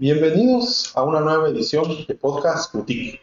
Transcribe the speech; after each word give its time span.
Bienvenidos 0.00 0.96
a 0.96 1.02
una 1.02 1.20
nueva 1.20 1.50
edición 1.50 1.84
de 2.08 2.14
Podcast 2.14 2.72
Boutique. 2.72 3.20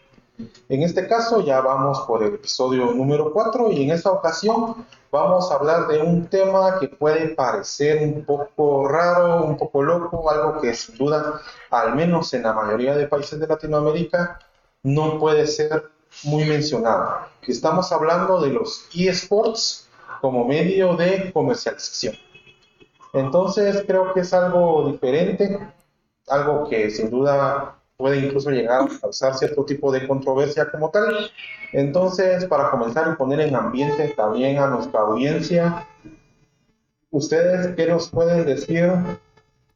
En 0.69 0.83
este 0.83 1.07
caso 1.07 1.43
ya 1.43 1.59
vamos 1.59 2.01
por 2.01 2.21
el 2.21 2.35
episodio 2.35 2.93
número 2.93 3.33
4 3.33 3.71
y 3.71 3.85
en 3.85 3.89
esta 3.89 4.11
ocasión 4.11 4.85
vamos 5.11 5.50
a 5.50 5.55
hablar 5.55 5.87
de 5.87 6.03
un 6.03 6.27
tema 6.27 6.77
que 6.79 6.87
puede 6.87 7.29
parecer 7.29 8.04
un 8.04 8.23
poco 8.23 8.88
raro, 8.88 9.43
un 9.45 9.57
poco 9.57 9.82
loco, 9.82 10.29
algo 10.29 10.61
que 10.61 10.75
sin 10.75 10.95
duda, 10.98 11.41
al 11.71 11.95
menos 11.95 12.32
en 12.36 12.44
la 12.44 12.54
mayoría 12.54 12.96
de 12.96 13.07
países 13.07 13.39
de 13.39 13.48
Latinoamérica, 13.48 14.38
no 14.84 15.18
puede 15.18 15.48
ser 15.48 15.89
muy 16.25 16.46
mencionado. 16.46 17.21
Estamos 17.41 17.91
hablando 17.91 18.39
de 18.39 18.50
los 18.52 18.88
eSports 18.94 19.89
como 20.21 20.46
medio 20.46 20.96
de 20.96 21.34
comercialización. 21.34 22.14
Entonces 23.14 23.84
creo 23.88 24.14
que 24.14 24.20
es 24.20 24.32
algo 24.32 24.91
diferente, 24.91 25.59
algo 26.28 26.70
que 26.70 26.89
sin 26.89 27.09
duda 27.09 27.77
puede 27.98 28.20
incluso 28.20 28.52
llegar 28.52 28.81
a 28.81 28.99
causar 28.99 29.36
cierto 29.36 29.66
tipo 29.66 29.91
de 29.91 30.08
controversia 30.08 30.70
como 30.70 30.91
tal. 30.91 31.31
Entonces, 31.73 32.45
para 32.45 32.70
comenzar 32.70 33.12
y 33.12 33.16
poner 33.16 33.41
en 33.41 33.55
ambiente 33.55 34.09
también 34.09 34.59
a 34.59 34.67
nuestra 34.67 35.02
audiencia, 35.02 35.88
¿ustedes 37.09 37.76
qué 37.76 37.88
nos 37.88 38.09
pueden 38.09 38.45
decir 38.45 38.91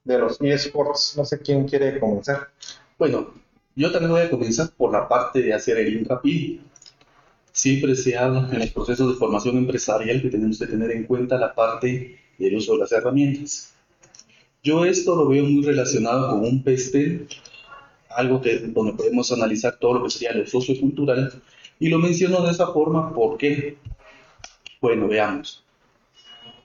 de 0.04 0.18
los 0.18 0.40
eSports? 0.40 1.16
No 1.18 1.26
sé 1.26 1.40
quién 1.40 1.68
quiere 1.68 2.00
comenzar. 2.00 2.50
Bueno, 2.98 3.34
yo 3.76 3.91
también 3.91 4.12
voy 4.12 4.22
a 4.22 4.30
comenzar 4.30 4.70
por 4.77 4.91
la 4.91 5.08
parte 5.08 5.41
de 5.41 5.54
hacer 5.54 5.77
el 5.80 5.98
hincapié. 5.98 6.62
Siempre 7.52 7.96
se 7.96 8.18
habla 8.18 8.48
en 8.52 8.60
los 8.60 8.70
procesos 8.70 9.12
de 9.12 9.20
formación 9.20 9.58
empresarial 9.58 10.22
que 10.22 10.30
tenemos 10.30 10.58
que 10.58 10.68
tener 10.68 10.91
en 10.91 11.05
cuenta 11.05 11.38
la 11.38 11.54
parte 11.54 12.20
del 12.38 12.55
uso 12.55 12.74
de 12.74 12.80
las 12.80 12.91
herramientas. 12.91 13.74
Yo 14.64 14.86
esto 14.86 15.16
lo 15.16 15.28
veo 15.28 15.44
muy 15.46 15.64
relacionado 15.64 16.30
con 16.30 16.42
un 16.42 16.62
PESTEL, 16.62 17.28
algo 18.10 18.42
que, 18.42 18.60
donde 18.60 18.94
podemos 18.94 19.32
analizar 19.32 19.78
todo 19.78 19.96
lo 19.96 20.04
que 20.04 20.12
sería 20.12 20.34
lo 20.34 20.46
sociocultural, 20.46 21.34
y 21.80 21.90
lo 21.90 21.98
menciono 21.98 22.44
de 22.44 22.52
esa 22.52 22.68
forma 22.68 23.12
porque, 23.12 23.77
bueno, 24.80 25.08
veamos. 25.08 25.63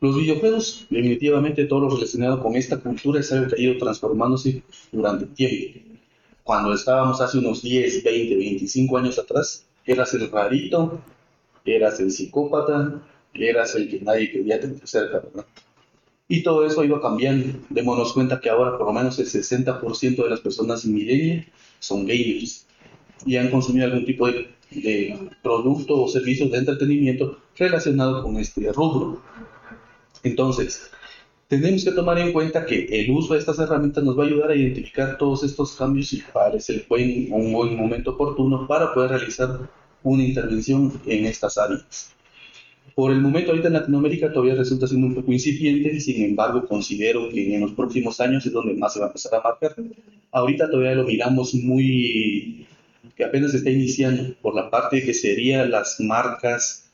Los 0.02 0.14
videojuegos, 0.14 0.86
definitivamente 0.90 1.64
todo 1.64 1.80
lo 1.80 1.94
relacionado 1.94 2.42
con 2.42 2.54
esta 2.54 2.76
cultura 2.76 3.20
es 3.20 3.30
que 3.30 3.34
ha 3.34 3.60
ido 3.60 3.78
transformándose 3.78 4.62
durante 4.92 5.24
el 5.24 5.30
tiempo. 5.32 5.80
Cuando 6.44 6.74
estábamos 6.74 7.22
hace 7.22 7.38
unos 7.38 7.62
10, 7.62 8.04
20, 8.04 8.36
25 8.36 8.98
años 8.98 9.18
atrás, 9.18 9.64
eras 9.86 10.12
el 10.12 10.30
rarito, 10.30 11.00
eras 11.64 11.98
el 11.98 12.10
psicópata, 12.10 13.00
eras 13.32 13.74
el 13.74 13.88
que 13.88 14.00
nadie 14.00 14.30
quería 14.30 14.60
tener 14.60 14.86
cerca, 14.86 15.20
¿verdad? 15.20 15.46
Y 16.28 16.42
todo 16.42 16.66
eso 16.66 16.80
ha 16.80 16.84
ido 16.84 17.00
cambiando. 17.00 17.58
Démonos 17.70 18.12
cuenta 18.12 18.40
que 18.40 18.50
ahora 18.50 18.76
por 18.76 18.86
lo 18.86 18.92
menos 18.92 19.18
el 19.18 19.26
60% 19.26 20.22
de 20.22 20.30
las 20.30 20.40
personas 20.40 20.84
en 20.84 20.94
Milenia 20.94 21.46
son 21.78 22.04
gamers 22.04 22.66
y 23.24 23.36
han 23.36 23.50
consumido 23.50 23.86
algún 23.86 24.04
tipo 24.04 24.26
de, 24.26 24.48
de 24.70 25.30
producto 25.42 26.02
o 26.02 26.08
servicios 26.08 26.50
de 26.50 26.58
entretenimiento 26.58 27.38
relacionado 27.56 28.22
con 28.22 28.36
este 28.38 28.72
rubro. 28.72 29.22
Entonces, 30.22 30.90
tenemos 31.48 31.84
que 31.84 31.92
tomar 31.92 32.18
en 32.18 32.32
cuenta 32.32 32.66
que 32.66 32.86
el 32.90 33.10
uso 33.10 33.34
de 33.34 33.40
estas 33.40 33.58
herramientas 33.60 34.02
nos 34.02 34.18
va 34.18 34.24
a 34.24 34.26
ayudar 34.26 34.50
a 34.50 34.56
identificar 34.56 35.16
todos 35.16 35.44
estos 35.44 35.76
cambios 35.76 36.12
y 36.12 36.22
parece 36.32 36.84
buen, 36.88 37.32
un 37.32 37.52
buen 37.52 37.76
momento 37.76 38.10
oportuno 38.12 38.66
para 38.66 38.92
poder 38.92 39.10
realizar 39.10 39.70
una 40.02 40.24
intervención 40.24 41.00
en 41.06 41.26
estas 41.26 41.56
áreas. 41.56 42.15
Por 42.94 43.12
el 43.12 43.20
momento, 43.20 43.50
ahorita 43.50 43.68
en 43.68 43.74
Latinoamérica 43.74 44.32
todavía 44.32 44.54
resulta 44.54 44.86
siendo 44.86 45.06
un 45.06 45.14
poco 45.14 45.32
incipiente, 45.32 46.00
sin 46.00 46.24
embargo, 46.24 46.66
considero 46.66 47.28
que 47.28 47.54
en 47.54 47.60
los 47.60 47.72
próximos 47.72 48.20
años 48.20 48.46
es 48.46 48.52
donde 48.52 48.74
más 48.74 48.94
se 48.94 49.00
va 49.00 49.06
a 49.06 49.08
empezar 49.08 49.34
a 49.34 49.42
marcar. 49.42 49.74
Ahorita 50.32 50.70
todavía 50.70 50.94
lo 50.94 51.04
miramos 51.04 51.54
muy. 51.54 52.66
que 53.14 53.24
apenas 53.24 53.54
está 53.54 53.70
iniciando 53.70 54.34
por 54.40 54.54
la 54.54 54.70
parte 54.70 55.02
que 55.04 55.14
serían 55.14 55.70
las 55.70 56.00
marcas 56.00 56.86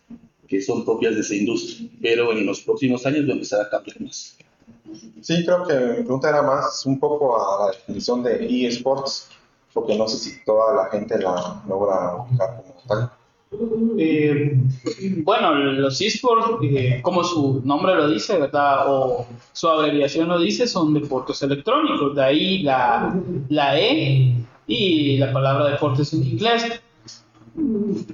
que 0.48 0.60
son 0.60 0.84
propias 0.84 1.14
de 1.14 1.22
esa 1.22 1.34
industria, 1.34 1.88
pero 2.02 2.30
en 2.32 2.44
los 2.44 2.60
próximos 2.60 3.06
años 3.06 3.26
va 3.26 3.30
a 3.30 3.34
empezar 3.34 3.60
a 3.62 3.70
cambiar 3.70 4.00
más. 4.02 4.36
Sí, 5.22 5.44
creo 5.44 5.66
que 5.66 5.74
mi 5.74 5.94
pregunta 6.02 6.28
era 6.28 6.42
más 6.42 6.84
un 6.84 6.98
poco 6.98 7.40
a 7.40 7.64
la 7.64 7.72
definición 7.72 8.22
de 8.22 8.66
eSports, 8.66 9.28
porque 9.72 9.96
no 9.96 10.06
sé 10.08 10.18
si 10.18 10.44
toda 10.44 10.74
la 10.74 10.90
gente 10.90 11.18
la 11.18 11.62
logra 11.66 12.16
ubicar 12.16 12.62
como 12.62 12.82
tal. 12.86 13.11
Eh, 13.98 14.56
bueno, 15.18 15.54
los 15.54 16.00
esports, 16.00 16.46
eh, 16.62 17.00
como 17.02 17.22
su 17.22 17.60
nombre 17.64 17.94
lo 17.94 18.08
dice, 18.08 18.38
¿verdad? 18.38 18.84
O 18.86 19.26
su 19.52 19.68
abreviación 19.68 20.28
lo 20.28 20.40
dice, 20.40 20.66
son 20.66 20.94
deportes 20.94 21.42
electrónicos. 21.42 22.14
De 22.14 22.24
ahí 22.24 22.62
la, 22.62 23.14
la 23.48 23.78
E 23.78 24.34
y 24.66 25.16
la 25.18 25.32
palabra 25.32 25.68
deportes 25.68 26.12
en 26.14 26.24
inglés. 26.24 26.80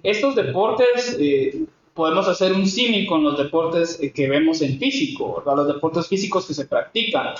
Estos 0.02 0.34
deportes, 0.34 1.16
eh, 1.20 1.64
podemos 1.94 2.28
hacer 2.28 2.52
un 2.52 2.66
símil 2.66 3.06
con 3.06 3.24
los 3.24 3.36
deportes 3.36 4.00
que 4.14 4.28
vemos 4.28 4.62
en 4.62 4.78
físico. 4.78 5.42
Los 5.44 5.66
deportes 5.66 6.06
físicos 6.08 6.46
que 6.46 6.54
se 6.54 6.66
practican. 6.66 7.34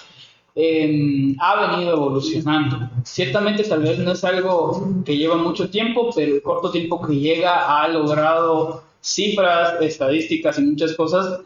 Em, 0.61 1.37
ha 1.39 1.71
venido 1.71 1.93
evolucionando. 1.93 2.91
Ciertamente 3.05 3.63
tal 3.63 3.81
vez 3.81 3.97
no 4.01 4.11
es 4.11 4.25
algo 4.25 5.05
que 5.05 5.17
lleva 5.17 5.37
mucho 5.37 5.71
tiempo, 5.71 6.11
pero 6.13 6.35
el 6.35 6.43
corto 6.43 6.73
tiempo 6.73 7.01
que 7.01 7.15
llega 7.15 7.81
ha 7.81 7.87
logrado 7.87 8.83
cifras, 9.01 9.81
estadísticas 9.81 10.59
y 10.59 10.63
muchas 10.63 10.97
cosas 10.97 11.43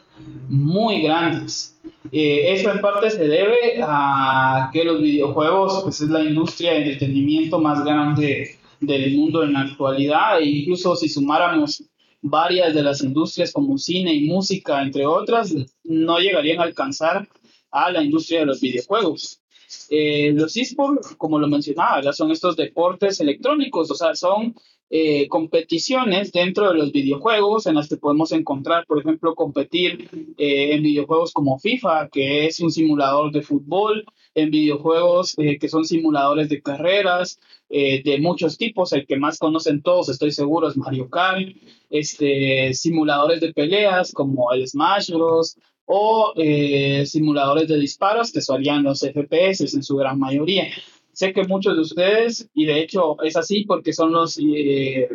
muy 0.49 1.03
grandes. 1.03 1.79
Eh, 2.11 2.55
eso 2.55 2.71
en 2.71 2.81
parte 2.81 3.11
se 3.11 3.29
debe 3.29 3.83
a 3.83 4.71
que 4.73 4.83
los 4.83 5.03
videojuegos 5.03 5.83
pues, 5.83 6.01
es 6.01 6.09
la 6.09 6.25
industria 6.25 6.73
de 6.73 6.79
entretenimiento 6.79 7.61
más 7.61 7.85
grande 7.85 8.57
del 8.81 9.15
mundo 9.15 9.43
en 9.43 9.53
la 9.53 9.61
actualidad 9.61 10.41
e 10.41 10.47
incluso 10.47 10.97
si 10.97 11.11
sumáramos 11.11 11.85
varias 12.23 12.75
de 12.75 12.83
las 12.83 13.03
industrias 13.03 13.53
como 13.53 13.77
cine 13.77 14.15
y 14.15 14.27
música, 14.27 14.81
entre 14.81 15.05
otras, 15.05 15.55
no 15.85 16.19
llegarían 16.19 16.61
a 16.61 16.65
alcanzar 16.65 17.29
a 17.73 17.91
la 17.91 18.03
industria 18.03 18.41
de 18.41 18.47
los 18.47 18.61
videojuegos. 18.61 19.43
Eh, 19.89 20.33
los 20.33 20.57
esports, 20.57 21.17
como 21.17 21.39
lo 21.39 21.49
mencionaba, 21.49 22.13
son 22.13 22.31
estos 22.31 22.57
deportes 22.57 23.21
electrónicos, 23.21 23.91
o 23.91 23.95
sea, 23.95 24.15
son 24.15 24.55
eh, 24.91 25.27
competiciones 25.29 26.31
dentro 26.33 26.71
de 26.71 26.79
los 26.79 26.93
videojuegos 26.93 27.67
en 27.67 27.77
las 27.77 27.89
que 27.89 27.97
podemos 27.97 28.33
encontrar, 28.33 28.87
por 28.87 29.01
ejemplo, 29.01 29.35
competir 29.35 30.11
eh, 30.37 30.75
en 30.75 30.83
videojuegos 30.83 31.33
como 31.33 31.59
FIFA, 31.59 32.11
que 32.11 32.47
es 32.47 32.61
un 32.61 32.71
simulador 32.71 33.33
de 33.33 33.43
fútbol, 33.43 34.05
en 34.35 34.51
videojuegos 34.51 35.37
que 35.37 35.69
son 35.69 35.85
simuladores 35.85 36.49
de 36.49 36.63
carreras 36.63 37.39
de 37.69 38.19
muchos 38.21 38.57
tipos, 38.57 38.93
el 38.93 39.07
que 39.07 39.19
más 39.19 39.39
conocen 39.39 39.83
todos, 39.83 40.09
estoy 40.09 40.33
seguro, 40.33 40.69
es 40.69 40.77
Mario 40.77 41.11
Kart, 41.11 41.55
este, 41.91 42.73
simuladores 42.73 43.41
de 43.43 43.53
peleas 43.53 44.13
como 44.13 44.51
el 44.53 44.67
Smash 44.67 45.11
Bros 45.11 45.59
o 45.87 46.33
eh, 46.37 47.05
simuladores 47.07 47.69
de 47.69 47.79
disparos 47.79 48.33
que 48.33 48.41
serían 48.41 48.83
los 48.83 49.01
FPS 49.01 49.75
en 49.75 49.83
su 49.83 49.97
gran 49.97 50.19
mayoría. 50.19 50.69
Sé 51.13 51.33
que 51.33 51.45
muchos 51.45 51.75
de 51.75 51.83
ustedes, 51.83 52.49
y 52.55 52.65
de 52.65 52.81
hecho 52.81 53.23
es 53.23 53.37
así 53.37 53.65
porque 53.65 53.93
son 53.93 54.13
los 54.13 54.39
eh, 54.39 55.09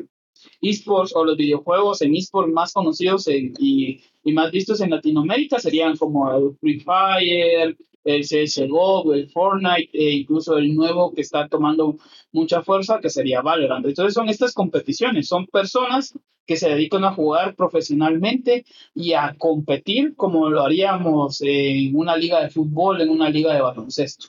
esports 0.61 1.15
o 1.15 1.25
los 1.25 1.37
videojuegos 1.37 2.01
en 2.01 2.15
esports 2.15 2.53
más 2.53 2.73
conocidos 2.73 3.27
y, 3.27 4.01
y, 4.23 4.31
más 4.31 4.51
vistos 4.51 4.81
en 4.81 4.91
Latinoamérica, 4.91 5.57
serían 5.57 5.95
como 5.97 6.53
Free 6.59 6.79
Fire, 6.79 7.75
el 8.07 8.23
CSGO, 8.23 9.13
el 9.13 9.29
Fortnite 9.29 9.89
e 9.93 10.11
incluso 10.11 10.57
el 10.57 10.73
nuevo 10.73 11.13
que 11.13 11.21
está 11.21 11.47
tomando 11.49 11.97
mucha 12.31 12.63
fuerza, 12.63 12.99
que 13.01 13.09
sería 13.09 13.41
Valorant. 13.41 13.85
Entonces 13.85 14.13
son 14.13 14.29
estas 14.29 14.53
competiciones, 14.53 15.27
son 15.27 15.45
personas 15.47 16.17
que 16.45 16.55
se 16.55 16.69
dedican 16.69 17.03
a 17.03 17.13
jugar 17.13 17.55
profesionalmente 17.55 18.65
y 18.95 19.11
a 19.11 19.35
competir 19.37 20.15
como 20.15 20.49
lo 20.49 20.61
haríamos 20.61 21.41
en 21.41 21.93
una 21.95 22.15
liga 22.15 22.41
de 22.41 22.49
fútbol, 22.49 23.01
en 23.01 23.09
una 23.09 23.29
liga 23.29 23.53
de 23.53 23.61
baloncesto. 23.61 24.27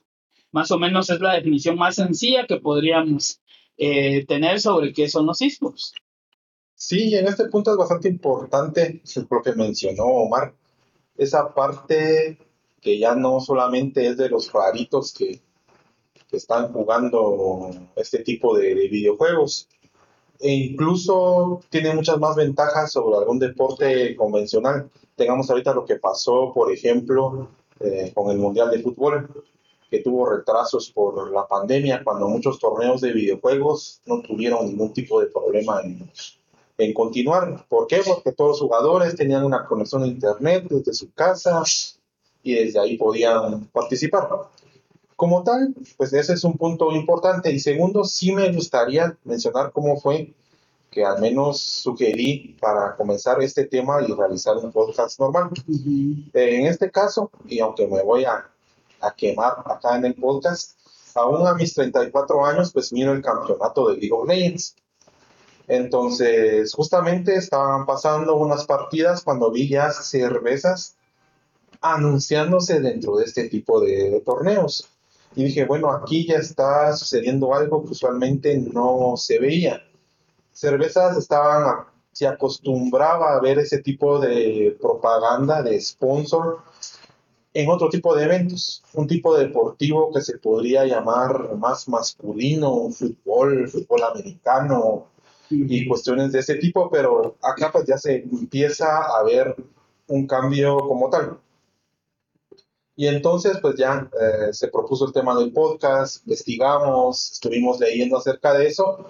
Más 0.50 0.71
o 0.72 0.78
menos 0.78 1.09
es 1.10 1.21
la 1.21 1.34
definición 1.34 1.77
más 1.77 1.95
sencilla 1.95 2.47
que 2.47 2.57
podríamos 2.57 3.41
eh, 3.77 4.27
tener 4.27 4.60
sobre 4.60 4.92
qué 4.92 5.09
son 5.09 5.27
los 5.27 5.41
esports. 5.41 5.92
Sí, 6.74 7.15
en 7.15 7.28
este 7.28 7.45
punto 7.45 7.71
es 7.71 7.77
bastante 7.77 8.09
importante 8.09 9.03
lo 9.31 9.42
que 9.42 9.53
mencionó 9.53 10.04
Omar, 10.04 10.54
esa 11.16 11.54
parte 11.54 12.39
que 12.88 12.98
ya 12.98 13.14
no 13.14 13.38
solamente 13.38 14.06
es 14.06 14.16
de 14.16 14.30
los 14.30 14.50
raritos 14.50 15.12
que, 15.12 15.42
están 16.30 16.72
jugando 16.74 17.70
este 17.96 18.18
tipo 18.18 18.56
de, 18.56 18.74
videojuegos, 18.74 19.68
e 20.38 20.52
incluso 20.52 21.60
tiene 21.70 21.94
muchas 21.94 22.18
más 22.18 22.36
ventajas 22.36 22.92
sobre 22.92 23.16
algún 23.16 23.38
deporte 23.38 24.14
convencional. 24.14 24.90
Tengamos 25.16 25.48
ahorita 25.50 25.74
lo 25.74 25.86
que 25.86 25.96
pasó, 25.96 26.52
por 26.54 26.70
ejemplo, 26.70 27.48
eh, 27.80 28.12
con 28.14 28.30
el 28.30 28.38
Mundial 28.38 28.70
de 28.70 28.82
Fútbol, 28.82 29.44
que 29.90 30.00
tuvo 30.00 30.28
retrasos 30.28 30.90
por 30.90 31.30
la 31.30 31.46
pandemia, 31.46 32.02
cuando 32.04 32.28
muchos 32.28 32.58
torneos 32.58 33.00
de 33.00 33.12
videojuegos 33.12 34.00
no 34.06 34.20
tuvieron 34.20 34.66
ningún 34.66 34.92
tipo 34.92 35.20
de 35.20 35.26
problema 35.26 35.80
en, 35.82 36.10
en 36.78 36.94
continuar. 36.94 37.66
¿Por 37.68 37.86
qué? 37.86 38.00
Porque 38.06 38.32
todos 38.32 38.50
los 38.50 38.60
jugadores 38.60 39.14
tenían 39.16 39.44
una 39.44 39.66
conexión 39.66 40.02
a 40.02 40.06
Internet 40.06 40.66
desde 40.68 40.92
su 40.92 41.10
casa, 41.12 41.62
y 42.42 42.54
desde 42.54 42.80
ahí 42.80 42.96
podían 42.96 43.66
participar. 43.66 44.28
Como 45.16 45.42
tal, 45.42 45.74
pues 45.96 46.12
ese 46.12 46.34
es 46.34 46.44
un 46.44 46.56
punto 46.56 46.92
importante. 46.92 47.50
Y 47.50 47.58
segundo, 47.58 48.04
sí 48.04 48.32
me 48.32 48.52
gustaría 48.52 49.16
mencionar 49.24 49.72
cómo 49.72 50.00
fue 50.00 50.32
que 50.90 51.04
al 51.04 51.20
menos 51.20 51.60
sugerí 51.60 52.56
para 52.60 52.96
comenzar 52.96 53.42
este 53.42 53.64
tema 53.64 54.00
y 54.06 54.12
realizar 54.12 54.56
un 54.56 54.72
podcast 54.72 55.18
normal. 55.20 55.50
En 56.32 56.66
este 56.66 56.90
caso, 56.90 57.30
y 57.46 57.58
aunque 57.60 57.86
me 57.86 58.02
voy 58.02 58.24
a, 58.24 58.48
a, 59.00 59.14
quemar 59.14 59.62
acá 59.66 59.96
en 59.96 60.06
el 60.06 60.14
podcast, 60.14 60.78
aún 61.14 61.46
a 61.46 61.54
mis 61.54 61.74
34 61.74 62.46
años, 62.46 62.72
pues 62.72 62.92
miro 62.92 63.12
el 63.12 63.22
campeonato 63.22 63.88
de 63.88 63.96
League 63.96 64.12
of 64.12 64.26
Legends. 64.26 64.76
Entonces, 65.66 66.72
justamente 66.72 67.34
estaban 67.34 67.84
pasando 67.84 68.36
unas 68.36 68.64
partidas 68.64 69.22
cuando 69.22 69.50
vi 69.50 69.68
ya 69.68 69.90
cervezas 69.90 70.97
anunciándose 71.80 72.80
dentro 72.80 73.16
de 73.16 73.25
este 73.25 73.48
tipo 73.48 73.80
de 73.80 74.22
torneos. 74.25 74.89
Y 75.36 75.45
dije, 75.45 75.65
bueno, 75.66 75.92
aquí 75.92 76.27
ya 76.27 76.36
está 76.36 76.97
sucediendo 76.97 77.54
algo 77.54 77.84
que 77.84 77.92
usualmente 77.92 78.57
no 78.59 79.15
se 79.16 79.39
veía 79.39 79.83
cervezas 80.59 81.16
estaban, 81.16 81.84
se 82.10 82.27
acostumbraba 82.27 83.36
a 83.36 83.41
ver 83.41 83.60
ese 83.60 83.78
tipo 83.78 84.19
de 84.19 84.77
propaganda, 84.80 85.63
de 85.63 85.80
sponsor, 85.80 86.59
en 87.54 87.71
otro 87.71 87.89
tipo 87.89 88.15
de 88.16 88.24
eventos, 88.24 88.83
un 88.95 89.07
tipo 89.07 89.36
deportivo 89.36 90.13
que 90.13 90.21
se 90.21 90.39
podría 90.39 90.84
llamar 90.84 91.57
más 91.57 91.89
masculino, 91.89 92.91
fútbol, 92.91 93.69
fútbol 93.69 94.03
americano 94.03 95.07
y 95.48 95.86
cuestiones 95.86 96.33
de 96.33 96.41
ese 96.41 96.57
tipo, 96.57 96.91
pero 96.91 97.36
acá 97.41 97.71
pues 97.71 97.84
ya 97.86 97.97
se 97.97 98.16
empieza 98.16 99.16
a 99.16 99.22
ver 99.22 99.54
un 100.09 100.27
cambio 100.27 100.77
como 100.77 101.09
tal. 101.09 101.39
Y 102.98 103.06
entonces 103.06 103.59
pues 103.62 103.77
ya 103.77 104.10
eh, 104.21 104.53
se 104.53 104.66
propuso 104.66 105.06
el 105.06 105.12
tema 105.12 105.39
del 105.39 105.53
podcast, 105.53 106.27
investigamos, 106.27 107.30
estuvimos 107.30 107.78
leyendo 107.78 108.16
acerca 108.16 108.53
de 108.54 108.66
eso 108.66 109.06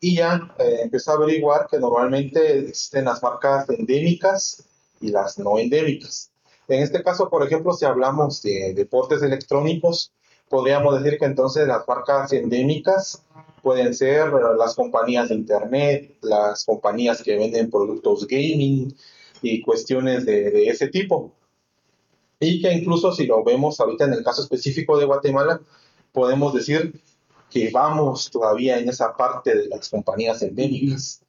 y 0.00 0.16
ya 0.16 0.52
eh, 0.58 0.80
empecé 0.82 1.08
a 1.08 1.14
averiguar 1.14 1.68
que 1.70 1.78
normalmente 1.78 2.58
existen 2.58 3.04
las 3.04 3.22
marcas 3.22 3.70
endémicas 3.70 4.64
y 5.00 5.12
las 5.12 5.38
no 5.38 5.60
endémicas. 5.60 6.32
En 6.66 6.82
este 6.82 7.00
caso, 7.04 7.30
por 7.30 7.46
ejemplo, 7.46 7.72
si 7.74 7.84
hablamos 7.84 8.42
de 8.42 8.74
deportes 8.74 9.22
electrónicos, 9.22 10.12
podríamos 10.48 11.00
decir 11.00 11.16
que 11.16 11.26
entonces 11.26 11.68
las 11.68 11.86
marcas 11.86 12.32
endémicas 12.32 13.22
pueden 13.62 13.94
ser 13.94 14.32
las 14.58 14.74
compañías 14.74 15.28
de 15.28 15.36
Internet, 15.36 16.16
las 16.22 16.64
compañías 16.64 17.22
que 17.22 17.36
venden 17.36 17.70
productos 17.70 18.26
gaming 18.26 18.92
y 19.42 19.62
cuestiones 19.62 20.26
de, 20.26 20.50
de 20.50 20.66
ese 20.66 20.88
tipo. 20.88 21.32
Y 22.42 22.60
que 22.60 22.72
incluso 22.72 23.12
si 23.12 23.26
lo 23.26 23.44
vemos 23.44 23.78
ahorita 23.80 24.04
en 24.04 24.14
el 24.14 24.24
caso 24.24 24.42
específico 24.42 24.98
de 24.98 25.04
Guatemala, 25.04 25.60
podemos 26.12 26.52
decir 26.52 27.00
que 27.50 27.70
vamos 27.70 28.30
todavía 28.30 28.78
en 28.78 28.88
esa 28.88 29.16
parte 29.16 29.54
de 29.54 29.68
las 29.68 29.88
compañías 29.88 30.42
endémicas. 30.42 31.22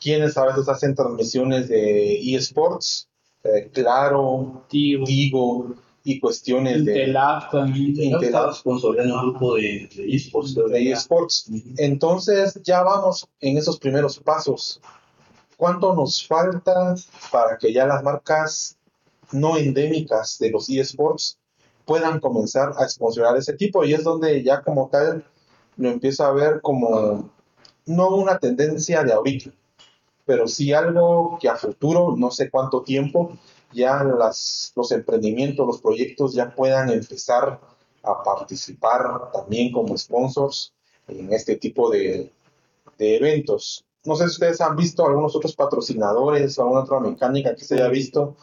Quienes 0.00 0.36
a 0.36 0.46
veces 0.46 0.68
hacen 0.68 0.94
transmisiones 0.94 1.68
de 1.68 2.34
eSports, 2.34 3.08
eh, 3.44 3.70
Claro, 3.72 4.64
Tigo, 4.68 5.74
y 6.04 6.20
cuestiones 6.20 6.86
de 6.86 7.14
también. 7.52 8.12
Intelab 8.14 8.54
sponsoreando 8.54 9.14
un 9.14 9.30
grupo 9.30 9.56
de, 9.56 9.90
de 9.94 10.16
eSports. 10.16 10.54
De 10.54 10.90
eSports. 10.90 11.50
Entonces 11.76 12.58
ya 12.64 12.82
vamos 12.82 13.28
en 13.40 13.58
esos 13.58 13.78
primeros 13.78 14.18
pasos. 14.18 14.80
¿Cuánto 15.58 15.94
nos 15.94 16.26
falta 16.26 16.94
para 17.30 17.58
que 17.58 17.74
ya 17.74 17.84
las 17.84 18.02
marcas 18.02 18.77
no 19.32 19.56
endémicas 19.56 20.38
de 20.38 20.50
los 20.50 20.68
eSports 20.68 21.38
puedan 21.84 22.20
comenzar 22.20 22.72
a 22.76 22.88
sponsorar 22.88 23.36
ese 23.36 23.54
tipo? 23.54 23.84
Y 23.84 23.94
es 23.94 24.04
donde 24.04 24.42
ya 24.42 24.62
como 24.62 24.88
tal 24.88 25.24
lo 25.76 25.90
empiezo 25.90 26.24
a 26.24 26.32
ver 26.32 26.60
como 26.60 27.30
no 27.86 28.08
una 28.16 28.38
tendencia 28.38 29.02
de 29.02 29.12
ahorita, 29.12 29.50
pero 30.26 30.46
sí 30.46 30.72
algo 30.72 31.38
que 31.40 31.48
a 31.48 31.56
futuro, 31.56 32.14
no 32.16 32.30
sé 32.30 32.50
cuánto 32.50 32.82
tiempo, 32.82 33.38
ya 33.72 34.02
las, 34.04 34.72
los 34.76 34.92
emprendimientos, 34.92 35.66
los 35.66 35.80
proyectos 35.80 36.34
ya 36.34 36.54
puedan 36.54 36.90
empezar 36.90 37.60
a 38.02 38.22
participar 38.22 39.30
también 39.32 39.72
como 39.72 39.96
sponsors 39.96 40.72
en 41.06 41.32
este 41.32 41.56
tipo 41.56 41.90
de, 41.90 42.32
de 42.98 43.16
eventos. 43.16 43.84
No 44.04 44.16
sé 44.16 44.24
si 44.24 44.30
ustedes 44.30 44.60
han 44.60 44.76
visto 44.76 45.06
algunos 45.06 45.34
otros 45.34 45.54
patrocinadores 45.54 46.58
o 46.58 46.62
alguna 46.62 46.80
otra 46.82 47.00
mecánica 47.00 47.54
que 47.54 47.64
se 47.64 47.74
haya 47.74 47.88
visto, 47.88 48.36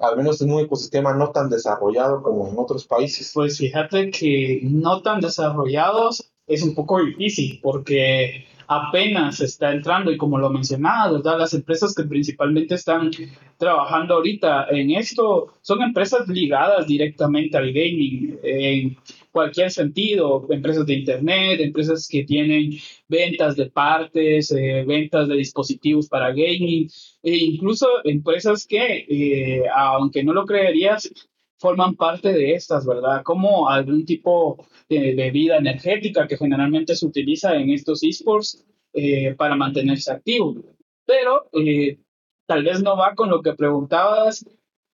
al 0.00 0.16
menos 0.16 0.40
en 0.40 0.52
un 0.52 0.60
ecosistema 0.60 1.14
no 1.14 1.30
tan 1.30 1.50
desarrollado 1.50 2.22
como 2.22 2.48
en 2.48 2.54
otros 2.58 2.86
países. 2.86 3.30
Pues 3.34 3.58
fíjate 3.58 4.10
que 4.10 4.60
no 4.62 5.02
tan 5.02 5.20
desarrollados 5.20 6.32
es 6.46 6.62
un 6.62 6.74
poco 6.74 7.02
difícil 7.04 7.60
porque 7.62 8.46
apenas 8.70 9.40
está 9.40 9.72
entrando 9.72 10.12
y 10.12 10.16
como 10.16 10.38
lo 10.38 10.48
mencionaba. 10.48 11.20
Las 11.36 11.54
empresas 11.54 11.92
que 11.92 12.04
principalmente 12.04 12.76
están 12.76 13.10
trabajando 13.58 14.14
ahorita 14.14 14.68
en 14.70 14.92
esto 14.92 15.54
son 15.60 15.82
empresas 15.82 16.28
ligadas 16.28 16.86
directamente 16.86 17.56
al 17.56 17.72
gaming 17.72 18.38
en 18.44 18.96
cualquier 19.32 19.72
sentido, 19.72 20.46
empresas 20.50 20.86
de 20.86 20.94
internet, 20.94 21.60
empresas 21.60 22.06
que 22.08 22.22
tienen 22.22 22.70
ventas 23.08 23.56
de 23.56 23.66
partes, 23.66 24.52
eh, 24.52 24.84
ventas 24.86 25.26
de 25.26 25.34
dispositivos 25.34 26.08
para 26.08 26.30
gaming, 26.30 26.88
e 27.24 27.36
incluso 27.36 27.88
empresas 28.04 28.66
que, 28.66 29.06
eh, 29.08 29.64
aunque 29.74 30.22
no 30.22 30.32
lo 30.32 30.46
creerías, 30.46 31.10
forman 31.60 31.94
parte 31.94 32.32
de 32.32 32.54
estas, 32.54 32.86
¿verdad? 32.86 33.22
Como 33.22 33.68
algún 33.68 34.04
tipo 34.06 34.66
de 34.88 35.14
bebida 35.14 35.58
energética 35.58 36.26
que 36.26 36.38
generalmente 36.38 36.96
se 36.96 37.06
utiliza 37.06 37.54
en 37.54 37.70
estos 37.70 38.02
esports 38.02 38.64
eh, 38.94 39.34
para 39.36 39.56
mantenerse 39.56 40.10
activo. 40.10 40.56
Pero 41.04 41.50
eh, 41.52 41.98
tal 42.46 42.64
vez 42.64 42.82
no 42.82 42.96
va 42.96 43.14
con 43.14 43.28
lo 43.28 43.42
que 43.42 43.52
preguntabas, 43.52 44.44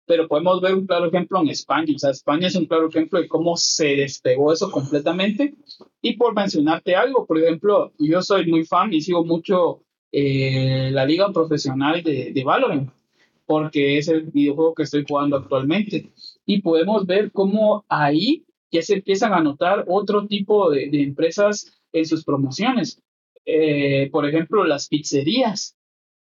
pero 0.07 0.29
podemos 0.29 0.61
ver 0.61 0.75
un 0.75 0.87
claro 0.87 1.09
ejemplo 1.09 1.41
en 1.41 1.49
España. 1.49 1.93
O 1.97 1.99
sea, 1.99 2.11
España 2.11 2.47
es 2.47 2.55
un 2.55 2.67
claro 2.67 2.89
ejemplo 2.89 3.21
de 3.21 3.29
cómo 3.29 3.57
se 3.57 3.97
despegó 3.97 4.53
eso 4.53 4.71
completamente. 4.71 5.55
Y 6.01 6.17
por 6.17 6.33
mencionarte 6.33 6.95
algo, 6.95 7.27
por 7.27 7.39
ejemplo, 7.39 7.93
yo 7.99 8.23
soy 8.23 8.47
muy 8.47 8.65
fan 8.65 8.93
y 8.93 9.01
sigo 9.01 9.25
mucho 9.25 9.83
eh, 10.13 10.91
la 10.93 11.05
liga 11.05 11.33
profesional 11.33 12.05
de, 12.05 12.33
de 12.33 12.45
Valorant, 12.45 12.89
porque 13.47 13.99
es 13.99 14.07
el 14.07 14.23
videojuego 14.23 14.75
que 14.75 14.85
estoy 14.85 15.05
jugando 15.09 15.37
actualmente 15.37 16.13
y 16.47 16.61
podemos 16.61 17.07
ver 17.07 17.31
cómo 17.33 17.85
ahí 17.89 18.45
ya 18.73 18.83
se 18.83 18.95
empiezan 18.95 19.35
a 19.35 19.41
notar 19.41 19.85
otro 19.87 20.27
tipo 20.27 20.71
de, 20.71 20.89
empresas 21.03 21.79
en 21.93 22.07
sus 22.07 22.25
promociones. 22.25 23.01
Eh, 23.45 24.09
por 24.11 24.27
ejemplo, 24.27 24.65
las 24.65 24.89
pizzerías. 24.89 25.77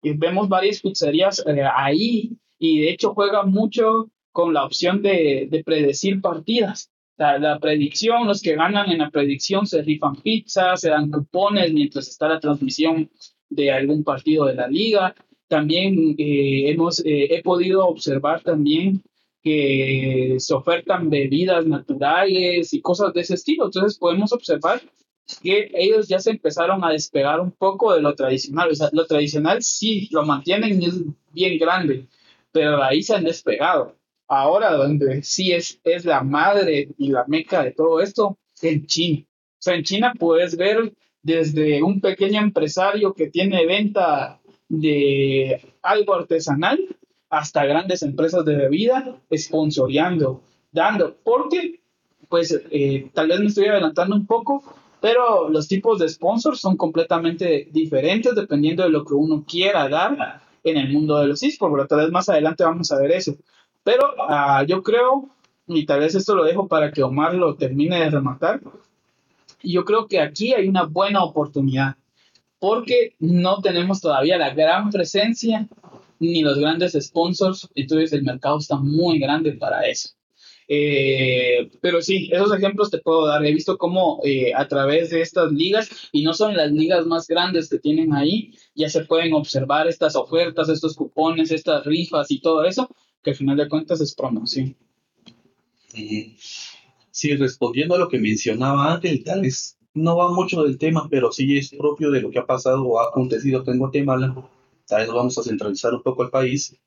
Y 0.01 0.13
vemos 0.13 0.48
varias 0.48 0.82
pizzerías 0.82 1.44
eh, 1.48 1.63
ahí 1.75 2.38
y 2.60 2.82
de 2.82 2.92
hecho 2.92 3.13
juega 3.13 3.44
mucho 3.44 4.12
con 4.32 4.54
la 4.54 4.63
opción 4.63 5.01
de, 5.01 5.48
de 5.50 5.63
predecir 5.63 6.22
partidas. 6.22 6.92
La, 7.18 7.39
la, 7.39 7.60
predicción, 7.60 8.28
los 8.28 8.42
que 8.42 8.56
ganan 8.56 8.92
en 8.92 9.00
la 9.00 9.10
predicción 9.10 9.66
se 9.66 9.82
rifan 9.82 10.18
pizzas, 10.18 10.82
se 10.82 10.89
dan 10.89 11.10
cupones 11.10 11.74
mientras 11.74 12.10
está 12.10 12.28
la 12.28 12.42
transmisión 12.42 13.10
de 13.50 13.72
algún 13.72 14.04
partido 14.04 14.46
de 14.46 14.56
la 14.56 14.68
liga. 14.68 15.16
También 15.48 16.16
eh, 16.18 16.70
hemos, 16.70 17.01
he 17.06 17.42
podido 17.42 17.88
observar 17.88 18.42
también 18.42 19.01
que 19.46 20.38
se 20.40 20.56
ofertan 20.56 21.12
bebidas 21.12 21.68
naturales 21.68 22.74
y 22.74 22.82
cosas 22.82 23.14
de 23.14 23.22
ese 23.22 23.36
estilo. 23.36 23.66
Entonces 23.66 24.00
podemos 24.00 24.34
observar 24.34 24.82
que 25.44 25.70
ellos 25.75 26.08
ya 26.08 26.18
se 26.18 26.32
empezaron 26.32 26.84
a 26.84 26.90
despegar 26.90 27.40
un 27.40 27.52
poco 27.52 27.94
de 27.94 28.02
lo 28.02 28.16
tradicional. 28.16 28.72
O 28.72 28.75
sea, 28.75 28.90
lo 28.92 29.06
tradicional 29.06 29.62
sí 29.62 30.10
lo 30.12 30.25
mantienen 30.25 30.82
y 30.82 30.88
es 30.88 30.96
bien 31.32 31.60
grande, 31.60 32.08
pero 32.52 32.82
ahí 32.82 33.04
se 33.04 33.14
han 33.14 33.24
despegado. 33.24 33.96
Ahora, 34.28 34.74
donde 34.74 35.22
sí 35.22 35.52
es, 35.52 35.80
es 35.84 36.06
la 36.06 36.24
madre 36.24 36.90
y 36.98 37.10
la 37.10 37.25
meca 37.28 37.64
de 37.64 37.72
todo 37.72 38.02
esto, 38.02 38.40
en 38.64 38.88
China. 38.88 39.25
O 39.28 39.60
sea, 39.60 39.75
en 39.75 39.84
China 39.84 40.14
puedes 40.18 40.58
ver 40.58 40.92
desde 41.22 41.84
un 41.84 42.02
pequeño 42.02 42.42
empresario 42.42 43.14
que 43.14 43.30
tiene 43.30 43.64
venta 43.68 44.42
de 44.70 45.62
algo 45.84 46.16
artesanal 46.16 46.80
hasta 47.29 47.65
grandes 47.65 48.03
empresas 48.03 48.46
de 48.46 48.55
bebida 48.55 49.17
sponsoreando, 49.32 50.41
dando, 50.72 51.15
porque 51.24 51.79
pues 52.29 52.60
eh, 52.72 53.10
tal 53.13 53.27
vez 53.27 53.39
me 53.39 53.48
estoy 53.48 53.65
adelantando 53.65 54.15
un 54.15 54.25
poco, 54.25 54.63
pero 55.01 55.50
los 55.50 55.67
tipos 55.67 56.00
de 56.00 56.10
sponsors 56.10 56.60
son 56.60 56.77
completamente 56.77 57.67
diferentes 57.72 58.34
dependiendo 58.36 58.84
de 58.84 58.89
lo 58.89 59.05
que 59.05 59.13
uno 59.13 59.44
quiera 59.48 59.88
dar 59.88 60.41
en 60.63 60.77
el 60.77 60.91
mundo 60.91 61.20
de 61.20 61.27
los 61.27 61.44
esports, 61.44 61.88
tal 61.88 62.00
vez 62.00 62.12
más 62.12 62.27
adelante 62.27 62.63
vamos 62.63 62.91
a 62.91 63.00
ver 63.00 63.12
eso. 63.12 63.36
Pero 63.84 64.15
uh, 64.17 64.65
yo 64.65 64.82
creo, 64.82 65.29
y 65.67 65.86
tal 65.86 66.00
vez 66.00 66.15
esto 66.15 66.34
lo 66.34 66.44
dejo 66.44 66.67
para 66.67 66.91
que 66.91 67.03
Omar 67.03 67.36
lo 67.36 67.55
termine 67.55 68.00
de 68.00 68.10
rematar, 68.10 68.62
yo 69.62 69.86
creo 69.86 70.08
que 70.08 70.20
aquí 70.20 70.53
hay 70.53 70.67
una 70.67 70.84
buena 70.84 71.24
oportunidad, 71.24 71.96
porque 72.60 73.13
no 73.20 73.62
tenemos 73.62 74.01
todavía 74.01 74.38
la 74.38 74.55
gran 74.55 74.89
presencia 74.89 75.67
ni 76.19 76.41
los 76.41 76.57
grandes 76.57 76.93
sponsors, 77.00 77.69
entonces 77.75 78.13
el 78.13 78.24
mercado 78.24 78.57
está 78.57 78.77
muy 78.77 79.19
grande 79.19 79.53
para 79.53 79.88
eso. 79.88 80.10
Eh, 80.67 81.69
pero 81.79 82.01
sí, 82.01 82.29
esos 82.31 82.51
ejemplos 82.53 82.89
te 82.89 82.98
puedo 82.98 83.27
dar. 83.27 83.45
He 83.45 83.53
visto 83.53 83.77
cómo 83.77 84.19
eh, 84.24 84.53
a 84.53 84.67
través 84.67 85.12
de 85.12 85.22
estas 85.22 85.51
ligas, 85.51 85.89
y 86.12 86.24
no 86.24 86.34
son 86.34 86.55
las 86.55 86.72
ligas 86.72 87.05
más 87.05 87.27
grandes 87.27 87.69
que 87.69 87.79
tienen 87.79 88.13
ahí, 88.13 88.53
ya 88.74 88.89
se 88.89 89.05
pueden 89.05 89.34
observar 89.34 89.88
estas 89.88 90.15
ofertas, 90.15 90.69
estos 90.69 90.95
cupones, 90.95 91.51
estas 91.51 91.86
rifas 91.86 92.31
y 92.31 92.39
todo 92.39 92.65
eso, 92.65 92.89
que 93.22 93.31
al 93.31 93.36
final 93.36 93.57
de 93.57 93.69
cuentas 93.69 94.01
es 94.01 94.15
promoción. 94.15 94.75
Sí, 97.12 97.36
respondiendo 97.38 97.95
a 97.95 98.00
lo 98.00 98.10
que 98.10 98.19
mencionaba 98.19 98.93
antes, 98.93 99.24
tal 99.24 99.41
vez 99.41 99.77
no 99.93 100.17
va 100.17 100.34
mucho 100.34 100.63
del 100.63 100.77
tema, 100.77 101.07
pero 101.10 101.31
sí 101.31 101.57
es 101.57 101.69
propio 101.69 102.12
de 102.12 102.22
lo 102.22 102.29
que 102.29 102.39
ha 102.39 102.45
pasado 102.45 102.84
o 102.84 103.00
ha 103.00 103.07
acontecido 103.07 103.62
acá 103.62 103.72
en 103.72 103.79
Guatemala. 103.79 104.36
Tal 104.88 105.01
vez 105.01 105.10
vamos 105.10 105.38
a 105.38 105.44
centralizar 105.44 105.94
un 105.94 106.04
poco 106.04 106.24
el 106.24 106.30
país. 106.30 106.77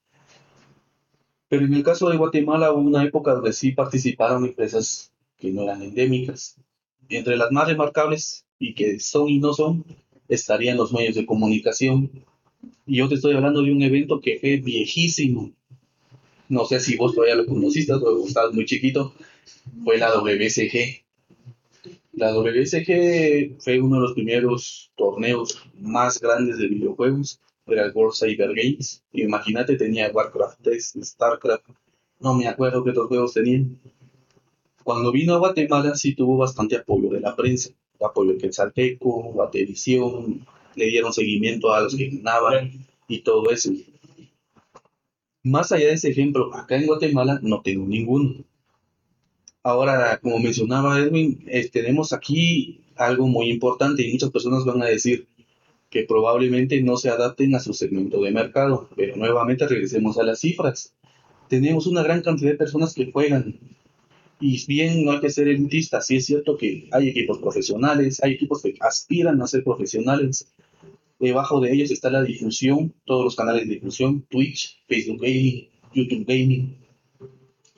Pero 1.49 1.65
en 1.65 1.75
el 1.75 1.83
caso 1.83 2.09
de 2.09 2.17
Guatemala 2.17 2.73
hubo 2.73 2.81
una 2.81 3.05
época 3.05 3.33
donde 3.33 3.53
sí 3.53 3.73
participaron 3.73 4.45
empresas 4.45 5.13
que 5.37 5.51
no 5.51 5.63
eran 5.63 5.83
endémicas. 5.83 6.57
Entre 7.09 7.37
las 7.37 7.51
más 7.51 7.67
remarcables 7.67 8.45
y 8.59 8.75
que 8.75 9.01
son 9.01 9.29
y 9.29 9.39
no 9.39 9.53
son, 9.53 9.85
estarían 10.29 10.77
los 10.77 10.93
medios 10.93 11.15
de 11.15 11.27
comunicación. 11.27 12.11
Y 12.87 12.99
yo 12.99 13.09
te 13.09 13.17
estoy 13.17 13.35
hablando 13.35 13.63
de 13.63 13.73
un 13.73 13.83
evento 13.83 14.21
que 14.21 14.39
fue 14.39 14.59
viejísimo. 14.59 15.53
No 16.49 16.67
sé 16.67 16.81
si 16.81 16.97
vos 16.97 17.15
todavía 17.15 17.35
lo 17.35 17.47
conociste 17.47 17.93
o 17.93 18.27
estabas 18.27 18.55
muy 18.55 18.65
chiquito. 18.65 19.13
Fue 19.85 19.99
la 19.99 20.13
WSG. 20.15 21.03
La 22.13 22.33
WSG 22.35 23.59
fue 23.61 23.81
uno 23.81 23.97
de 23.97 24.03
los 24.03 24.13
primeros 24.13 24.93
torneos 24.97 25.63
más 25.81 26.21
grandes 26.21 26.59
de 26.59 26.69
videojuegos 26.69 27.41
era 27.73 27.85
el 27.87 27.93
World 27.93 28.15
Cyber 28.15 28.55
Games. 28.55 29.03
Imagínate, 29.13 29.77
tenía 29.77 30.11
Warcraft 30.13 30.61
3, 30.63 30.99
Starcraft, 31.03 31.65
no 32.21 32.35
me 32.35 32.49
acuerdo 32.49 32.83
qué 32.83 32.91
otros 32.91 33.09
juegos 33.09 33.35
tenían. 33.35 33.79
Cuando 34.83 35.13
vino 35.13 35.35
a 35.35 35.39
Guatemala 35.39 35.95
sí 35.95 36.15
tuvo 36.15 36.37
bastante 36.37 36.77
apoyo 36.77 37.11
de 37.11 37.21
la 37.21 37.37
prensa, 37.37 37.71
apoyo 38.01 38.33
de 38.33 38.39
Quetzalteco, 38.39 39.23
Guatevisión, 39.33 40.47
le 40.75 40.87
dieron 40.87 41.13
seguimiento 41.13 41.73
a 41.73 41.83
los 41.83 41.95
que 41.95 42.09
ganaban 42.09 42.87
y 43.07 43.21
todo 43.21 43.51
eso. 43.51 43.71
Más 45.43 45.73
allá 45.73 45.87
de 45.87 45.93
ese 45.95 46.11
ejemplo, 46.11 46.55
acá 46.55 46.77
en 46.77 46.87
Guatemala 46.87 47.39
no 47.43 47.63
tengo 47.63 47.87
ninguno. 47.87 48.45
Ahora, 49.63 50.19
como 50.23 50.39
mencionaba 50.39 50.99
Edwin, 50.99 51.45
eh, 51.47 51.69
tenemos 51.69 52.13
aquí 52.13 52.81
algo 52.97 53.27
muy 53.27 53.51
importante 53.51 54.03
y 54.03 54.13
muchas 54.13 54.31
personas 54.31 54.65
van 54.65 54.83
a 54.83 54.87
decir, 54.87 55.29
que 55.91 56.05
probablemente 56.05 56.81
no 56.83 56.97
se 56.97 57.09
adapten 57.09 57.55
a 57.55 57.61
su 57.61 57.73
segmento 57.73 58.21
de 58.23 58.31
mercado. 58.31 58.89
Pero 58.97 59.17
nuevamente 59.17 59.67
regresemos 59.67 60.19
a 60.19 60.23
las 60.23 60.41
cifras. 60.41 60.95
Tenemos 61.49 61.87
una 61.87 62.03
gran 62.03 62.23
cantidad 62.23 62.51
de 62.51 62.57
personas 62.57 62.95
que 62.95 63.11
juegan. 63.11 63.59
Y 64.41 64.65
bien, 64.67 65.05
no 65.05 65.13
hay 65.13 65.21
que 65.21 65.31
ser 65.31 65.49
elitista. 65.49 66.01
Sí 66.01 66.17
es 66.17 66.27
cierto 66.27 66.57
que 66.57 66.89
hay 66.93 67.09
equipos 67.09 67.39
profesionales, 67.39 68.23
hay 68.23 68.35
equipos 68.35 68.63
que 68.63 68.75
aspiran 68.81 69.41
a 69.43 69.47
ser 69.47 69.65
profesionales. 69.65 70.53
Debajo 71.19 71.61
de 71.61 71.73
ellos 71.73 71.91
está 71.91 72.11
la 72.11 72.23
difusión, 72.23 72.95
todos 73.05 73.25
los 73.25 73.35
canales 73.35 73.67
de 73.67 73.75
difusión, 73.75 74.23
Twitch, 74.29 74.79
Facebook 74.87 75.21
Gaming, 75.21 75.69
YouTube 75.93 76.25
Gaming. 76.27 76.77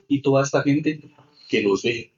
Y 0.09 0.21
toda 0.21 0.43
esta 0.43 0.63
gente 0.63 1.01
que 1.49 1.63
los 1.63 1.83
ve. 1.83 2.11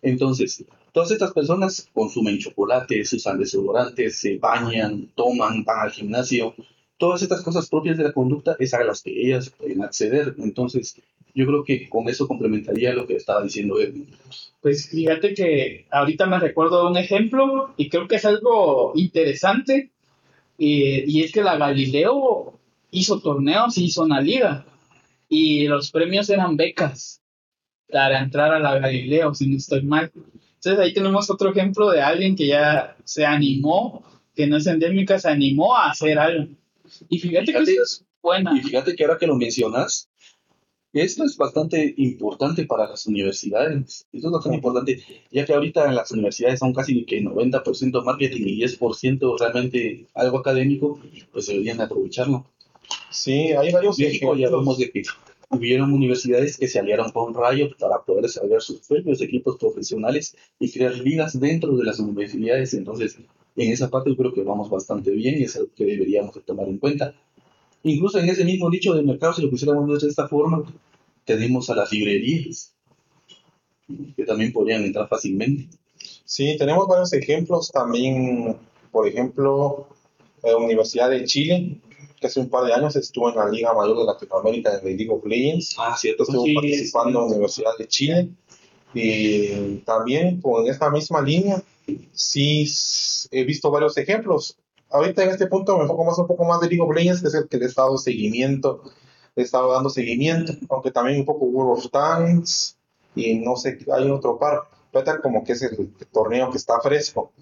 Entonces, 0.00 0.64
Todas 0.92 1.10
estas 1.10 1.32
personas 1.32 1.88
consumen 1.94 2.38
chocolates, 2.38 3.12
usan 3.14 3.38
desodorantes, 3.38 4.18
se 4.18 4.36
bañan, 4.36 5.08
toman, 5.14 5.64
van 5.64 5.80
al 5.80 5.90
gimnasio. 5.90 6.54
Todas 6.98 7.22
estas 7.22 7.42
cosas 7.42 7.68
propias 7.68 7.96
de 7.96 8.04
la 8.04 8.12
conducta 8.12 8.56
es 8.58 8.74
a 8.74 8.84
las 8.84 9.02
que 9.02 9.10
ellas 9.10 9.50
pueden 9.50 9.82
acceder. 9.82 10.34
Entonces, 10.38 11.00
yo 11.34 11.46
creo 11.46 11.64
que 11.64 11.88
con 11.88 12.08
eso 12.08 12.28
complementaría 12.28 12.92
lo 12.92 13.06
que 13.06 13.16
estaba 13.16 13.42
diciendo 13.42 13.80
Edwin. 13.80 14.06
Pues 14.60 14.88
fíjate 14.90 15.32
que 15.32 15.86
ahorita 15.90 16.26
me 16.26 16.38
recuerdo 16.38 16.88
un 16.88 16.96
ejemplo 16.98 17.72
y 17.78 17.88
creo 17.88 18.06
que 18.06 18.16
es 18.16 18.24
algo 18.26 18.92
interesante. 18.94 19.90
y 20.58 21.22
es 21.22 21.32
que 21.32 21.42
la 21.42 21.56
Galileo 21.56 22.52
hizo 22.90 23.20
torneos 23.20 23.78
y 23.78 23.86
hizo 23.86 24.02
una 24.02 24.20
liga. 24.20 24.66
Y 25.28 25.66
los 25.66 25.90
premios 25.90 26.28
eran 26.28 26.56
becas 26.56 27.22
para 27.90 28.20
entrar 28.20 28.52
a 28.52 28.58
la 28.60 28.78
Galileo, 28.78 29.34
si 29.34 29.46
no 29.48 29.56
estoy 29.56 29.82
mal. 29.82 30.12
Entonces 30.64 30.84
ahí 30.84 30.94
tenemos 30.94 31.28
otro 31.28 31.50
ejemplo 31.50 31.90
de 31.90 32.00
alguien 32.00 32.36
que 32.36 32.46
ya 32.46 32.96
se 33.02 33.26
animó, 33.26 34.04
que 34.32 34.46
no 34.46 34.58
es 34.58 34.66
endémica, 34.68 35.18
se 35.18 35.28
animó 35.28 35.76
a 35.76 35.90
hacer 35.90 36.20
algo. 36.20 36.46
Y 37.08 37.18
fíjate, 37.18 37.52
que 37.52 37.58
esto 37.58 37.82
es 37.82 38.04
buena. 38.22 38.56
Y 38.56 38.60
fíjate 38.60 38.94
que 38.94 39.02
ahora 39.04 39.18
que 39.18 39.26
lo 39.26 39.34
mencionas, 39.34 40.08
esto 40.92 41.24
es 41.24 41.36
bastante 41.36 41.94
importante 41.96 42.64
para 42.64 42.86
las 42.86 43.06
universidades. 43.06 44.06
Esto 44.12 44.28
es 44.28 44.32
bastante 44.32 44.56
importante, 44.56 45.02
ya 45.32 45.44
que 45.44 45.52
ahorita 45.52 45.88
en 45.88 45.96
las 45.96 46.12
universidades 46.12 46.60
son 46.60 46.72
casi 46.72 47.04
que 47.06 47.20
90% 47.20 48.04
marketing 48.04 48.42
y 48.46 48.60
10% 48.62 49.40
realmente 49.40 50.06
algo 50.14 50.38
académico, 50.38 51.00
pues 51.32 51.48
deberían 51.48 51.80
aprovecharlo. 51.80 52.46
Sí, 53.10 53.50
hay 53.50 53.72
varios 53.72 53.98
ejemplos. 53.98 54.38
ya 54.38 54.48
vemos 54.48 54.78
de 54.78 54.92
que 54.92 55.02
hubieron 55.52 55.92
universidades 55.92 56.56
que 56.56 56.66
se 56.66 56.78
aliaron 56.78 57.12
con 57.12 57.34
Riot 57.34 57.76
para 57.78 58.02
poder 58.02 58.22
desarrollar 58.22 58.62
sus 58.62 58.80
propios 58.80 59.20
equipos 59.20 59.56
profesionales 59.58 60.34
y 60.58 60.72
crear 60.72 60.96
ligas 60.96 61.38
dentro 61.38 61.76
de 61.76 61.84
las 61.84 62.00
universidades. 62.00 62.72
Entonces, 62.74 63.18
en 63.56 63.70
esa 63.70 63.90
parte 63.90 64.10
yo 64.10 64.16
creo 64.16 64.32
que 64.32 64.42
vamos 64.42 64.70
bastante 64.70 65.10
bien 65.10 65.38
y 65.38 65.44
es 65.44 65.56
algo 65.56 65.68
que 65.76 65.84
deberíamos 65.84 66.42
tomar 66.44 66.68
en 66.68 66.78
cuenta. 66.78 67.14
Incluso 67.82 68.18
en 68.18 68.28
ese 68.28 68.44
mismo 68.44 68.70
nicho 68.70 68.94
de 68.94 69.02
mercado, 69.02 69.34
si 69.34 69.42
lo 69.42 69.50
pusiéramos 69.50 70.00
de 70.00 70.08
esta 70.08 70.26
forma, 70.26 70.64
tenemos 71.24 71.68
a 71.68 71.74
las 71.74 71.92
librerías, 71.92 72.74
que 74.16 74.24
también 74.24 74.52
podrían 74.52 74.84
entrar 74.84 75.08
fácilmente. 75.08 75.68
Sí, 76.24 76.56
tenemos 76.58 76.88
varios 76.88 77.12
ejemplos 77.12 77.70
también, 77.70 78.56
por 78.90 79.06
ejemplo, 79.06 79.88
la 80.42 80.56
Universidad 80.56 81.10
de 81.10 81.24
Chile 81.24 81.78
que 82.22 82.28
hace 82.28 82.40
un 82.40 82.48
par 82.48 82.64
de 82.64 82.72
años 82.72 82.96
estuvo 82.96 83.28
en 83.28 83.36
la 83.36 83.48
Liga 83.48 83.74
Mayor 83.74 83.98
de 83.98 84.04
Latinoamérica 84.04 84.78
en 84.78 84.88
el 84.88 84.96
League 84.96 85.12
of 85.12 85.26
Legends. 85.26 85.76
Ah, 85.78 85.94
cierto. 85.98 86.22
Estuvo 86.22 86.46
participando 86.54 87.10
en 87.10 87.14
la 87.14 87.22
Universidad 87.24 87.72
de 87.78 87.88
Chile. 87.88 88.30
Y 88.94 89.76
también 89.78 90.40
con 90.40 90.66
esta 90.66 90.90
misma 90.90 91.20
línea, 91.20 91.62
sí 92.12 92.66
he 93.30 93.44
visto 93.44 93.70
varios 93.70 93.96
ejemplos. 93.98 94.56
Ahorita 94.88 95.24
en 95.24 95.30
este 95.30 95.46
punto 95.46 95.76
me 95.76 95.82
enfoco 95.82 96.04
más 96.04 96.18
un 96.18 96.26
poco 96.26 96.44
más 96.44 96.60
de 96.60 96.68
League 96.68 96.82
of 96.82 96.94
Legends, 96.94 97.22
que 97.22 97.28
es 97.28 97.34
el 97.34 97.48
que 97.48 97.56
le 97.56 97.64
he 97.64 97.68
estado 97.68 97.96
seguimiento, 97.98 98.82
le 99.34 99.42
he 99.42 99.44
estado 99.44 99.72
dando 99.72 99.90
seguimiento, 99.90 100.52
aunque 100.68 100.90
también 100.90 101.20
un 101.20 101.26
poco 101.26 101.46
World 101.46 101.78
of 101.78 101.90
Tanks 101.90 102.76
y 103.14 103.34
no 103.36 103.56
sé, 103.56 103.78
hay 103.92 104.10
otro 104.10 104.38
par, 104.38 104.68
como 105.22 105.42
que 105.44 105.52
es 105.52 105.62
el 105.62 105.92
torneo 106.12 106.50
que 106.50 106.58
está 106.58 106.80
fresco. 106.80 107.32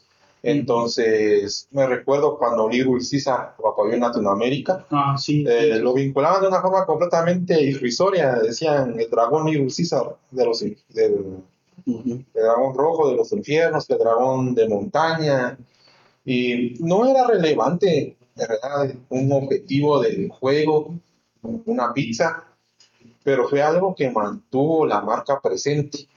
Entonces, 0.42 1.68
me 1.70 1.86
recuerdo 1.86 2.38
cuando 2.38 2.68
Little 2.68 2.98
Caesar 2.98 3.54
lo 3.58 3.68
apoyó 3.68 3.92
en 3.92 4.00
Latinoamérica. 4.00 4.86
Ah, 4.90 5.16
eh, 5.28 5.78
lo 5.80 5.92
vinculaban 5.92 6.40
de 6.40 6.48
una 6.48 6.62
forma 6.62 6.86
completamente 6.86 7.60
irrisoria. 7.60 8.36
Decían 8.36 8.98
el 8.98 9.10
dragón 9.10 9.46
Little 9.46 9.68
Caesar 9.74 10.16
de 10.30 10.44
los, 10.44 10.60
del, 10.60 11.42
dragón 12.32 12.74
rojo 12.74 13.10
de 13.10 13.16
los 13.16 13.32
infiernos, 13.32 13.88
el 13.90 13.98
dragón 13.98 14.54
de 14.54 14.68
montaña. 14.68 15.58
Y 16.24 16.76
no 16.80 17.06
era 17.06 17.26
relevante, 17.26 18.16
en 18.36 18.48
realidad, 18.48 18.96
un 19.10 19.32
objetivo 19.32 20.00
del 20.00 20.30
juego, 20.30 20.94
una 21.42 21.92
pizza, 21.92 22.44
pero 23.22 23.48
fue 23.48 23.62
algo 23.62 23.94
que 23.94 24.10
mantuvo 24.10 24.86
la 24.86 25.02
marca 25.02 25.38
presente. 25.40 26.08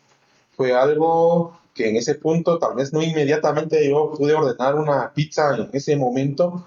Fue 0.55 0.71
algo 0.71 1.57
que 1.73 1.89
en 1.89 1.95
ese 1.95 2.15
punto 2.15 2.59
tal 2.59 2.75
vez 2.75 2.93
no 2.93 3.01
inmediatamente 3.01 3.89
yo 3.89 4.11
pude 4.11 4.33
ordenar 4.33 4.75
una 4.75 5.11
pizza 5.13 5.55
en 5.55 5.69
ese 5.73 5.95
momento, 5.95 6.65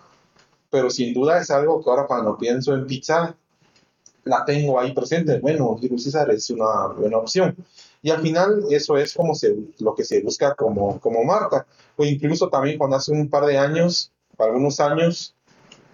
pero 0.71 0.91
sin 0.91 1.15
duda 1.15 1.41
es 1.41 1.51
algo 1.51 1.83
que 1.83 1.91
ahora 1.91 2.07
cuando 2.07 2.37
pienso 2.37 2.75
en 2.75 2.87
pizza 2.87 3.37
la 4.25 4.45
tengo 4.45 4.79
ahí 4.79 4.93
presente. 4.93 5.39
Bueno, 5.39 5.79
Little 5.81 5.99
César 5.99 6.31
es 6.31 6.51
una 6.51 6.89
buena 6.89 7.19
opción. 7.19 7.57
Y 8.03 8.11
al 8.11 8.21
final 8.21 8.65
eso 8.71 8.97
es 8.97 9.15
como 9.15 9.35
se, 9.35 9.57
lo 9.79 9.95
que 9.95 10.05
se 10.05 10.21
busca 10.21 10.55
como, 10.55 11.01
como 11.01 11.25
marca. 11.25 11.67
O 11.97 12.05
incluso 12.05 12.49
también 12.49 12.77
cuando 12.77 12.97
hace 12.97 13.13
un 13.13 13.31
par 13.31 13.47
de 13.47 13.57
años, 13.57 14.13
algunos 14.37 14.81
años, 14.81 15.35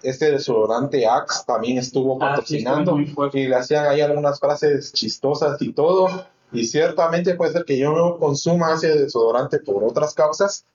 este 0.02 0.30
desodorante 0.30 1.06
Axe 1.06 1.44
también 1.46 1.78
estuvo 1.78 2.16
ah, 2.16 2.30
patrocinando 2.30 2.98
y 2.98 3.46
le 3.46 3.54
hacían 3.54 3.86
ahí 3.86 4.00
algunas 4.00 4.40
frases 4.40 4.92
chistosas 4.92 5.60
y 5.60 5.72
todo. 5.72 6.26
Y 6.52 6.64
ciertamente 6.64 7.34
puede 7.34 7.52
ser 7.52 7.64
que 7.64 7.78
yo 7.78 7.92
no 7.92 8.18
consuma 8.18 8.74
ese 8.74 8.88
desodorante 8.98 9.58
por 9.58 9.82
otras 9.84 10.14
causas, 10.14 10.66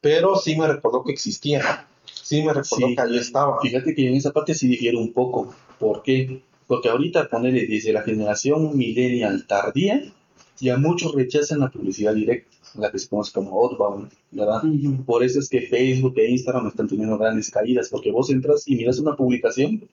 pero 0.00 0.36
sí 0.36 0.56
me 0.56 0.68
recordó 0.68 1.02
que 1.02 1.12
existía. 1.12 1.86
Sí 2.04 2.42
me 2.42 2.52
recordó 2.52 2.86
que 2.94 3.00
ahí 3.00 3.18
estaba. 3.18 3.60
Fíjate 3.60 3.94
que 3.94 4.08
en 4.08 4.14
esa 4.14 4.32
parte 4.32 4.54
sí 4.54 4.68
difiere 4.68 4.96
un 4.96 5.12
poco. 5.12 5.52
¿Por 5.78 6.02
qué? 6.02 6.42
Porque 6.66 6.88
ahorita 6.88 7.28
ponerle 7.28 7.66
desde 7.66 7.92
la 7.92 8.02
generación 8.02 8.76
millennial 8.76 9.46
tardía, 9.46 10.12
ya 10.60 10.76
muchos 10.78 11.14
rechazan 11.14 11.60
la 11.60 11.70
publicidad 11.70 12.14
directa, 12.14 12.56
la 12.74 12.90
que 12.90 12.98
se 12.98 13.08
conoce 13.08 13.32
como 13.32 13.60
outbound, 13.60 14.10
¿verdad? 14.30 14.62
Por 15.04 15.24
eso 15.24 15.40
es 15.40 15.48
que 15.48 15.62
Facebook 15.62 16.14
e 16.16 16.30
Instagram 16.30 16.68
están 16.68 16.88
teniendo 16.88 17.18
grandes 17.18 17.50
caídas, 17.50 17.88
porque 17.88 18.12
vos 18.12 18.30
entras 18.30 18.66
y 18.66 18.76
miras 18.76 18.98
una 18.98 19.16
publicación 19.16 19.88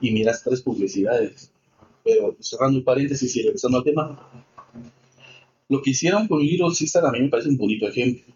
y 0.00 0.12
miras 0.12 0.42
tres 0.42 0.62
publicidades 0.62 1.50
pero 2.04 2.36
cerrando 2.38 2.78
el 2.78 2.84
paréntesis 2.84 3.34
y 3.36 3.42
regresando 3.42 3.78
al 3.78 3.84
tema, 3.84 4.30
Lo 5.66 5.80
que 5.80 5.90
hicieron 5.90 6.28
con 6.28 6.40
Little 6.40 6.68
Caesar 6.78 7.06
a 7.06 7.10
mí 7.10 7.20
me 7.20 7.30
parece 7.30 7.48
un 7.48 7.56
bonito 7.56 7.88
ejemplo. 7.88 8.34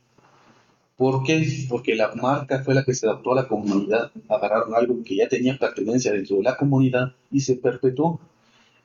¿Por 0.97 1.23
qué? 1.23 1.47
Porque 1.69 1.95
la 1.95 2.13
marca 2.15 2.65
fue 2.65 2.75
la 2.75 2.85
que 2.85 2.95
se 2.95 3.07
adaptó 3.07 3.33
a 3.33 3.37
la 3.37 3.47
comunidad, 3.47 4.11
agarraron 4.29 4.75
algo 4.75 5.05
que 5.05 5.15
ya 5.15 5.29
tenía 5.29 5.59
pertenencia 5.59 6.11
dentro 6.11 6.39
de 6.39 6.43
la 6.43 6.57
comunidad 6.57 7.13
y 7.31 7.41
se 7.41 7.57
perpetuó. 7.57 8.19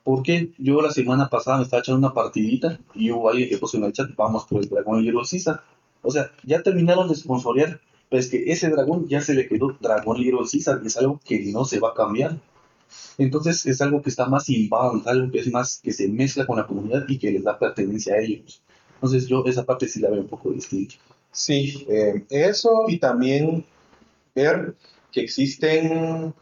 ¿Por 0.04 0.22
qué? 0.22 0.52
Yo 0.58 0.82
la 0.82 0.92
semana 0.92 1.30
pasada 1.30 1.58
me 1.58 1.64
estaba 1.64 1.80
echando 1.80 2.06
una 2.06 2.14
partidita 2.14 2.78
y 2.94 3.10
hubo 3.10 3.30
alguien 3.30 3.50
que 3.50 3.58
puso 3.58 3.78
en 3.78 3.86
el 3.86 3.94
chat, 3.94 4.14
vamos 4.18 4.46
por 4.46 4.62
el 4.62 4.70
dragón 4.70 5.02
Little 5.02 5.22
Caesar. 5.28 5.62
O 6.02 6.12
sea, 6.12 6.30
ya 6.44 6.62
terminaron 6.62 7.08
de 7.08 7.16
sponsorear, 7.16 7.80
pero 8.10 8.20
es 8.20 8.30
que 8.30 8.52
ese 8.52 8.70
dragón 8.70 9.08
ya 9.08 9.22
se 9.22 9.34
le 9.34 9.48
quedó 9.48 9.78
dragón 9.80 10.20
Little 10.20 10.46
Caesar 10.52 10.82
y 10.84 10.88
es 10.88 10.98
algo 10.98 11.20
que 11.24 11.40
no 11.46 11.64
se 11.64 11.80
va 11.80 11.92
a 11.92 11.94
cambiar. 11.94 12.38
Entonces 13.18 13.66
es 13.66 13.82
algo 13.82 14.02
que 14.02 14.10
está 14.10 14.28
más 14.28 14.50
inbound, 14.50 15.08
algo 15.08 15.32
que 15.32 15.40
es 15.40 15.52
más 15.52 15.80
que 15.84 15.92
se 15.92 16.08
mezcla 16.08 16.46
con 16.46 16.58
la 16.58 16.68
comunidad 16.68 17.06
y 17.08 17.18
que 17.18 17.32
les 17.32 17.44
da 17.44 17.58
pertenencia 17.58 18.16
a 18.16 18.20
ellos. 18.20 18.62
Entonces 18.96 19.28
yo 19.28 19.44
esa 19.46 19.66
parte 19.66 19.88
sí 19.88 20.00
la 20.00 20.10
veo 20.10 20.22
un 20.22 20.28
poco 20.28 20.52
distinta. 20.52 20.96
Sí, 21.32 21.86
eh, 21.90 22.26
eso 22.30 22.86
y 22.88 23.00
también 23.00 23.66
ver 24.36 24.76
que 25.12 25.22
existen 25.22 26.34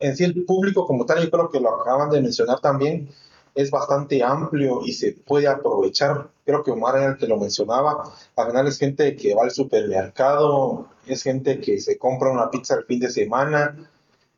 en 0.00 0.16
sí 0.16 0.24
el 0.24 0.44
público 0.44 0.86
como 0.86 1.04
tal, 1.04 1.22
yo 1.22 1.30
creo 1.30 1.50
que 1.50 1.60
lo 1.60 1.80
acaban 1.80 2.10
de 2.10 2.20
mencionar 2.20 2.60
también, 2.60 3.08
es 3.54 3.70
bastante 3.70 4.22
amplio 4.22 4.82
y 4.84 4.92
se 4.92 5.12
puede 5.12 5.48
aprovechar. 5.48 6.28
Creo 6.44 6.62
que 6.62 6.70
Omar 6.70 6.96
era 6.96 7.06
el 7.08 7.16
que 7.16 7.26
lo 7.26 7.36
mencionaba. 7.38 8.04
Al 8.36 8.46
final 8.46 8.68
es 8.68 8.78
gente 8.78 9.16
que 9.16 9.34
va 9.34 9.42
al 9.42 9.50
supermercado, 9.50 10.88
es 11.06 11.24
gente 11.24 11.60
que 11.60 11.80
se 11.80 11.98
compra 11.98 12.30
una 12.30 12.50
pizza 12.50 12.76
el 12.76 12.84
fin 12.84 13.00
de 13.00 13.10
semana. 13.10 13.76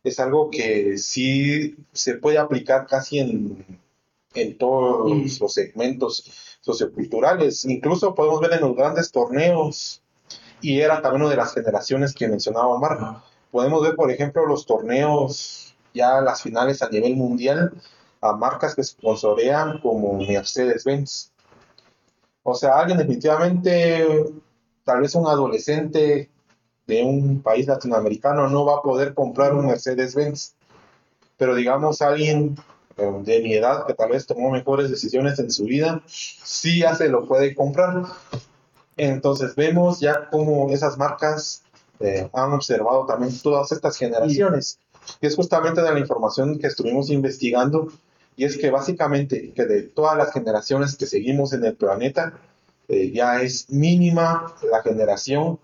Es 0.02 0.18
algo 0.18 0.50
que 0.50 0.96
sí 0.98 1.76
se 1.92 2.14
puede 2.14 2.38
aplicar 2.38 2.86
casi 2.86 3.18
en, 3.18 3.80
en 4.34 4.58
todos 4.58 5.12
mm. 5.12 5.42
los 5.42 5.52
segmentos 5.52 6.58
socioculturales. 6.60 7.64
Incluso 7.64 8.14
podemos 8.14 8.40
ver 8.40 8.54
en 8.54 8.60
los 8.60 8.76
grandes 8.76 9.10
torneos, 9.10 10.02
y 10.60 10.80
era 10.80 11.00
también 11.00 11.22
una 11.22 11.30
de 11.30 11.36
las 11.36 11.54
generaciones 11.54 12.14
que 12.14 12.28
mencionaba 12.28 12.68
Omar. 12.68 13.22
Podemos 13.50 13.82
ver, 13.82 13.96
por 13.96 14.10
ejemplo, 14.10 14.46
los 14.46 14.66
torneos, 14.66 15.74
ya 15.94 16.20
las 16.20 16.42
finales 16.42 16.82
a 16.82 16.88
nivel 16.88 17.16
mundial, 17.16 17.72
a 18.20 18.32
marcas 18.32 18.74
que 18.74 18.84
sponsorean 18.84 19.80
como 19.80 20.18
Mercedes-Benz. 20.18 21.32
O 22.42 22.54
sea, 22.54 22.78
alguien 22.78 22.98
definitivamente, 22.98 24.06
tal 24.84 25.00
vez 25.00 25.14
un 25.14 25.26
adolescente 25.26 26.29
de 26.90 27.04
un 27.04 27.40
país 27.40 27.68
latinoamericano 27.68 28.48
no 28.48 28.64
va 28.64 28.78
a 28.78 28.82
poder 28.82 29.14
comprar 29.14 29.54
un 29.54 29.66
Mercedes-Benz. 29.66 30.54
Pero 31.38 31.54
digamos, 31.54 32.02
alguien 32.02 32.56
eh, 32.96 33.10
de 33.22 33.40
mi 33.40 33.54
edad 33.54 33.86
que 33.86 33.94
tal 33.94 34.10
vez 34.10 34.26
tomó 34.26 34.50
mejores 34.50 34.90
decisiones 34.90 35.38
en 35.38 35.52
su 35.52 35.64
vida, 35.64 36.02
sí 36.06 36.80
ya 36.80 36.94
se 36.96 37.08
lo 37.08 37.26
puede 37.26 37.54
comprar. 37.54 38.02
Entonces 38.96 39.54
vemos 39.54 40.00
ya 40.00 40.28
cómo 40.30 40.68
esas 40.70 40.98
marcas 40.98 41.62
eh, 42.00 42.28
han 42.32 42.52
observado 42.52 43.06
también 43.06 43.32
todas 43.40 43.70
estas 43.70 43.96
generaciones. 43.96 44.80
Y 45.20 45.26
es 45.28 45.36
justamente 45.36 45.82
de 45.82 45.92
la 45.92 46.00
información 46.00 46.58
que 46.58 46.66
estuvimos 46.66 47.08
investigando 47.08 47.88
y 48.36 48.44
es 48.44 48.58
que 48.58 48.70
básicamente 48.70 49.52
que 49.52 49.64
de 49.64 49.82
todas 49.82 50.16
las 50.16 50.32
generaciones 50.32 50.96
que 50.96 51.06
seguimos 51.06 51.52
en 51.52 51.64
el 51.64 51.74
planeta, 51.74 52.34
eh, 52.88 53.12
ya 53.12 53.42
es 53.42 53.70
mínima 53.70 54.54
la 54.70 54.82
generación 54.82 55.58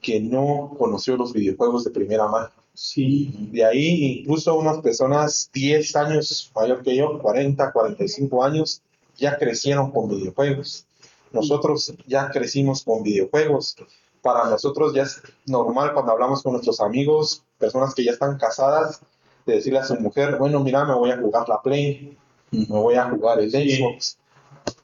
que 0.00 0.20
no 0.20 0.74
conoció 0.78 1.16
los 1.16 1.32
videojuegos 1.32 1.84
de 1.84 1.90
primera 1.90 2.28
mano. 2.28 2.50
Sí, 2.74 3.48
de 3.52 3.64
ahí 3.64 4.20
incluso 4.20 4.54
unas 4.58 4.78
personas 4.78 5.50
10 5.52 5.96
años 5.96 6.52
mayor 6.54 6.82
que 6.82 6.94
yo, 6.94 7.18
40, 7.20 7.72
45 7.72 8.44
años, 8.44 8.82
ya 9.16 9.38
crecieron 9.38 9.90
con 9.90 10.08
videojuegos. 10.08 10.86
Nosotros 11.32 11.94
ya 12.06 12.30
crecimos 12.30 12.84
con 12.84 13.02
videojuegos. 13.02 13.76
Para 14.20 14.50
nosotros 14.50 14.92
ya 14.94 15.04
es 15.04 15.22
normal 15.46 15.94
cuando 15.94 16.12
hablamos 16.12 16.42
con 16.42 16.52
nuestros 16.52 16.80
amigos, 16.80 17.42
personas 17.58 17.94
que 17.94 18.04
ya 18.04 18.12
están 18.12 18.36
casadas, 18.36 19.00
de 19.46 19.54
decirle 19.54 19.78
a 19.78 19.84
su 19.84 19.94
mujer, 19.94 20.36
bueno, 20.36 20.60
mira, 20.60 20.84
me 20.84 20.94
voy 20.94 21.10
a 21.10 21.18
jugar 21.18 21.48
la 21.48 21.62
Play, 21.62 22.18
me 22.50 22.66
voy 22.66 22.96
a 22.96 23.08
jugar 23.08 23.40
el 23.40 23.50
Xbox. 23.50 24.18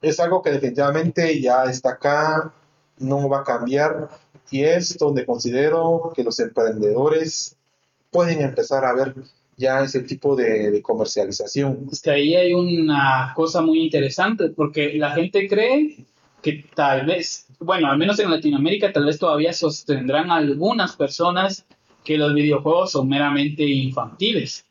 Es 0.00 0.18
algo 0.20 0.40
que 0.40 0.50
definitivamente 0.50 1.40
ya 1.40 1.64
está 1.64 1.90
acá, 1.90 2.54
no 2.98 3.28
va 3.28 3.40
a 3.40 3.44
cambiar 3.44 4.08
y 4.52 4.64
es 4.64 4.98
donde 4.98 5.24
considero 5.24 6.12
que 6.14 6.22
los 6.22 6.38
emprendedores 6.38 7.56
pueden 8.10 8.42
empezar 8.42 8.84
a 8.84 8.92
ver 8.92 9.14
ya 9.56 9.82
ese 9.82 10.00
tipo 10.02 10.36
de, 10.36 10.80
comercialización. 10.82 11.88
Es 11.90 12.02
que 12.02 12.10
ahí 12.10 12.36
hay 12.36 12.52
una 12.52 13.32
cosa 13.34 13.62
muy 13.62 13.80
interesante, 13.82 14.50
porque 14.50 14.92
la 14.94 15.12
gente 15.12 15.48
cree 15.48 15.96
que 16.42 16.64
tal 16.74 17.06
vez, 17.06 17.46
bueno, 17.60 17.90
al 17.90 17.96
menos 17.96 18.18
en 18.18 18.30
Latinoamérica, 18.30 18.92
tal 18.92 19.06
vez 19.06 19.18
todavía 19.18 19.54
sostendrán 19.54 20.30
algunas 20.30 20.96
personas 20.96 21.64
que 22.04 22.18
los 22.18 22.34
videojuegos 22.34 22.92
son 22.92 23.08
meramente 23.08 23.64
infantiles. 23.64 24.66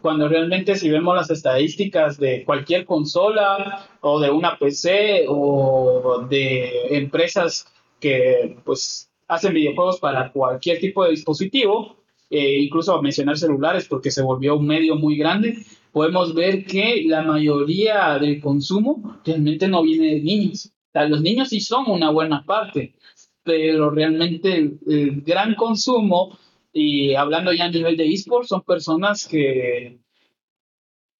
Cuando 0.00 0.28
realmente 0.28 0.76
si 0.76 0.88
vemos 0.88 1.14
las 1.14 1.30
estadísticas 1.30 2.16
de 2.16 2.44
cualquier 2.44 2.86
consola 2.86 3.86
o 4.00 4.20
de 4.20 4.30
una 4.30 4.58
PC 4.58 5.26
o 5.28 6.24
de 6.28 6.96
empresas 6.96 7.66
que 7.98 8.56
pues 8.64 9.10
hacen 9.28 9.54
videojuegos 9.54 9.98
para 10.00 10.32
cualquier 10.32 10.78
tipo 10.78 11.04
de 11.04 11.10
dispositivo, 11.10 11.96
eh, 12.30 12.60
incluso 12.60 13.00
mencionar 13.02 13.36
celulares 13.38 13.86
porque 13.88 14.10
se 14.10 14.22
volvió 14.22 14.56
un 14.56 14.66
medio 14.66 14.96
muy 14.96 15.16
grande, 15.16 15.58
podemos 15.92 16.34
ver 16.34 16.64
que 16.64 17.04
la 17.06 17.22
mayoría 17.22 18.18
del 18.18 18.40
consumo 18.40 19.20
realmente 19.24 19.68
no 19.68 19.82
viene 19.82 20.14
de 20.14 20.20
niños. 20.20 20.72
los 20.94 21.20
niños 21.20 21.48
sí 21.50 21.60
son 21.60 21.90
una 21.90 22.10
buena 22.10 22.44
parte, 22.44 22.94
pero 23.42 23.90
realmente 23.90 24.78
el 24.86 25.22
gran 25.22 25.54
consumo 25.54 26.38
y 26.78 27.14
hablando 27.14 27.54
ya 27.54 27.64
a 27.64 27.70
nivel 27.70 27.96
de 27.96 28.12
esports, 28.12 28.48
son 28.48 28.60
personas 28.60 29.26
que 29.26 29.98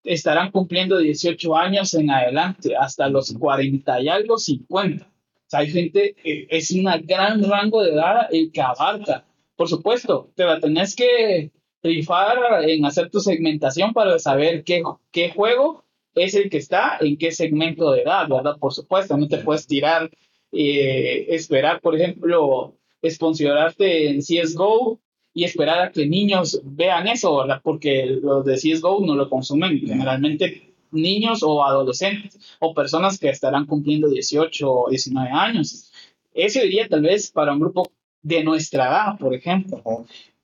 estarán 0.04 0.50
cumpliendo 0.50 0.98
18 0.98 1.56
años 1.56 1.94
en 1.94 2.10
adelante, 2.10 2.76
hasta 2.76 3.08
los 3.08 3.32
40 3.32 4.02
y 4.02 4.08
algo, 4.08 4.36
50. 4.36 5.10
O 5.46 5.48
sea, 5.48 5.60
hay 5.60 5.70
gente, 5.70 6.16
es 6.24 6.72
un 6.72 6.88
gran 7.04 7.42
rango 7.48 7.82
de 7.82 7.92
edad 7.92 8.28
el 8.32 8.50
que 8.50 8.60
abarca. 8.60 9.24
Por 9.54 9.68
supuesto, 9.68 10.32
te 10.34 10.44
la 10.44 10.58
tenés 10.58 10.96
que 10.96 11.52
rifar 11.82 12.64
en 12.68 12.84
hacer 12.84 13.10
tu 13.10 13.20
segmentación 13.20 13.92
para 13.92 14.18
saber 14.18 14.64
qué, 14.64 14.82
qué 15.12 15.30
juego 15.30 15.84
es 16.16 16.34
el 16.34 16.50
que 16.50 16.56
está 16.56 16.98
en 17.00 17.16
qué 17.16 17.30
segmento 17.30 17.92
de 17.92 18.02
edad, 18.02 18.28
¿verdad? 18.28 18.56
Por 18.58 18.72
supuesto, 18.72 19.16
no 19.16 19.28
te 19.28 19.38
puedes 19.38 19.66
tirar, 19.66 20.10
eh, 20.50 21.26
esperar, 21.28 21.80
por 21.80 21.94
ejemplo, 21.94 22.76
sponsorarte 23.04 24.08
en 24.08 24.20
CSGO 24.20 25.00
y 25.32 25.44
esperar 25.44 25.80
a 25.80 25.92
que 25.92 26.06
niños 26.06 26.60
vean 26.64 27.06
eso, 27.06 27.36
¿verdad? 27.36 27.60
Porque 27.62 28.06
los 28.06 28.44
de 28.44 28.56
CSGO 28.56 29.04
no 29.06 29.14
lo 29.14 29.28
consumen 29.28 29.78
generalmente 29.78 30.65
niños 30.90 31.42
o 31.42 31.64
adolescentes 31.64 32.38
o 32.60 32.74
personas 32.74 33.18
que 33.18 33.28
estarán 33.28 33.66
cumpliendo 33.66 34.08
18 34.08 34.70
o 34.70 34.90
19 34.90 35.30
años. 35.30 35.92
Eso 36.34 36.60
diría 36.60 36.88
tal 36.88 37.02
vez 37.02 37.30
para 37.30 37.52
un 37.52 37.60
grupo 37.60 37.90
de 38.22 38.44
nuestra 38.44 38.86
edad, 38.86 39.18
por 39.18 39.34
ejemplo. 39.34 39.82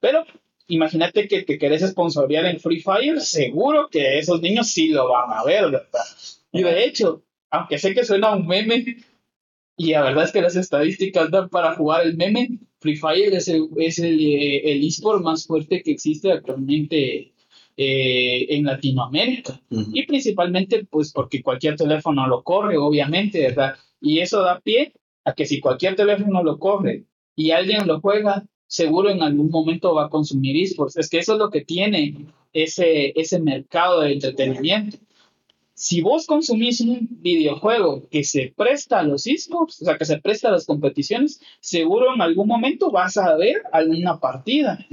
Pero 0.00 0.24
imagínate 0.68 1.28
que, 1.28 1.44
que 1.44 1.58
querés 1.58 1.82
sponsorear 1.82 2.46
en 2.46 2.60
Free 2.60 2.80
Fire, 2.80 3.20
seguro 3.20 3.88
que 3.90 4.18
esos 4.18 4.40
niños 4.40 4.68
sí 4.68 4.88
lo 4.88 5.08
van 5.08 5.32
a 5.32 5.44
ver, 5.44 5.64
¿verdad? 5.70 6.04
Y 6.52 6.62
de 6.62 6.84
hecho, 6.84 7.22
aunque 7.50 7.78
sé 7.78 7.94
que 7.94 8.04
suena 8.04 8.34
un 8.34 8.46
meme, 8.46 8.96
y 9.76 9.92
la 9.92 10.02
verdad 10.02 10.24
es 10.24 10.32
que 10.32 10.42
las 10.42 10.56
estadísticas 10.56 11.30
dan 11.30 11.48
para 11.48 11.74
jugar 11.74 12.06
el 12.06 12.16
meme, 12.16 12.58
Free 12.78 12.96
Fire 12.96 13.34
es 13.34 13.48
el, 13.48 13.68
es 13.76 13.98
el, 13.98 14.20
eh, 14.20 14.72
el 14.72 14.84
eSport 14.84 15.22
más 15.22 15.46
fuerte 15.46 15.82
que 15.82 15.92
existe 15.92 16.32
actualmente 16.32 17.31
eh, 17.76 18.46
en 18.50 18.64
Latinoamérica. 18.64 19.60
Y 19.70 20.04
principalmente, 20.06 20.84
pues 20.84 21.12
porque 21.12 21.42
cualquier 21.42 21.76
teléfono 21.76 22.26
lo 22.26 22.42
corre, 22.42 22.76
obviamente, 22.76 23.40
¿verdad? 23.40 23.76
Y 24.00 24.18
eso 24.18 24.42
da 24.42 24.60
pie 24.60 24.92
a 25.24 25.32
que 25.32 25.46
si 25.46 25.60
cualquier 25.60 25.96
teléfono 25.96 26.42
lo 26.42 26.58
corre 26.58 27.04
y 27.34 27.50
alguien 27.52 27.86
lo 27.86 28.00
juega, 28.00 28.44
seguro 28.66 29.10
en 29.10 29.22
algún 29.22 29.50
momento 29.50 29.94
va 29.94 30.06
a 30.06 30.10
consumir 30.10 30.56
esports. 30.56 30.96
Es 30.96 31.08
que 31.08 31.18
eso 31.18 31.34
es 31.34 31.38
lo 31.38 31.50
que 31.50 31.62
tiene 31.62 32.26
ese, 32.52 33.12
ese 33.18 33.40
mercado 33.40 34.00
de 34.00 34.12
entretenimiento 34.12 34.98
si 35.74 36.02
vos 36.02 36.26
consumís 36.26 36.80
un 36.80 37.08
videojuego 37.10 38.08
que 38.10 38.24
se 38.24 38.52
presta 38.56 39.00
a 39.00 39.02
los 39.02 39.26
esports, 39.26 39.80
o 39.82 39.84
sea, 39.86 39.96
que 39.96 40.04
se 40.04 40.20
presta 40.20 40.48
a 40.48 40.52
las 40.52 40.66
competiciones, 40.66 41.40
seguro 41.60 42.14
en 42.14 42.20
algún 42.20 42.46
momento 42.46 42.90
vas 42.90 43.16
a 43.16 43.34
ver 43.36 43.62
alguna 43.72 44.20
partida. 44.20 44.86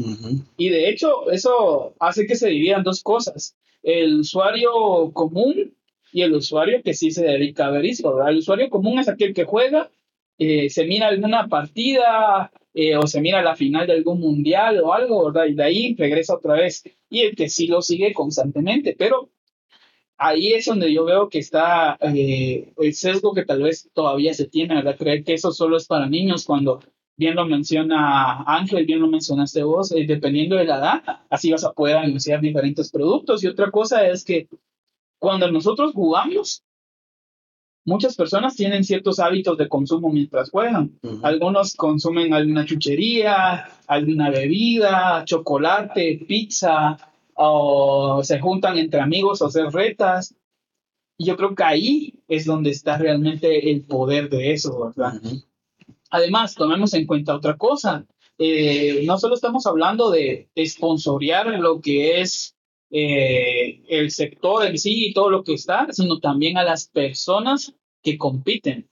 Y 0.57 0.69
de 0.69 0.89
hecho, 0.89 1.29
eso 1.31 1.93
hace 1.99 2.25
que 2.25 2.35
se 2.35 2.49
dividan 2.49 2.83
dos 2.83 3.03
cosas. 3.03 3.55
El 3.83 4.21
usuario 4.21 5.11
común 5.13 5.73
y 6.11 6.21
el 6.21 6.33
usuario 6.33 6.81
que 6.81 6.93
sí 6.93 7.11
se 7.11 7.25
dedica 7.25 7.67
a 7.67 7.71
ver 7.71 7.85
esports. 7.85 8.27
El 8.27 8.37
usuario 8.37 8.69
común 8.69 8.99
es 8.99 9.09
aquel 9.09 9.33
que 9.33 9.45
juega, 9.45 9.91
eh, 10.37 10.69
se 10.69 10.85
mira 10.85 11.07
alguna 11.07 11.47
partida 11.49 12.51
eh, 12.73 12.95
o 12.95 13.05
se 13.05 13.19
mira 13.19 13.41
la 13.41 13.55
final 13.55 13.87
de 13.87 13.93
algún 13.93 14.21
mundial 14.21 14.79
o 14.79 14.93
algo, 14.93 15.25
¿verdad? 15.25 15.47
Y 15.47 15.55
de 15.55 15.63
ahí 15.63 15.95
regresa 15.95 16.35
otra 16.35 16.53
vez. 16.53 16.83
Y 17.09 17.21
el 17.21 17.35
que 17.35 17.49
sí 17.49 17.67
lo 17.67 17.81
sigue 17.81 18.13
constantemente, 18.13 18.95
pero 18.97 19.29
ahí 20.19 20.53
es 20.53 20.65
donde 20.65 20.93
yo 20.93 21.05
veo 21.05 21.29
que 21.29 21.39
está 21.39 21.97
eh, 22.01 22.71
el 22.77 22.93
sesgo 22.93 23.33
que 23.33 23.45
tal 23.45 23.63
vez 23.63 23.89
todavía 23.93 24.33
se 24.33 24.47
tiene, 24.47 24.75
¿verdad? 24.75 24.97
Creer 24.97 25.23
que 25.23 25.33
eso 25.33 25.51
solo 25.51 25.77
es 25.77 25.87
para 25.87 26.07
niños 26.07 26.45
cuando 26.45 26.81
bien 27.17 27.35
lo 27.35 27.45
menciona 27.45 28.43
Ángel, 28.43 28.85
bien 28.85 28.99
lo 28.99 29.07
mencionaste 29.07 29.63
vos, 29.63 29.91
eh, 29.91 30.05
dependiendo 30.05 30.57
de 30.57 30.65
la 30.65 30.77
edad, 30.77 31.03
así 31.29 31.51
vas 31.51 31.63
a 31.63 31.73
poder 31.73 31.97
anunciar 31.97 32.41
diferentes 32.41 32.91
productos. 32.91 33.43
Y 33.43 33.47
otra 33.47 33.71
cosa 33.71 34.07
es 34.07 34.23
que 34.23 34.47
cuando 35.19 35.49
nosotros 35.51 35.93
jugamos, 35.93 36.63
muchas 37.85 38.15
personas 38.15 38.55
tienen 38.55 38.83
ciertos 38.83 39.19
hábitos 39.19 39.57
de 39.57 39.69
consumo 39.69 40.09
mientras 40.09 40.49
juegan. 40.49 40.99
Algunos 41.23 41.75
consumen 41.75 42.33
alguna 42.33 42.65
chuchería, 42.65 43.69
alguna 43.87 44.29
bebida, 44.29 45.23
chocolate, 45.25 46.25
pizza, 46.27 46.97
o 47.41 48.21
se 48.21 48.39
juntan 48.39 48.77
entre 48.77 48.99
amigos 48.99 49.41
a 49.41 49.47
hacer 49.47 49.67
retas. 49.67 50.35
Y 51.17 51.25
yo 51.25 51.37
creo 51.37 51.55
que 51.55 51.63
ahí 51.63 52.13
es 52.27 52.45
donde 52.45 52.71
está 52.71 52.97
realmente 52.97 53.71
el 53.71 53.85
poder 53.85 54.29
de 54.29 54.51
eso, 54.51 54.87
¿verdad? 54.87 55.21
Además, 56.09 56.55
tomemos 56.55 56.93
en 56.93 57.05
cuenta 57.05 57.35
otra 57.35 57.57
cosa. 57.57 58.05
Eh, 58.37 59.03
no 59.05 59.17
solo 59.17 59.35
estamos 59.35 59.65
hablando 59.65 60.11
de 60.11 60.49
esponsorear 60.55 61.47
lo 61.59 61.79
que 61.79 62.19
es 62.19 62.55
eh, 62.91 63.83
el 63.87 64.11
sector 64.11 64.65
en 64.65 64.77
sí 64.77 65.07
y 65.07 65.13
todo 65.13 65.29
lo 65.29 65.43
que 65.43 65.53
está, 65.53 65.87
sino 65.91 66.19
también 66.19 66.57
a 66.57 66.63
las 66.63 66.89
personas 66.89 67.73
que 68.03 68.17
compiten. 68.17 68.89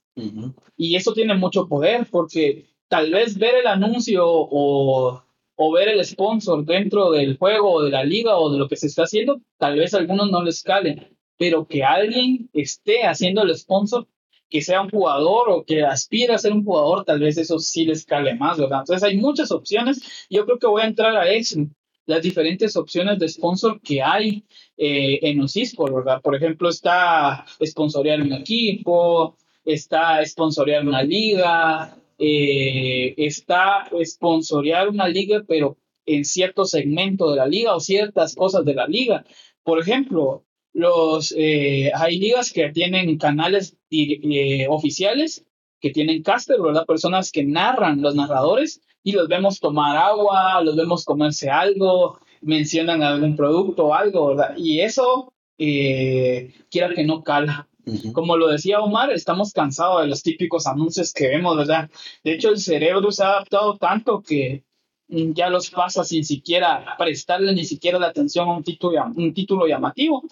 Y 0.78 0.96
eso 0.96 1.14
tiene 1.14 1.36
mucho 1.36 1.68
poder 1.68 2.08
porque 2.10 2.66
tal 2.88 3.12
vez 3.12 3.38
ver 3.38 3.56
el 3.56 3.68
anuncio 3.68 4.24
o, 4.26 5.22
o, 5.58 5.72
ver 5.74 5.90
el 5.90 6.06
sponsor 6.06 6.64
dentro 6.66 7.12
del 7.12 7.38
juego 7.38 7.74
o 7.74 7.84
de 7.84 7.92
la 7.92 8.04
liga 8.04 8.38
o 8.38 8.52
de 8.52 8.60
lo 8.60 8.68
que 8.68 8.78
se 8.78 8.88
está 8.88 9.04
haciendo, 9.04 9.42
tal 9.58 9.78
vez 9.78 9.94
a 9.94 9.98
algunos 9.98 10.32
no 10.32 10.44
les 10.44 10.64
calen, 10.64 11.18
pero 11.38 11.68
que 11.68 11.84
alguien 11.84 12.50
esté 12.54 13.04
haciendo 13.04 13.44
el 13.44 13.56
sponsor 13.58 14.08
que 14.50 14.62
sea 14.62 14.82
un 14.82 14.90
jugador 14.90 15.50
o 15.50 15.66
que 15.66 15.84
aspire 15.84 16.34
a 16.34 16.38
ser 16.38 16.54
un 16.54 16.64
jugador, 16.64 17.04
tal 17.04 17.20
vez 17.20 17.38
eso 17.38 17.60
sí 17.60 17.86
les 17.86 18.06
cale 18.06 18.36
más, 18.36 18.58
¿verdad? 18.58 18.80
Entonces 18.80 19.04
hay 19.04 19.18
muchas 19.18 19.52
opciones. 19.52 20.28
Yo 20.30 20.46
creo 20.46 20.58
que 20.58 20.68
voy 20.68 20.84
a 20.84 20.88
entrar 20.88 21.18
a 21.18 21.30
eso, 21.30 21.60
las 22.06 22.22
diferentes 22.22 22.76
opciones 22.78 23.20
de 23.20 23.28
sponsor 23.28 23.82
que 23.82 24.02
hay 24.02 24.46
eh, 24.78 25.20
en 25.22 25.40
los 25.40 25.56
esports, 25.56 25.94
¿verdad? 25.94 26.22
Por 26.22 26.36
ejemplo, 26.36 26.70
está 26.70 27.46
sponsorear 27.64 28.22
un 28.22 28.34
equipo, 28.34 29.36
está 29.66 30.26
sponsorear 30.26 30.88
una 30.88 31.04
liga, 31.04 31.98
eh, 32.18 33.14
está 33.18 33.90
sponsorear 34.04 34.90
una 34.90 35.08
liga, 35.08 35.44
pero 35.48 35.78
en 36.06 36.26
cierto 36.26 36.66
segmento 36.66 37.32
de 37.32 37.38
la 37.38 37.48
liga 37.48 37.76
o 37.76 37.80
ciertas 37.80 38.36
cosas 38.36 38.66
de 38.66 38.74
la 38.74 38.88
liga. 38.88 39.26
Por 39.64 39.80
ejemplo, 39.80 40.46
los, 40.74 41.34
eh, 41.38 41.92
hay 41.94 42.20
ligas 42.20 42.52
que 42.54 42.70
tienen 42.70 43.18
canales 43.18 43.78
eh, 43.92 44.68
oficiales, 44.70 45.46
que 45.80 45.92
tienen 45.92 46.24
caster, 46.24 46.62
¿verdad? 46.62 46.86
Personas 46.86 47.32
que 47.32 47.44
narran, 47.44 48.02
los 48.02 48.16
narradores, 48.16 48.82
y 49.04 49.12
los 49.12 49.28
vemos 49.28 49.60
tomar 49.60 49.98
agua, 49.98 50.62
los 50.64 50.76
vemos 50.76 51.06
comerse 51.06 51.50
algo, 51.50 52.20
mencionan 52.42 53.04
algún 53.04 53.36
producto 53.36 53.88
o 53.88 53.94
algo, 53.94 54.28
¿verdad? 54.28 54.56
Y 54.58 54.82
eso, 54.82 55.34
eh, 55.58 56.54
quiera 56.70 56.94
que 56.94 57.04
no 57.04 57.24
cala. 57.24 57.67
Como 58.14 58.38
lo 58.38 58.48
decía 58.48 58.82
Omar, 58.82 59.12
estamos 59.12 59.54
cansados 59.54 60.02
de 60.02 60.08
los 60.08 60.22
típicos 60.22 60.68
anuncios 60.68 61.14
que 61.14 61.28
vemos, 61.28 61.56
¿verdad? 61.56 61.90
De 62.24 62.34
hecho, 62.34 62.50
el 62.50 62.60
cerebro 62.60 63.12
se 63.12 63.24
ha 63.24 63.30
adaptado 63.30 63.78
tanto 63.78 64.22
que 64.22 64.64
ya 65.08 65.50
los 65.50 65.70
pasa 65.70 66.04
sin 66.04 66.26
siquiera 66.26 66.96
prestarle 66.98 67.54
ni 67.54 67.64
siquiera 67.64 67.98
la 67.98 68.08
atención 68.08 68.50
a 68.50 68.58
un 68.58 68.64
título, 68.64 69.06
un 69.16 69.34
título 69.34 69.66
llamativo 69.66 70.24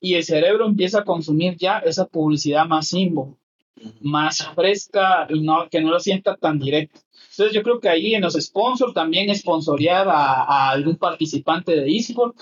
y 0.00 0.14
el 0.14 0.24
cerebro 0.24 0.66
empieza 0.66 1.00
a 1.00 1.04
consumir 1.04 1.56
ya 1.56 1.78
esa 1.78 2.06
publicidad 2.06 2.66
más 2.66 2.88
símbolo, 2.88 3.36
más 4.00 4.46
fresca 4.54 5.26
y 5.28 5.40
no, 5.40 5.68
que 5.68 5.80
no 5.80 5.90
lo 5.90 6.00
sienta 6.00 6.36
tan 6.36 6.58
directo. 6.58 7.00
Entonces 7.38 7.54
yo 7.54 7.62
creo 7.62 7.78
que 7.78 7.88
ahí 7.88 8.14
en 8.16 8.22
los 8.22 8.34
sponsors 8.34 8.92
también 8.92 9.32
sponsorear 9.32 10.08
a, 10.08 10.42
a 10.42 10.70
algún 10.70 10.96
participante 10.96 11.70
de 11.70 11.86
eSport, 11.86 12.34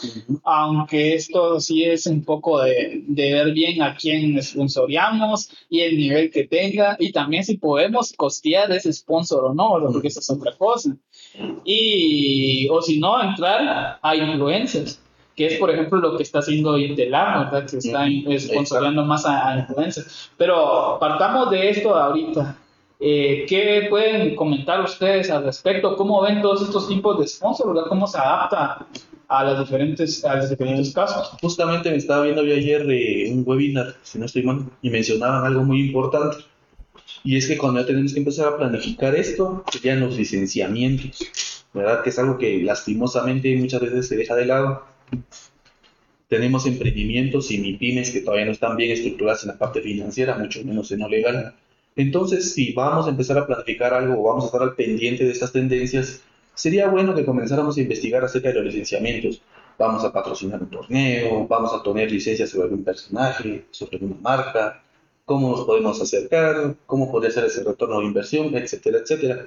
aunque 0.42 1.14
esto 1.14 1.60
sí 1.60 1.84
es 1.84 2.06
un 2.06 2.24
poco 2.24 2.62
de, 2.62 3.02
de, 3.06 3.32
ver 3.34 3.52
bien 3.52 3.82
a 3.82 3.94
quién 3.94 4.42
sponsoreamos 4.42 5.50
y 5.68 5.80
el 5.80 5.98
nivel 5.98 6.30
que 6.30 6.44
tenga 6.44 6.96
y 6.98 7.12
también 7.12 7.44
si 7.44 7.58
podemos 7.58 8.14
costear 8.14 8.72
ese 8.72 8.90
sponsor 8.90 9.44
o 9.44 9.52
no, 9.52 9.78
porque 9.92 10.08
eso 10.08 10.20
es 10.20 10.30
otra 10.30 10.52
cosa. 10.56 10.96
Y, 11.66 12.66
o 12.70 12.80
si 12.80 12.98
no, 12.98 13.22
entrar 13.22 13.98
a 14.00 14.16
influencers 14.16 14.98
que 15.34 15.48
es 15.48 15.58
por 15.58 15.70
ejemplo 15.70 15.98
lo 15.98 16.16
que 16.16 16.22
está 16.22 16.38
haciendo 16.38 16.78
Intelar, 16.78 17.52
¿verdad? 17.52 17.68
Que 17.68 17.76
está 17.76 18.06
sponsoreando 18.38 19.04
más 19.04 19.26
a, 19.26 19.50
a, 19.50 19.58
influencers. 19.58 20.30
Pero 20.38 20.96
partamos 20.98 21.50
de 21.50 21.68
esto 21.68 21.94
ahorita. 21.94 22.56
Eh, 22.98 23.44
¿Qué 23.48 23.86
pueden 23.90 24.34
comentar 24.34 24.80
ustedes 24.82 25.30
al 25.30 25.44
respecto? 25.44 25.96
¿Cómo 25.96 26.22
ven 26.22 26.40
todos 26.40 26.62
estos 26.62 26.88
tipos 26.88 27.18
de 27.18 27.26
sponsors, 27.26 27.68
¿verdad? 27.68 27.88
¿Cómo 27.88 28.06
se 28.06 28.18
adapta 28.18 28.86
a, 29.28 29.44
las 29.44 29.60
diferentes, 29.60 30.24
a 30.24 30.36
los 30.36 30.50
diferentes 30.50 30.94
casos? 30.94 31.36
Justamente 31.40 31.90
me 31.90 31.96
estaba 31.96 32.24
viendo 32.24 32.42
yo 32.42 32.54
ayer 32.54 32.86
eh, 32.90 33.30
un 33.30 33.44
webinar, 33.46 33.96
si 34.02 34.18
no 34.18 34.24
estoy 34.26 34.44
mal, 34.44 34.64
y 34.80 34.90
mencionaban 34.90 35.44
algo 35.44 35.62
muy 35.62 35.80
importante. 35.80 36.38
Y 37.22 37.36
es 37.36 37.46
que 37.46 37.58
cuando 37.58 37.80
ya 37.80 37.86
tenemos 37.86 38.14
que 38.14 38.20
empezar 38.20 38.48
a 38.48 38.56
planificar 38.56 39.14
esto, 39.14 39.64
serían 39.70 40.00
los 40.00 40.16
licenciamientos, 40.16 41.18
¿verdad? 41.74 42.02
Que 42.02 42.10
es 42.10 42.18
algo 42.18 42.38
que 42.38 42.62
lastimosamente 42.62 43.54
muchas 43.56 43.80
veces 43.80 44.08
se 44.08 44.16
deja 44.16 44.34
de 44.34 44.46
lado 44.46 44.82
tenemos 46.28 46.66
emprendimientos 46.66 47.50
y 47.50 47.72
pymes 47.74 48.10
que 48.10 48.20
todavía 48.20 48.46
no 48.46 48.52
están 48.52 48.76
bien 48.76 48.90
estructuradas 48.90 49.44
en 49.44 49.50
la 49.50 49.58
parte 49.58 49.80
financiera, 49.80 50.36
mucho 50.36 50.64
menos 50.64 50.90
en 50.90 51.00
lo 51.00 51.08
legal. 51.08 51.54
Entonces, 51.96 52.52
si 52.52 52.72
vamos 52.72 53.06
a 53.06 53.10
empezar 53.10 53.38
a 53.38 53.46
planificar 53.46 53.94
algo 53.94 54.20
o 54.20 54.28
vamos 54.28 54.44
a 54.44 54.46
estar 54.48 54.62
al 54.62 54.74
pendiente 54.74 55.24
de 55.24 55.32
estas 55.32 55.52
tendencias, 55.52 56.22
sería 56.54 56.88
bueno 56.88 57.14
que 57.14 57.24
comenzáramos 57.24 57.76
a 57.76 57.80
investigar 57.80 58.24
acerca 58.24 58.50
de 58.50 58.56
los 58.56 58.64
licenciamientos. 58.66 59.40
Vamos 59.78 60.04
a 60.04 60.12
patrocinar 60.12 60.62
un 60.62 60.70
torneo, 60.70 61.46
vamos 61.46 61.72
a 61.72 61.82
tener 61.82 62.10
licencias 62.10 62.50
sobre 62.50 62.64
algún 62.64 62.84
personaje, 62.84 63.64
sobre 63.70 63.98
una 63.98 64.16
marca, 64.20 64.82
cómo 65.24 65.50
nos 65.50 65.66
podemos 65.66 66.00
acercar, 66.00 66.76
cómo 66.86 67.10
podría 67.10 67.30
ser 67.30 67.44
ese 67.44 67.64
retorno 67.64 68.00
de 68.00 68.06
inversión, 68.06 68.54
etcétera, 68.54 68.98
etcétera. 68.98 69.46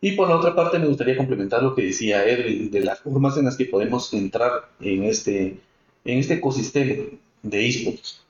Y 0.00 0.12
por 0.12 0.28
la 0.28 0.36
otra 0.36 0.54
parte 0.54 0.78
me 0.78 0.86
gustaría 0.86 1.16
complementar 1.16 1.62
lo 1.62 1.74
que 1.74 1.82
decía 1.82 2.24
Edwin 2.26 2.70
de 2.70 2.80
las 2.80 3.00
formas 3.00 3.36
en 3.36 3.44
las 3.44 3.56
que 3.56 3.66
podemos 3.66 4.12
entrar 4.14 4.70
en 4.80 5.04
este, 5.04 5.58
en 6.04 6.18
este 6.18 6.34
ecosistema 6.34 7.04
de 7.42 7.68
esports. 7.68 8.22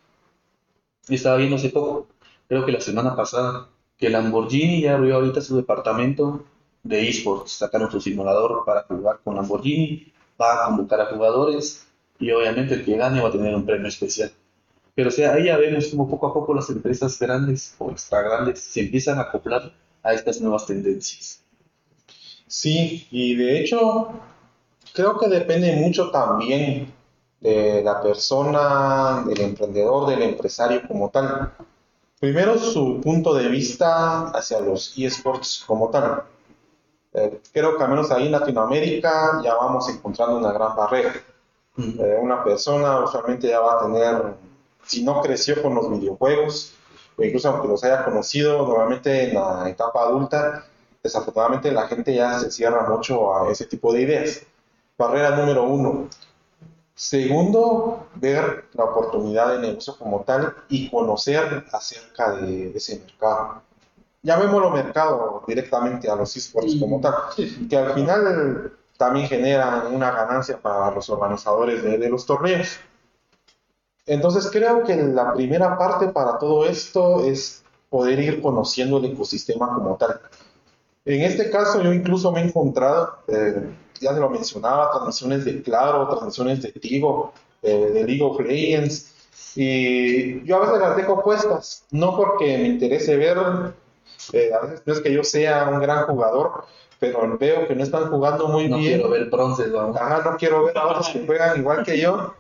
Estaba 1.09 1.37
viendo 1.37 1.57
hace 1.57 1.69
poco, 1.69 2.09
creo 2.51 2.67
que 2.67 2.73
la 2.73 2.81
semana 2.81 3.15
pasada, 3.15 3.69
que 3.97 4.11
Lamborghini 4.11 4.81
ya 4.83 4.97
abrió 4.97 5.15
ahorita 5.15 5.41
su 5.41 5.55
departamento 5.57 6.45
de 6.83 7.09
esports. 7.09 7.53
Sacaron 7.53 7.89
su 7.93 8.01
simulador 8.01 8.65
para 8.67 8.83
jugar 8.83 9.21
con 9.23 9.37
Lamborghini, 9.37 10.13
va 10.39 10.65
a 10.65 10.67
convocar 10.67 11.01
a 11.01 11.07
jugadores 11.07 11.87
y 12.19 12.29
obviamente 12.33 12.75
el 12.75 12.85
que 12.85 12.97
gane 12.97 13.23
va 13.23 13.29
a 13.29 13.33
tener 13.33 13.55
un 13.55 13.65
premio 13.65 13.87
especial. 13.87 14.33
Pero 14.97 15.11
o 15.11 15.13
sea, 15.13 15.35
ahí 15.35 15.45
ya 15.45 15.59
vemos 15.59 15.87
como 15.87 16.11
poco 16.11 16.27
a 16.27 16.35
poco 16.35 16.53
las 16.53 16.69
empresas 16.71 17.17
grandes 17.21 17.77
o 17.79 17.93
extra 17.93 18.21
grandes 18.21 18.59
se 18.59 18.81
empiezan 18.81 19.19
a 19.19 19.23
acoplar 19.23 19.73
a 20.03 20.13
estas 20.13 20.41
nuevas 20.41 20.67
tendencias. 20.67 21.45
Sí, 22.49 23.07
y 23.13 23.37
de 23.37 23.61
hecho 23.61 24.09
creo 24.93 25.17
que 25.21 25.29
depende 25.29 25.77
mucho 25.77 26.11
también 26.11 26.93
de 27.41 27.81
la 27.85 28.03
persona, 28.03 29.23
del 29.25 29.41
emprendedor, 29.41 30.11
del 30.11 30.23
empresario 30.23 30.83
como 30.89 31.11
tal. 31.11 31.53
Primero 32.21 32.59
su 32.59 33.01
punto 33.01 33.33
de 33.33 33.49
vista 33.49 34.29
hacia 34.29 34.61
los 34.61 34.93
eSports 34.95 35.65
como 35.67 35.89
tal. 35.89 36.23
Eh, 37.15 37.41
creo 37.51 37.79
que 37.79 37.83
al 37.83 37.89
menos 37.89 38.11
ahí 38.11 38.27
en 38.27 38.33
Latinoamérica 38.33 39.41
ya 39.43 39.55
vamos 39.55 39.89
encontrando 39.89 40.37
una 40.37 40.53
gran 40.53 40.77
barrera. 40.77 41.15
Eh, 41.79 42.19
una 42.21 42.45
persona 42.45 43.01
usualmente 43.01 43.49
ya 43.49 43.61
va 43.61 43.79
a 43.79 43.83
tener, 43.87 44.35
si 44.85 45.03
no 45.03 45.23
creció 45.23 45.63
con 45.63 45.75
los 45.75 45.91
videojuegos, 45.91 46.75
o 47.17 47.25
incluso 47.25 47.49
aunque 47.49 47.69
los 47.69 47.83
haya 47.85 48.05
conocido 48.05 48.67
normalmente 48.67 49.31
en 49.31 49.37
la 49.37 49.71
etapa 49.71 50.03
adulta, 50.03 50.67
desafortunadamente 51.03 51.73
la 51.73 51.89
gente 51.89 52.15
ya 52.15 52.39
se 52.39 52.51
cierra 52.51 52.87
mucho 52.87 53.35
a 53.35 53.51
ese 53.51 53.65
tipo 53.65 53.95
de 53.95 54.03
ideas. 54.03 54.43
Barrera 54.99 55.31
número 55.37 55.65
uno. 55.65 56.09
Segundo, 57.01 58.09
ver 58.17 58.67
la 58.75 58.85
oportunidad 58.85 59.55
de 59.55 59.59
negocio 59.59 59.97
como 59.97 60.21
tal 60.21 60.55
y 60.69 60.91
conocer 60.91 61.65
acerca 61.73 62.33
de 62.33 62.77
ese 62.77 63.01
mercado. 63.01 63.63
Llamémoslo 64.23 64.69
mercado 64.69 65.43
directamente 65.49 66.11
a 66.11 66.15
los 66.15 66.37
esports 66.37 66.77
como 66.79 67.01
tal, 67.01 67.15
que 67.71 67.75
al 67.79 67.95
final 67.95 68.75
también 68.99 69.29
generan 69.29 69.95
una 69.95 70.11
ganancia 70.11 70.59
para 70.61 70.95
los 70.95 71.09
organizadores 71.09 71.83
de, 71.83 71.97
de 71.97 72.11
los 72.11 72.27
torneos. 72.27 72.79
Entonces 74.05 74.51
creo 74.53 74.85
que 74.85 74.95
la 74.95 75.33
primera 75.33 75.79
parte 75.79 76.09
para 76.09 76.37
todo 76.37 76.67
esto 76.67 77.25
es 77.25 77.65
poder 77.89 78.21
ir 78.21 78.43
conociendo 78.43 78.99
el 78.99 79.07
ecosistema 79.07 79.73
como 79.75 79.97
tal. 79.97 80.21
En 81.05 81.23
este 81.23 81.51
caso 81.51 81.83
yo 81.83 81.93
incluso 81.93 82.31
me 82.33 82.41
he 82.41 82.45
encontrado, 82.45 83.17
eh, 83.29 83.69
ya 84.01 84.15
se 84.15 84.21
lo 84.21 84.29
mencionaba, 84.31 84.91
transmisiones 84.91 85.45
de 85.45 85.63
Claro, 85.63 86.09
transmisiones 86.09 86.63
de 86.63 86.73
Tigo, 86.73 87.33
eh, 87.63 87.91
de 87.93 88.05
League 88.05 88.23
of 88.23 88.41
Legends, 88.41 89.15
Y 89.57 90.45
yo 90.45 90.57
a 90.57 90.61
veces 90.61 90.79
las 90.81 90.97
dejo 90.97 91.23
puestas, 91.25 91.85
no 91.91 92.17
porque 92.17 92.57
me 92.59 92.69
interese 92.69 93.17
ver, 93.17 93.39
eh, 94.33 94.51
a 94.55 94.61
veces 94.61 94.83
no 94.87 94.93
es 94.93 95.01
que 95.01 95.13
yo 95.13 95.25
sea 95.25 95.69
un 95.69 95.81
gran 95.81 96.07
jugador, 96.07 96.65
pero 97.01 97.37
veo 97.39 97.67
que 97.67 97.75
no 97.75 97.83
están 97.83 98.09
jugando 98.11 98.47
muy 98.49 98.69
No 98.69 98.77
bien. 98.77 98.95
quiero 98.99 99.11
ver 99.11 99.25
bronces, 99.31 99.73
vamos. 99.73 99.97
Ajá, 99.97 100.23
no 100.31 100.37
quiero 100.37 100.65
ver 100.65 100.77
a 100.79 100.87
otros 100.87 101.09
que 101.09 101.21
juegan 101.27 101.59
igual 101.59 101.83
que 101.83 101.99
yo. 101.99 102.35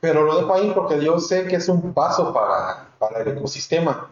Pero 0.00 0.22
lo 0.24 0.36
dejo 0.36 0.54
ahí 0.54 0.72
porque 0.74 1.02
yo 1.02 1.18
sé 1.18 1.46
que 1.46 1.56
es 1.56 1.68
un 1.68 1.92
paso 1.94 2.32
para, 2.32 2.88
para 2.98 3.22
el 3.22 3.28
ecosistema. 3.36 4.10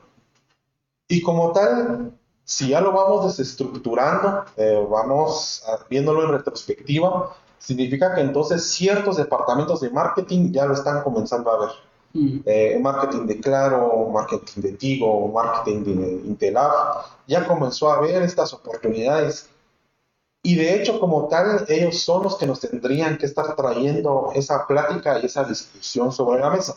Y 1.08 1.22
como 1.22 1.52
tal, 1.52 2.12
si 2.50 2.70
ya 2.70 2.80
lo 2.80 2.90
vamos 2.90 3.24
desestructurando, 3.28 4.44
eh, 4.56 4.84
vamos 4.90 5.62
a- 5.68 5.86
viéndolo 5.88 6.24
en 6.24 6.32
retrospectiva, 6.32 7.32
significa 7.60 8.12
que 8.12 8.22
entonces 8.22 8.68
ciertos 8.68 9.18
departamentos 9.18 9.80
de 9.80 9.88
marketing 9.90 10.50
ya 10.50 10.64
lo 10.66 10.74
están 10.74 11.04
comenzando 11.04 11.48
a 11.48 11.60
ver. 11.60 11.70
Mm. 12.12 12.38
Eh, 12.44 12.78
marketing 12.82 13.26
de 13.26 13.38
Claro, 13.38 14.08
marketing 14.12 14.62
de 14.62 14.72
Tigo, 14.72 15.28
marketing 15.28 15.84
de 15.84 16.10
Intelab, 16.26 16.72
ya 17.28 17.46
comenzó 17.46 17.92
a 17.92 18.00
ver 18.00 18.20
estas 18.24 18.52
oportunidades. 18.52 19.48
Y 20.42 20.56
de 20.56 20.74
hecho, 20.74 20.98
como 20.98 21.28
tal, 21.28 21.64
ellos 21.68 22.00
son 22.00 22.24
los 22.24 22.36
que 22.36 22.48
nos 22.48 22.58
tendrían 22.58 23.16
que 23.16 23.26
estar 23.26 23.54
trayendo 23.54 24.32
esa 24.34 24.66
plática 24.66 25.20
y 25.20 25.26
esa 25.26 25.44
discusión 25.44 26.10
sobre 26.10 26.40
la 26.40 26.50
mesa. 26.50 26.74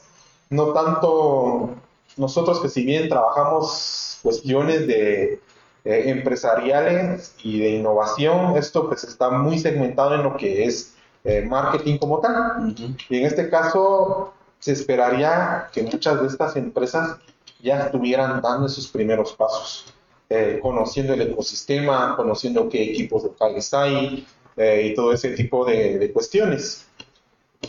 No 0.52 0.68
tanto 0.68 1.70
nosotros 2.16 2.60
que 2.60 2.70
si 2.70 2.84
bien 2.84 3.10
trabajamos 3.10 4.20
cuestiones 4.22 4.86
de 4.86 5.42
eh, 5.86 6.04
empresariales 6.08 7.36
y 7.44 7.60
de 7.60 7.72
innovación, 7.72 8.58
esto 8.58 8.88
pues 8.88 9.04
está 9.04 9.30
muy 9.30 9.60
segmentado 9.60 10.16
en 10.16 10.24
lo 10.24 10.38
que 10.38 10.66
es 10.66 10.94
eh, 11.24 11.42
marketing 11.42 11.98
como 11.98 12.20
tal. 12.20 12.76
Y 13.10 13.18
en 13.18 13.26
este 13.26 13.50
caso, 13.50 14.34
se 14.60 14.72
esperaría 14.74 15.70
que 15.74 15.84
muchas 15.84 16.22
de 16.22 16.28
estas 16.28 16.56
empresas 16.56 17.18
ya 17.62 17.86
estuvieran 17.86 18.42
dando 18.42 18.68
sus 18.70 18.88
primeros 18.88 19.34
pasos, 19.34 19.94
eh, 20.30 20.60
conociendo 20.62 21.14
el 21.14 21.22
ecosistema, 21.22 22.16
conociendo 22.16 22.70
qué 22.70 22.92
equipos 22.92 23.24
locales 23.24 23.74
hay 23.74 24.28
eh, 24.58 24.90
y 24.92 24.96
todo 24.96 25.14
ese 25.14 25.32
tipo 25.32 25.66
de, 25.66 25.98
de 25.98 26.12
cuestiones. 26.12 26.86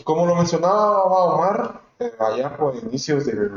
Como 0.03 0.25
lo 0.25 0.35
mencionaba 0.35 1.03
Omar, 1.03 1.81
allá 2.19 2.55
por 2.57 2.75
inicios 2.75 3.25
del 3.25 3.51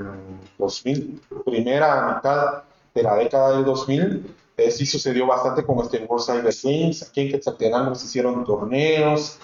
2000, 0.59 1.21
primera 1.45 2.15
mitad 2.15 2.63
de 2.95 3.03
la 3.03 3.17
década 3.17 3.57
del 3.57 3.65
2000, 3.65 4.35
eh, 4.59 4.73
sí 4.73 4.85
sucedió 4.85 5.27
bastante 5.27 5.65
con 5.65 5.79
este 5.79 6.05
World 6.05 6.27
Cyber 6.27 6.55
Games. 6.63 7.03
Aquí 7.03 7.21
en 7.21 7.31
Quetzaltenango 7.31 7.95
se 7.95 8.07
hicieron 8.07 8.45
torneos, 8.45 9.39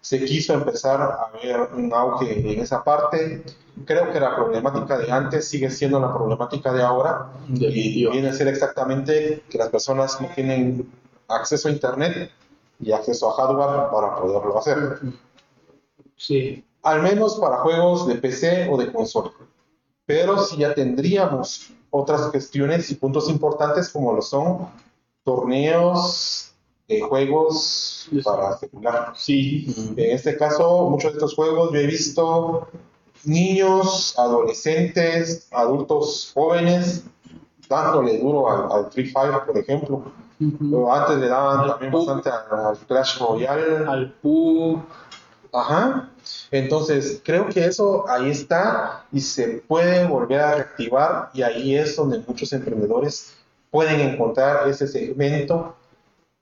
se 0.00 0.24
quiso 0.24 0.54
empezar 0.54 1.00
a 1.00 1.30
ver 1.40 1.68
un 1.74 1.92
auge 1.94 2.52
en 2.52 2.60
esa 2.60 2.82
parte. 2.82 3.44
Creo 3.84 4.12
que 4.12 4.18
la 4.18 4.34
problemática 4.34 4.98
de 4.98 5.10
antes 5.10 5.46
sigue 5.46 5.70
siendo 5.70 6.00
la 6.00 6.12
problemática 6.12 6.72
de 6.72 6.82
ahora 6.82 7.28
y 7.48 8.08
viene 8.10 8.28
a 8.28 8.32
ser 8.32 8.48
exactamente 8.48 9.44
que 9.48 9.56
las 9.56 9.68
personas 9.68 10.20
no 10.20 10.28
tienen 10.34 10.90
acceso 11.28 11.68
a 11.68 11.70
Internet 11.70 12.32
y 12.80 12.90
acceso 12.90 13.30
a 13.30 13.34
hardware 13.34 13.90
para 13.92 14.16
poderlo 14.16 14.58
hacer. 14.58 14.98
Sí. 16.16 16.64
Al 16.82 17.02
menos 17.02 17.36
para 17.36 17.58
juegos 17.58 18.08
de 18.08 18.16
PC 18.16 18.68
o 18.68 18.76
de 18.76 18.92
consola. 18.92 19.30
Pero 20.06 20.38
si 20.38 20.56
ya 20.56 20.74
tendríamos 20.74 21.72
otras 21.90 22.22
cuestiones 22.30 22.90
y 22.90 22.94
puntos 22.94 23.28
importantes 23.28 23.88
como 23.88 24.12
lo 24.12 24.22
son 24.22 24.68
torneos 25.24 26.52
de 26.88 27.00
juegos 27.00 28.08
para 28.24 28.56
celular. 28.58 29.12
Sí. 29.16 29.94
En 29.96 30.14
este 30.14 30.36
caso, 30.36 30.88
muchos 30.88 31.12
de 31.12 31.18
estos 31.18 31.34
juegos 31.34 31.72
yo 31.72 31.78
he 31.80 31.86
visto 31.86 32.68
niños, 33.24 34.16
adolescentes, 34.18 35.48
adultos 35.50 36.30
jóvenes 36.32 37.04
dándole 37.68 38.18
duro 38.18 38.48
al, 38.48 38.70
al 38.70 38.90
Free 38.92 39.06
Fire, 39.06 39.44
por 39.44 39.58
ejemplo. 39.58 40.04
Antes 40.90 41.16
le 41.18 41.28
daban 41.28 41.60
Al 41.60 41.70
también 41.70 41.92
bastante 41.92 42.30
al, 42.30 42.66
al 42.66 42.78
Clash 42.78 43.18
Royale. 43.18 43.86
Al 43.86 44.12
PU. 44.12 44.80
Ajá. 45.52 46.10
Entonces, 46.50 47.20
creo 47.24 47.48
que 47.48 47.64
eso 47.64 48.08
ahí 48.08 48.30
está 48.30 49.04
y 49.12 49.20
se 49.20 49.62
puede 49.66 50.06
volver 50.06 50.40
a 50.40 50.54
reactivar 50.54 51.30
y 51.34 51.42
ahí 51.42 51.76
es 51.76 51.96
donde 51.96 52.22
muchos 52.26 52.52
emprendedores 52.52 53.34
pueden 53.70 54.00
encontrar 54.00 54.68
ese 54.68 54.86
segmento 54.86 55.74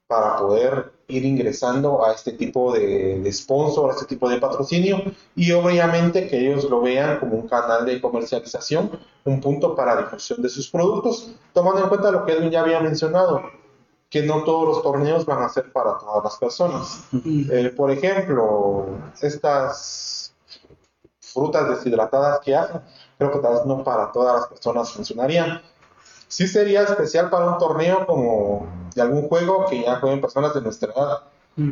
para 0.07 0.37
poder 0.39 0.93
ir 1.09 1.25
ingresando 1.25 2.05
a 2.05 2.13
este 2.13 2.33
tipo 2.33 2.73
de, 2.73 3.21
de 3.21 3.33
sponsor, 3.33 3.91
a 3.91 3.95
este 3.95 4.07
tipo 4.07 4.29
de 4.29 4.39
patrocinio 4.39 5.03
y 5.35 5.53
obviamente 5.53 6.29
que 6.29 6.39
ellos 6.39 6.65
lo 6.65 6.81
vean 6.81 7.19
como 7.19 7.37
un 7.37 7.49
canal 7.49 7.85
de 7.85 8.01
comercialización, 8.01 8.91
un 9.25 9.41
punto 9.41 9.75
para 9.75 9.97
difusión 9.97 10.41
de 10.43 10.49
sus 10.49 10.71
productos, 10.71 11.33
tomando 11.53 11.83
en 11.83 11.89
cuenta 11.89 12.11
lo 12.11 12.25
que 12.25 12.33
Edwin 12.33 12.51
ya 12.51 12.61
había 12.61 12.81
mencionado, 12.81 13.43
que 14.15 14.23
no 14.23 14.45
todos 14.45 14.69
los 14.69 14.83
torneos 14.85 15.27
van 15.27 15.43
a 15.43 15.49
ser 15.49 15.73
para 15.73 15.99
todas 15.99 16.23
las 16.23 16.37
personas. 16.37 17.03
Eh, 17.51 17.75
por 17.77 17.91
ejemplo, 17.91 18.87
estas 19.21 20.33
frutas 21.19 21.69
deshidratadas 21.69 22.39
que 22.39 22.55
hacen, 22.55 22.81
creo 23.19 23.33
que 23.33 23.41
tal 23.41 23.55
vez 23.55 23.65
no 23.67 23.83
para 23.83 24.13
todas 24.13 24.37
las 24.37 24.47
personas 24.47 24.93
funcionarían. 24.93 25.61
Sí 26.29 26.47
sería 26.47 26.85
especial 26.85 27.29
para 27.29 27.47
un 27.47 27.59
torneo 27.59 28.07
como 28.07 28.69
de 28.95 29.03
algún 29.03 29.29
juego 29.29 29.67
que 29.67 29.83
ya 29.83 29.97
jueguen 29.97 30.21
personas 30.21 30.55
de 30.55 30.61
nuestra 30.61 30.93
edad, 30.93 31.19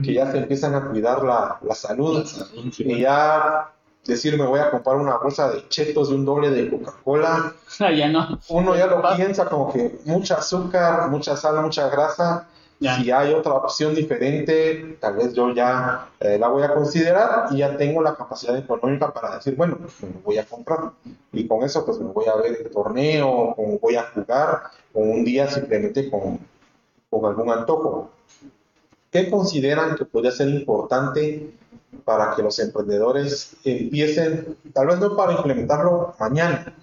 que 0.02 0.12
ya 0.12 0.28
se 0.32 0.38
empiezan 0.38 0.74
a 0.74 0.88
cuidar 0.88 1.22
la, 1.22 1.60
la 1.62 1.76
salud 1.76 2.26
y 2.78 3.00
ya 3.02 3.72
decir 4.06 4.36
me 4.38 4.46
voy 4.46 4.58
a 4.60 4.70
comprar 4.70 4.96
una 4.96 5.16
bolsa 5.16 5.50
de 5.50 5.68
chetos 5.68 6.08
de 6.10 6.16
un 6.16 6.24
doble 6.24 6.50
de 6.50 6.68
Coca-Cola, 6.70 7.52
Ah, 7.80 7.90
ya 7.92 8.08
no. 8.08 8.38
uno 8.48 8.76
ya 8.76 8.86
lo 8.86 9.02
piensa 9.16 9.46
como 9.46 9.72
que 9.72 9.98
mucha 10.04 10.36
azúcar, 10.36 11.08
mucha 11.10 11.36
sal, 11.36 11.62
mucha 11.62 11.88
grasa, 11.88 12.48
Ya. 12.80 12.96
si 12.96 13.10
hay 13.12 13.32
otra 13.32 13.52
opción 13.54 13.94
diferente, 13.94 14.96
tal 15.00 15.14
vez 15.16 15.32
yo 15.34 15.54
ya 15.54 16.08
eh, 16.20 16.36
la 16.38 16.48
voy 16.48 16.64
a 16.64 16.74
considerar 16.74 17.46
y 17.52 17.58
ya 17.58 17.76
tengo 17.76 18.02
la 18.02 18.16
capacidad 18.16 18.56
económica 18.56 19.12
para 19.12 19.36
decir, 19.36 19.54
bueno, 19.56 19.76
pues 19.78 20.02
me 20.02 20.20
voy 20.24 20.38
a 20.38 20.44
comprar. 20.44 20.90
Y 21.32 21.46
con 21.46 21.62
eso 21.62 21.86
pues 21.86 21.98
me 22.00 22.06
voy 22.12 22.26
a 22.26 22.34
ver 22.36 22.58
el 22.60 22.70
torneo, 22.70 23.28
o 23.56 23.78
voy 23.80 23.94
a 23.96 24.02
jugar, 24.12 24.62
o 24.92 25.00
un 25.00 25.24
día 25.24 25.48
simplemente 25.48 26.10
con, 26.10 26.40
con 27.08 27.24
algún 27.24 27.50
antojo. 27.50 28.10
¿Qué 29.12 29.30
consideran 29.30 29.94
que 29.94 30.04
podría 30.06 30.32
ser 30.32 30.48
importante 30.48 31.52
para 32.04 32.34
que 32.34 32.42
los 32.42 32.58
emprendedores 32.58 33.56
empiecen, 33.64 34.56
tal 34.72 34.88
vez 34.88 34.98
no 34.98 35.16
para 35.16 35.32
implementarlo 35.32 36.14
mañana, 36.18 36.74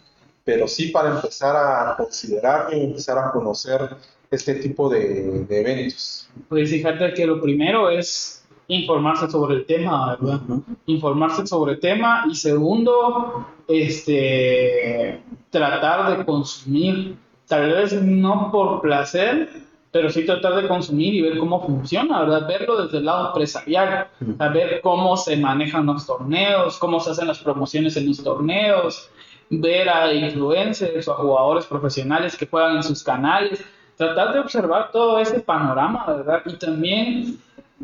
pero 0.43 0.67
sí 0.67 0.89
para 0.89 1.11
empezar 1.15 1.55
a 1.55 1.95
considerar 1.97 2.73
y 2.73 2.83
empezar 2.83 3.17
a 3.17 3.31
conocer 3.31 3.95
este 4.31 4.55
tipo 4.55 4.89
de, 4.89 5.45
de 5.47 5.61
eventos? 5.61 6.29
Pues 6.47 6.69
fíjate 6.69 7.13
que 7.13 7.25
lo 7.25 7.41
primero 7.41 7.89
es 7.89 8.39
informarse 8.67 9.29
sobre 9.29 9.55
el 9.55 9.65
tema, 9.65 10.15
¿verdad? 10.15 10.39
Informarse 10.85 11.45
sobre 11.47 11.73
el 11.73 11.79
tema 11.79 12.25
y 12.29 12.35
segundo, 12.35 13.47
este, 13.67 15.21
tratar 15.49 16.17
de 16.17 16.25
consumir, 16.25 17.17
tal 17.47 17.73
vez 17.73 17.93
no 17.93 18.51
por 18.51 18.81
placer, 18.81 19.49
pero 19.91 20.09
sí 20.09 20.25
tratar 20.25 20.55
de 20.55 20.67
consumir 20.67 21.13
y 21.15 21.21
ver 21.21 21.37
cómo 21.37 21.65
funciona, 21.65 22.19
¿verdad? 22.21 22.47
Verlo 22.47 22.83
desde 22.83 22.99
el 22.99 23.05
lado 23.05 23.27
empresarial, 23.27 24.07
saber 24.37 24.81
cómo 24.81 25.17
se 25.17 25.35
manejan 25.37 25.85
los 25.85 26.05
torneos, 26.05 26.77
cómo 26.77 26.99
se 26.99 27.11
hacen 27.11 27.27
las 27.27 27.39
promociones 27.39 27.97
en 27.97 28.07
los 28.07 28.23
torneos, 28.23 29.09
ver 29.49 29.89
a 29.89 30.13
influencers 30.13 31.07
o 31.07 31.13
a 31.13 31.17
jugadores 31.17 31.65
profesionales 31.65 32.37
que 32.37 32.45
juegan 32.45 32.77
en 32.77 32.83
sus 32.83 33.03
canales, 33.03 33.63
tratar 33.97 34.33
de 34.33 34.39
observar 34.39 34.91
todo 34.91 35.19
ese 35.19 35.39
panorama, 35.39 36.05
¿verdad? 36.07 36.43
Y 36.45 36.53
también 36.53 37.39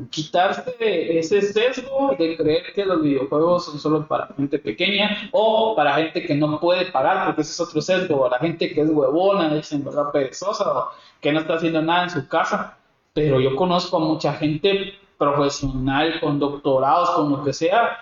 quitarse 0.10 0.76
ese 0.80 1.42
sesgo 1.42 2.16
de 2.18 2.36
creer 2.36 2.74
que 2.74 2.86
los 2.86 3.02
videojuegos 3.02 3.66
son 3.66 3.80
solo 3.80 4.08
para 4.08 4.28
gente 4.36 4.60
pequeña 4.60 5.30
o 5.32 5.74
para 5.76 5.96
gente 5.96 6.26
que 6.26 6.36
no 6.36 6.60
puede 6.60 6.92
pagar, 6.92 7.26
porque 7.26 7.42
ese 7.42 7.52
es 7.52 7.60
otro 7.62 7.82
sesgo, 7.82 8.22
o 8.22 8.30
la 8.30 8.40
gente 8.40 8.74
que 8.74 8.82
es 8.82 8.90
huevona, 8.90 9.54
dicen, 9.54 9.84
¿verdad? 9.84 10.12
Perezosa, 10.12 10.70
o 10.70 10.90
que 11.22 11.32
no 11.32 11.40
está 11.40 11.56
haciendo 11.56 11.82
nada 11.82 12.04
en 12.04 12.10
su 12.10 12.28
casa. 12.28 12.78
Pero 13.14 13.40
yo 13.40 13.56
conozco 13.56 13.96
a 13.96 14.02
mucha 14.02 14.34
gente 14.34 14.94
profesional, 15.18 16.20
con 16.20 16.40
doctorados, 16.40 17.12
con 17.12 17.32
lo 17.32 17.44
que 17.44 17.54
sea, 17.54 17.98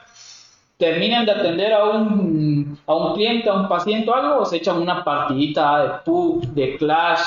terminan 0.78 1.26
de 1.26 1.32
atender 1.32 1.72
a 1.74 1.86
un, 1.86 2.80
a 2.88 2.96
un 2.96 3.14
cliente, 3.14 3.48
a 3.50 3.54
un 3.54 3.68
paciente 3.68 4.10
o 4.10 4.16
algo, 4.16 4.42
o 4.42 4.46
se 4.46 4.58
echan 4.58 4.82
una 4.82 5.04
partidita 5.04 5.84
de 5.84 5.90
PUB, 6.04 6.48
de 6.48 6.78
Clash, 6.78 7.22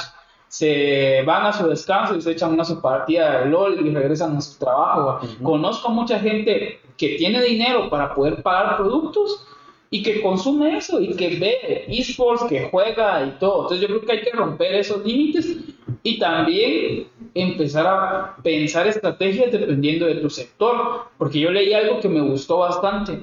se 0.49 1.23
van 1.25 1.47
a 1.47 1.53
su 1.53 1.67
descanso 1.67 2.17
y 2.17 2.23
se 2.23 2.33
echan 2.33 2.53
una 2.53 2.65
su 2.65 2.81
partida 2.81 3.41
de 3.41 3.51
LOL 3.51 3.87
y 3.87 3.95
regresan 3.95 4.37
a 4.37 4.41
su 4.41 4.59
trabajo. 4.59 5.21
Ujú. 5.23 5.43
Conozco 5.43 5.91
mucha 5.91 6.19
gente 6.19 6.81
que 6.97 7.17
tiene 7.17 7.43
dinero 7.43 7.91
para 7.91 8.15
poder 8.15 8.43
pagar 8.43 8.77
productos 8.77 9.45
y 9.91 10.03
que 10.03 10.21
consume 10.21 10.79
eso 10.79 11.01
y 11.01 11.15
que 11.15 11.37
ve 11.37 11.85
esports, 11.89 12.45
que 12.49 12.69
juega 12.71 13.25
y 13.25 13.39
todo. 13.39 13.63
Entonces 13.63 13.81
yo 13.81 13.89
creo 13.89 14.01
que 14.03 14.13
hay 14.13 14.23
que 14.23 14.31
romper 14.31 14.75
esos 14.75 15.05
límites 15.05 15.57
y 16.03 16.19
también 16.19 17.09
empezar 17.35 17.87
a 17.87 18.37
pensar 18.43 18.87
estrategias 18.87 19.53
dependiendo 19.53 20.07
de 20.07 20.17
tu 20.17 20.31
sector, 20.31 21.05
porque 21.19 21.41
yo 21.41 21.51
leí 21.51 21.73
algo 21.73 22.01
que 22.01 22.09
me 22.09 22.21
gustó 22.21 22.59
bastante 22.59 23.21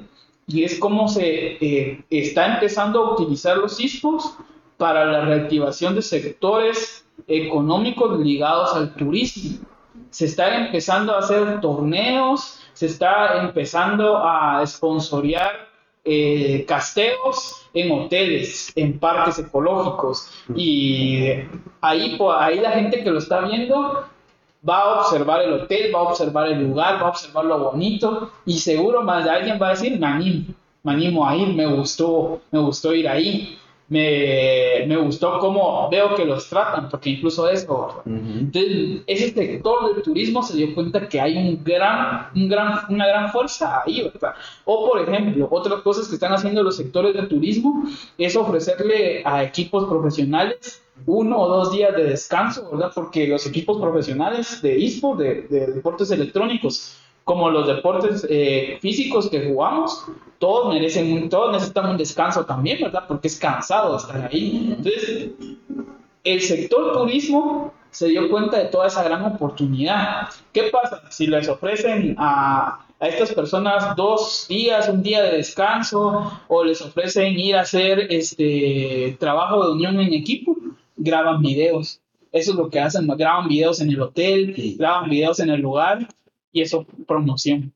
y 0.47 0.63
es 0.63 0.77
cómo 0.79 1.07
se 1.07 1.57
eh, 1.61 2.03
está 2.09 2.55
empezando 2.55 2.99
a 2.99 3.13
utilizar 3.13 3.57
los 3.57 3.79
esports 3.79 4.37
para 4.77 5.05
la 5.05 5.21
reactivación 5.21 5.95
de 5.95 6.01
sectores 6.01 7.02
económicos 7.27 8.19
ligados 8.19 8.73
al 8.75 8.93
turismo. 8.95 9.59
Se 10.09 10.25
están 10.25 10.65
empezando 10.65 11.13
a 11.13 11.19
hacer 11.19 11.61
torneos, 11.61 12.59
se 12.73 12.87
está 12.87 13.41
empezando 13.41 14.17
a 14.17 14.65
sponsorear 14.65 15.69
eh, 16.05 16.65
casteos 16.67 17.69
en 17.73 17.91
hoteles, 17.91 18.71
en 18.75 18.99
parques 18.99 19.39
ecológicos. 19.39 20.29
Y 20.55 21.23
ahí, 21.81 22.17
ahí 22.39 22.59
la 22.59 22.71
gente 22.71 23.03
que 23.03 23.09
lo 23.09 23.19
está 23.19 23.41
viendo 23.41 24.05
va 24.67 24.79
a 24.79 24.99
observar 24.99 25.41
el 25.41 25.53
hotel, 25.53 25.93
va 25.93 25.99
a 25.99 26.03
observar 26.03 26.47
el 26.47 26.63
lugar, 26.63 27.01
va 27.01 27.07
a 27.07 27.09
observar 27.09 27.45
lo 27.45 27.59
bonito 27.71 28.31
y 28.45 28.59
seguro 28.59 29.01
más 29.01 29.25
de 29.25 29.31
alguien 29.31 29.59
va 29.61 29.67
a 29.67 29.71
decir, 29.71 29.99
me 29.99 30.07
animo, 30.07 30.53
me 30.83 30.93
animo 30.93 31.27
a 31.27 31.35
ir, 31.35 31.49
me 31.49 31.65
gustó, 31.65 32.41
me 32.51 32.59
gustó 32.59 32.93
ir 32.93 33.07
ahí 33.07 33.57
me, 33.89 34.85
me, 34.87 34.97
gustó 34.97 35.39
cómo 35.39 35.89
veo 35.89 36.15
que 36.15 36.25
los 36.25 36.49
tratan, 36.49 36.89
porque 36.89 37.11
incluso 37.11 37.49
eso, 37.49 38.01
entonces, 38.05 39.01
ese 39.07 39.33
sector 39.33 39.93
del 39.93 40.03
turismo 40.03 40.41
se 40.41 40.55
dio 40.57 40.73
cuenta 40.73 41.07
que 41.07 41.19
hay 41.19 41.37
un 41.37 41.63
gran, 41.63 42.29
un 42.35 42.47
gran, 42.47 42.79
una 42.89 43.07
gran 43.07 43.31
fuerza 43.31 43.81
ahí, 43.85 44.01
¿verdad? 44.03 44.33
O, 44.65 44.89
por 44.89 45.01
ejemplo, 45.01 45.47
otras 45.51 45.81
cosas 45.81 46.07
que 46.07 46.15
están 46.15 46.33
haciendo 46.33 46.63
los 46.63 46.77
sectores 46.77 47.13
de 47.13 47.23
turismo 47.23 47.83
es 48.17 48.35
ofrecerle 48.35 49.21
a 49.25 49.43
equipos 49.43 49.85
profesionales 49.85 50.81
uno 51.05 51.39
o 51.39 51.49
dos 51.49 51.71
días 51.71 51.95
de 51.95 52.03
descanso, 52.03 52.69
¿verdad? 52.71 52.91
Porque 52.93 53.27
los 53.27 53.45
equipos 53.45 53.79
profesionales 53.81 54.61
de 54.61 54.85
eSport, 54.85 55.19
de, 55.19 55.41
de 55.43 55.67
deportes 55.67 56.09
electrónicos, 56.11 56.97
como 57.23 57.49
los 57.49 57.67
deportes 57.67 58.25
eh, 58.29 58.77
físicos 58.81 59.29
que 59.29 59.47
jugamos, 59.47 60.05
todos 60.39 60.73
merecen, 60.73 61.29
todos 61.29 61.53
necesitan 61.53 61.89
un 61.89 61.97
descanso 61.97 62.45
también, 62.45 62.79
¿verdad? 62.81 63.05
Porque 63.07 63.27
es 63.27 63.39
cansado 63.39 63.95
estar 63.95 64.29
ahí. 64.29 64.75
Entonces, 64.77 65.29
el 66.23 66.41
sector 66.41 66.91
turismo 66.91 67.73
se 67.91 68.07
dio 68.07 68.29
cuenta 68.29 68.57
de 68.57 68.65
toda 68.65 68.87
esa 68.87 69.03
gran 69.03 69.23
oportunidad. 69.23 70.27
¿Qué 70.51 70.63
pasa 70.63 71.03
si 71.09 71.27
les 71.27 71.47
ofrecen 71.47 72.15
a, 72.17 72.85
a 72.99 73.07
estas 73.07 73.31
personas 73.33 73.95
dos 73.95 74.45
días, 74.49 74.89
un 74.89 75.01
día 75.01 75.21
de 75.21 75.37
descanso, 75.37 76.41
o 76.47 76.63
les 76.63 76.81
ofrecen 76.81 77.39
ir 77.39 77.55
a 77.55 77.61
hacer 77.61 78.07
este 78.11 79.15
trabajo 79.19 79.65
de 79.65 79.73
unión 79.73 79.99
en 80.01 80.13
equipo? 80.13 80.57
Graban 80.97 81.41
videos. 81.41 82.01
Eso 82.33 82.51
es 82.51 82.57
lo 82.57 82.69
que 82.69 82.79
hacen, 82.79 83.07
graban 83.07 83.47
videos 83.47 83.79
en 83.79 83.91
el 83.91 84.01
hotel, 84.01 84.75
graban 84.77 85.09
videos 85.09 85.39
en 85.39 85.51
el 85.51 85.61
lugar 85.61 86.07
y 86.53 86.61
eso 86.61 86.85
promoción. 87.05 87.73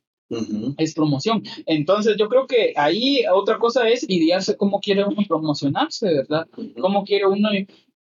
Es 0.77 0.93
promoción. 0.93 1.43
Entonces 1.65 2.15
yo 2.17 2.29
creo 2.29 2.47
que 2.47 2.73
ahí 2.75 3.23
otra 3.33 3.57
cosa 3.59 3.87
es 3.89 4.05
idearse 4.09 4.57
cómo 4.57 4.79
quiere 4.79 5.03
uno 5.03 5.21
promocionarse, 5.27 6.13
¿verdad? 6.13 6.47
Cómo 6.79 7.03
quiere 7.03 7.25
uno... 7.25 7.49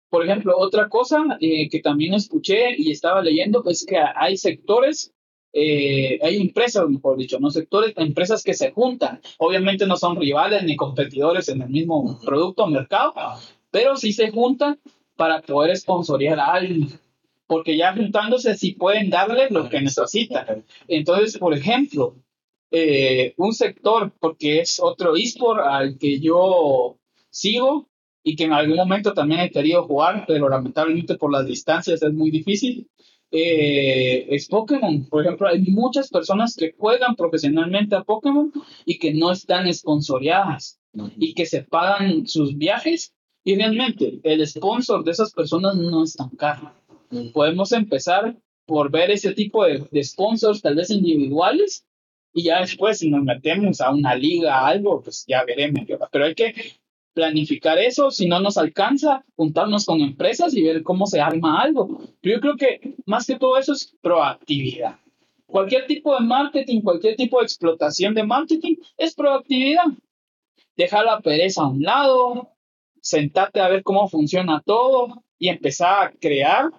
Por 0.09 0.25
ejemplo, 0.25 0.53
otra 0.57 0.89
cosa 0.89 1.23
eh, 1.39 1.69
que 1.69 1.79
también 1.79 2.13
escuché 2.13 2.75
y 2.77 2.91
estaba 2.91 3.21
leyendo 3.21 3.63
es 3.65 3.83
que 3.85 3.97
hay 3.97 4.37
sectores 4.37 5.11
eh, 5.55 6.19
hay 6.23 6.37
empresas, 6.37 6.89
mejor 6.89 7.15
dicho, 7.15 7.39
no 7.39 7.51
sectores, 7.51 7.93
empresas 7.97 8.41
que 8.41 8.55
se 8.55 8.71
juntan. 8.71 9.21
Obviamente 9.37 9.85
no 9.85 9.97
son 9.97 10.19
rivales 10.19 10.63
ni 10.63 10.75
competidores 10.75 11.47
en 11.49 11.61
el 11.61 11.69
mismo 11.69 12.19
producto 12.25 12.63
o 12.63 12.67
mercado, 12.67 13.13
pero 13.69 13.95
sí 13.95 14.13
se 14.13 14.31
juntan 14.31 14.79
para 15.15 15.41
poder 15.41 15.77
sponsorear 15.77 16.39
a 16.39 16.53
alguien 16.53 16.87
porque 17.47 17.77
ya 17.77 17.93
juntándose 17.95 18.55
sí 18.55 18.71
pueden 18.73 19.09
darle 19.09 19.49
lo 19.49 19.69
que 19.69 19.81
necesitan. 19.81 20.65
Entonces, 20.87 21.37
por 21.37 21.53
ejemplo, 21.53 22.15
eh, 22.71 23.33
un 23.37 23.53
sector, 23.53 24.11
porque 24.19 24.59
es 24.61 24.79
otro 24.79 25.15
eSport 25.15 25.61
al 25.63 25.97
que 25.97 26.19
yo 26.19 26.97
sigo 27.29 27.89
y 28.23 28.35
que 28.35 28.45
en 28.45 28.53
algún 28.53 28.77
momento 28.77 29.13
también 29.13 29.41
he 29.41 29.51
querido 29.51 29.85
jugar, 29.85 30.25
pero 30.27 30.49
lamentablemente 30.49 31.15
por 31.15 31.31
las 31.31 31.45
distancias 31.45 32.01
es 32.01 32.13
muy 32.13 32.31
difícil, 32.31 32.89
eh, 33.31 34.27
es 34.29 34.47
Pokémon. 34.47 35.05
Por 35.09 35.23
ejemplo, 35.23 35.47
hay 35.47 35.59
muchas 35.63 36.09
personas 36.09 36.55
que 36.55 36.73
juegan 36.77 37.15
profesionalmente 37.15 37.95
a 37.95 38.03
Pokémon 38.03 38.51
y 38.85 38.97
que 38.97 39.13
no 39.13 39.31
están 39.31 39.67
esponsoreadas 39.67 40.79
y 41.17 41.33
que 41.33 41.45
se 41.45 41.63
pagan 41.63 42.27
sus 42.27 42.57
viajes 42.57 43.13
y 43.43 43.55
realmente 43.55 44.19
el 44.23 44.47
sponsor 44.47 45.03
de 45.03 45.11
esas 45.11 45.33
personas 45.33 45.75
no 45.75 46.03
es 46.03 46.13
tan 46.13 46.29
caro 46.29 46.71
podemos 47.33 47.71
empezar 47.71 48.35
por 48.65 48.91
ver 48.91 49.11
ese 49.11 49.33
tipo 49.33 49.65
de, 49.65 49.85
de, 49.91 50.03
sponsors, 50.03 50.61
tal 50.61 50.75
vez 50.75 50.89
individuales, 50.89 51.85
y 52.33 52.43
ya 52.43 52.61
después 52.61 52.99
si 52.99 53.09
nos 53.09 53.23
metemos 53.23 53.81
a 53.81 53.91
una 53.91 54.15
liga, 54.15 54.65
algo, 54.65 55.01
pues 55.01 55.25
ya 55.27 55.43
veremos. 55.43 55.85
Pero 56.11 56.25
hay 56.25 56.35
que 56.35 56.53
planificar 57.13 57.77
eso, 57.77 58.11
si 58.11 58.27
no 58.27 58.39
nos 58.39 58.57
alcanza, 58.57 59.23
juntarnos 59.35 59.85
con 59.85 60.01
empresas 60.01 60.53
y 60.55 60.63
ver 60.63 60.83
cómo 60.83 61.05
se 61.05 61.21
arma 61.21 61.61
algo. 61.61 61.99
Pero 62.21 62.35
yo 62.35 62.41
creo 62.41 62.57
que 62.57 62.95
más 63.05 63.27
que 63.27 63.37
todo 63.37 63.57
eso 63.57 63.73
es 63.73 63.95
proactividad. 64.01 64.97
Cualquier 65.45 65.85
tipo 65.85 66.15
de 66.15 66.25
marketing, 66.25 66.81
cualquier 66.81 67.15
tipo 67.15 67.39
de 67.39 67.45
explotación 67.45 68.15
de 68.15 68.23
marketing 68.23 68.75
es 68.97 69.13
proactividad. 69.13 69.85
Dejar 70.75 71.05
la 71.05 71.19
pereza 71.19 71.61
a 71.61 71.67
un 71.67 71.83
lado, 71.83 72.49
sentarte 72.99 73.59
a 73.59 73.69
ver 73.69 73.83
cómo 73.83 74.07
funciona 74.07 74.63
todo 74.65 75.23
y 75.37 75.49
empezar 75.49 76.07
a 76.07 76.11
crear 76.11 76.71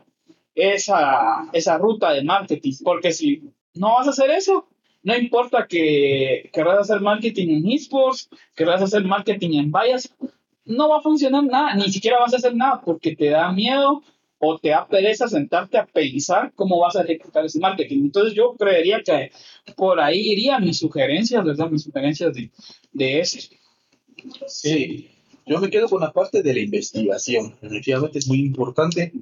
esa, 0.54 1.48
esa 1.52 1.78
ruta 1.78 2.12
de 2.12 2.22
marketing, 2.22 2.72
porque 2.82 3.12
si 3.12 3.42
no 3.74 3.94
vas 3.94 4.06
a 4.06 4.10
hacer 4.10 4.30
eso, 4.30 4.66
no 5.02 5.16
importa 5.16 5.66
que 5.68 6.50
querrás 6.52 6.78
hacer 6.78 7.00
marketing 7.00 7.48
en 7.48 7.70
esports, 7.70 8.30
querrás 8.54 8.82
hacer 8.82 9.04
marketing 9.04 9.58
en 9.58 9.70
vallas, 9.70 10.14
no 10.64 10.88
va 10.88 10.98
a 10.98 11.02
funcionar 11.02 11.44
nada, 11.44 11.74
ni 11.74 11.92
siquiera 11.92 12.18
vas 12.18 12.32
a 12.32 12.38
hacer 12.38 12.54
nada 12.54 12.80
porque 12.84 13.14
te 13.14 13.28
da 13.28 13.52
miedo 13.52 14.02
o 14.38 14.58
te 14.58 14.70
da 14.70 14.86
pereza 14.86 15.28
sentarte 15.28 15.78
a 15.78 15.86
pensar 15.86 16.52
cómo 16.54 16.78
vas 16.78 16.96
a 16.96 17.02
ejecutar 17.02 17.44
ese 17.44 17.58
marketing. 17.58 18.04
Entonces 18.04 18.34
yo 18.34 18.54
creería 18.58 19.02
que 19.02 19.30
por 19.76 20.00
ahí 20.00 20.32
irían 20.32 20.64
mis 20.64 20.78
sugerencias, 20.78 21.44
¿verdad? 21.44 21.70
Mis 21.70 21.82
sugerencias 21.82 22.34
de, 22.34 22.50
de 22.92 23.20
ese. 23.20 23.50
Sí, 24.46 25.10
yo 25.46 25.58
me 25.60 25.70
quedo 25.70 25.88
con 25.88 26.00
la 26.00 26.12
parte 26.12 26.42
de 26.42 26.54
la 26.54 26.60
investigación. 26.60 27.54
Efectivamente 27.60 28.18
es 28.18 28.28
muy 28.28 28.40
importante 28.40 29.12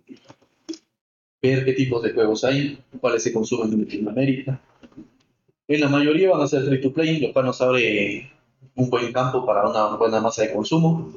ver 1.43 1.65
qué 1.65 1.73
tipos 1.73 2.03
de 2.03 2.13
juegos 2.13 2.45
hay, 2.45 2.79
cuáles 3.01 3.25
se 3.25 3.33
consumen 3.33 3.73
en 3.73 3.81
Latinoamérica. 3.81 4.61
En 5.67 5.81
la 5.81 5.89
mayoría 5.89 6.31
van 6.31 6.43
a 6.43 6.47
ser 6.47 6.65
free 6.65 6.81
to 6.81 6.93
play, 6.93 7.19
lo 7.19 7.33
cual 7.33 7.47
nos 7.47 7.61
abre 7.61 8.31
un 8.77 8.89
buen 8.89 9.13
campo 9.13 9.45
para 9.45 9.69
una 9.69 9.97
buena 9.97 10.21
masa 10.21 10.43
de 10.43 10.53
consumo. 10.53 11.13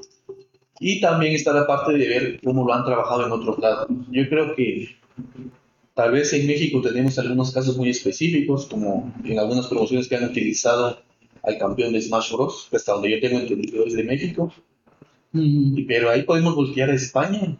Y 0.79 0.99
también 0.99 1.33
está 1.33 1.53
la 1.53 1.67
parte 1.67 1.93
de 1.93 2.07
ver 2.09 2.39
cómo 2.43 2.65
lo 2.65 2.73
han 2.73 2.83
trabajado 2.83 3.25
en 3.25 3.31
otros 3.31 3.59
lados. 3.59 3.88
Yo 4.11 4.27
creo 4.27 4.55
que 4.55 4.97
tal 5.93 6.11
vez 6.11 6.33
en 6.33 6.47
México 6.47 6.81
tenemos 6.81 7.17
algunos 7.19 7.51
casos 7.51 7.77
muy 7.77 7.89
específicos, 7.89 8.65
como 8.65 9.13
en 9.23 9.38
algunas 9.38 9.67
promociones 9.67 10.07
que 10.07 10.15
han 10.15 10.25
utilizado 10.25 10.99
al 11.43 11.57
campeón 11.59 11.93
de 11.93 12.01
Smash 12.01 12.33
Bros., 12.33 12.67
que 12.69 12.77
hasta 12.77 12.93
donde 12.93 13.11
yo 13.11 13.19
tengo 13.19 13.39
entendido 13.39 13.85
es 13.85 13.93
de 13.93 14.03
México, 14.03 14.51
pero 15.88 16.10
ahí 16.10 16.24
podemos 16.24 16.56
voltear 16.56 16.89
a 16.89 16.95
España. 16.95 17.58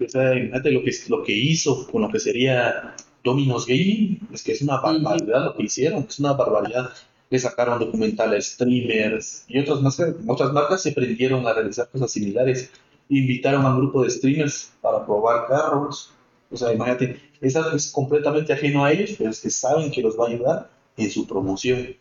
O 0.00 0.08
sea, 0.08 0.34
imagínate 0.34 0.70
lo 0.70 0.82
que, 0.82 0.92
lo 1.08 1.22
que 1.22 1.32
hizo 1.32 1.86
con 1.90 2.02
lo 2.02 2.10
que 2.10 2.20
sería 2.20 2.94
Dominos 3.24 3.66
Gaming. 3.66 4.20
Es 4.32 4.42
que 4.42 4.52
es 4.52 4.62
una 4.62 4.80
barbaridad 4.80 5.44
lo 5.44 5.54
que 5.54 5.64
hicieron, 5.64 6.06
es 6.08 6.18
una 6.18 6.32
barbaridad. 6.32 6.90
Le 7.30 7.38
sacaron 7.38 7.78
documentales, 7.78 8.52
streamers 8.52 9.44
y 9.48 9.58
otras, 9.58 9.82
más, 9.82 10.00
otras 10.26 10.52
marcas 10.52 10.82
se 10.82 10.92
prendieron 10.92 11.46
a 11.46 11.52
realizar 11.52 11.88
cosas 11.90 12.10
similares. 12.10 12.70
Invitaron 13.10 13.64
a 13.64 13.70
un 13.70 13.78
grupo 13.78 14.02
de 14.02 14.10
streamers 14.10 14.72
para 14.80 15.04
probar 15.04 15.46
carros. 15.46 16.12
O 16.50 16.56
sea, 16.56 16.72
imagínate, 16.72 17.20
eso 17.40 17.72
es 17.72 17.90
completamente 17.90 18.52
ajeno 18.52 18.84
a 18.84 18.92
ellos, 18.92 19.14
pero 19.18 19.30
es 19.30 19.40
que 19.40 19.50
saben 19.50 19.90
que 19.90 20.02
los 20.02 20.18
va 20.18 20.26
a 20.26 20.28
ayudar 20.28 20.70
en 20.96 21.10
su 21.10 21.26
promoción. 21.26 21.94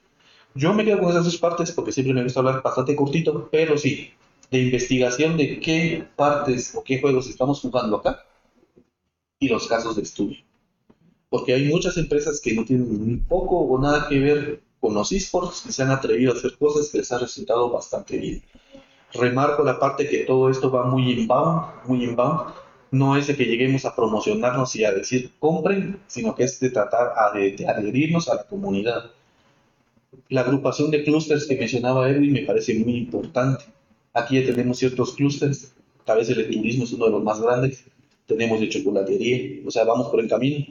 Yo 0.55 0.73
me 0.73 0.85
quedo 0.85 0.99
con 0.99 1.09
esas 1.09 1.25
dos 1.25 1.37
partes 1.37 1.71
porque 1.71 1.91
siempre 1.91 2.13
me 2.13 2.23
gusta 2.23 2.39
hablar 2.39 2.63
bastante 2.63 2.95
cortito, 2.95 3.47
pero 3.51 3.77
sí, 3.77 4.11
de 4.51 4.59
investigación 4.59 5.37
de 5.37 5.59
qué 5.59 6.07
partes 6.15 6.73
o 6.75 6.83
qué 6.83 7.01
juegos 7.01 7.27
estamos 7.27 7.59
jugando 7.59 7.97
acá 7.97 8.25
y 9.39 9.49
los 9.49 9.67
casos 9.67 9.95
de 9.95 10.03
estudio. 10.03 10.37
Porque 11.29 11.53
hay 11.53 11.65
muchas 11.65 11.97
empresas 11.97 12.39
que 12.39 12.53
no 12.53 12.63
tienen 12.63 13.05
ni 13.05 13.17
poco 13.17 13.57
o 13.57 13.79
nada 13.79 14.07
que 14.07 14.19
ver 14.19 14.61
con 14.79 14.93
los 14.93 15.11
esports 15.11 15.61
que 15.61 15.71
se 15.71 15.83
han 15.83 15.91
atrevido 15.91 16.31
a 16.31 16.35
hacer 16.35 16.57
cosas 16.57 16.89
que 16.89 16.99
les 16.99 17.11
ha 17.11 17.19
resultado 17.19 17.69
bastante 17.69 18.17
bien. 18.17 18.41
Remarco 19.13 19.63
la 19.63 19.79
parte 19.79 20.07
que 20.07 20.19
todo 20.19 20.49
esto 20.49 20.71
va 20.71 20.85
muy 20.85 21.11
inbound, 21.11 21.85
muy 21.85 22.03
inbound. 22.03 22.53
No 22.91 23.17
es 23.17 23.27
de 23.27 23.35
que 23.35 23.45
lleguemos 23.45 23.83
a 23.83 23.93
promocionarnos 23.93 24.73
y 24.77 24.85
a 24.85 24.93
decir 24.93 25.33
compren, 25.39 25.99
sino 26.07 26.33
que 26.35 26.43
es 26.43 26.59
de 26.61 26.69
tratar 26.69 27.11
de, 27.33 27.51
de 27.51 27.67
adherirnos 27.67 28.29
a 28.29 28.35
la 28.35 28.43
comunidad. 28.43 29.11
La 30.29 30.41
agrupación 30.41 30.89
de 30.89 31.03
clústeres 31.03 31.45
que 31.45 31.57
mencionaba 31.57 32.09
Edwin 32.09 32.31
me 32.31 32.41
parece 32.43 32.73
muy 32.75 32.95
importante 32.95 33.65
Aquí 34.13 34.39
ya 34.39 34.45
tenemos 34.45 34.77
ciertos 34.77 35.13
clústeres, 35.13 35.73
tal 36.05 36.17
vez 36.17 36.29
el 36.29 36.49
turismo 36.49 36.85
es 36.85 36.93
uno 36.93 37.05
de 37.05 37.11
los 37.11 37.23
más 37.23 37.41
grandes, 37.41 37.85
tenemos 38.25 38.59
de 38.59 38.69
chocolatería, 38.69 39.61
o 39.65 39.71
sea, 39.71 39.83
vamos 39.83 40.07
por 40.07 40.19
el 40.19 40.27
camino, 40.27 40.65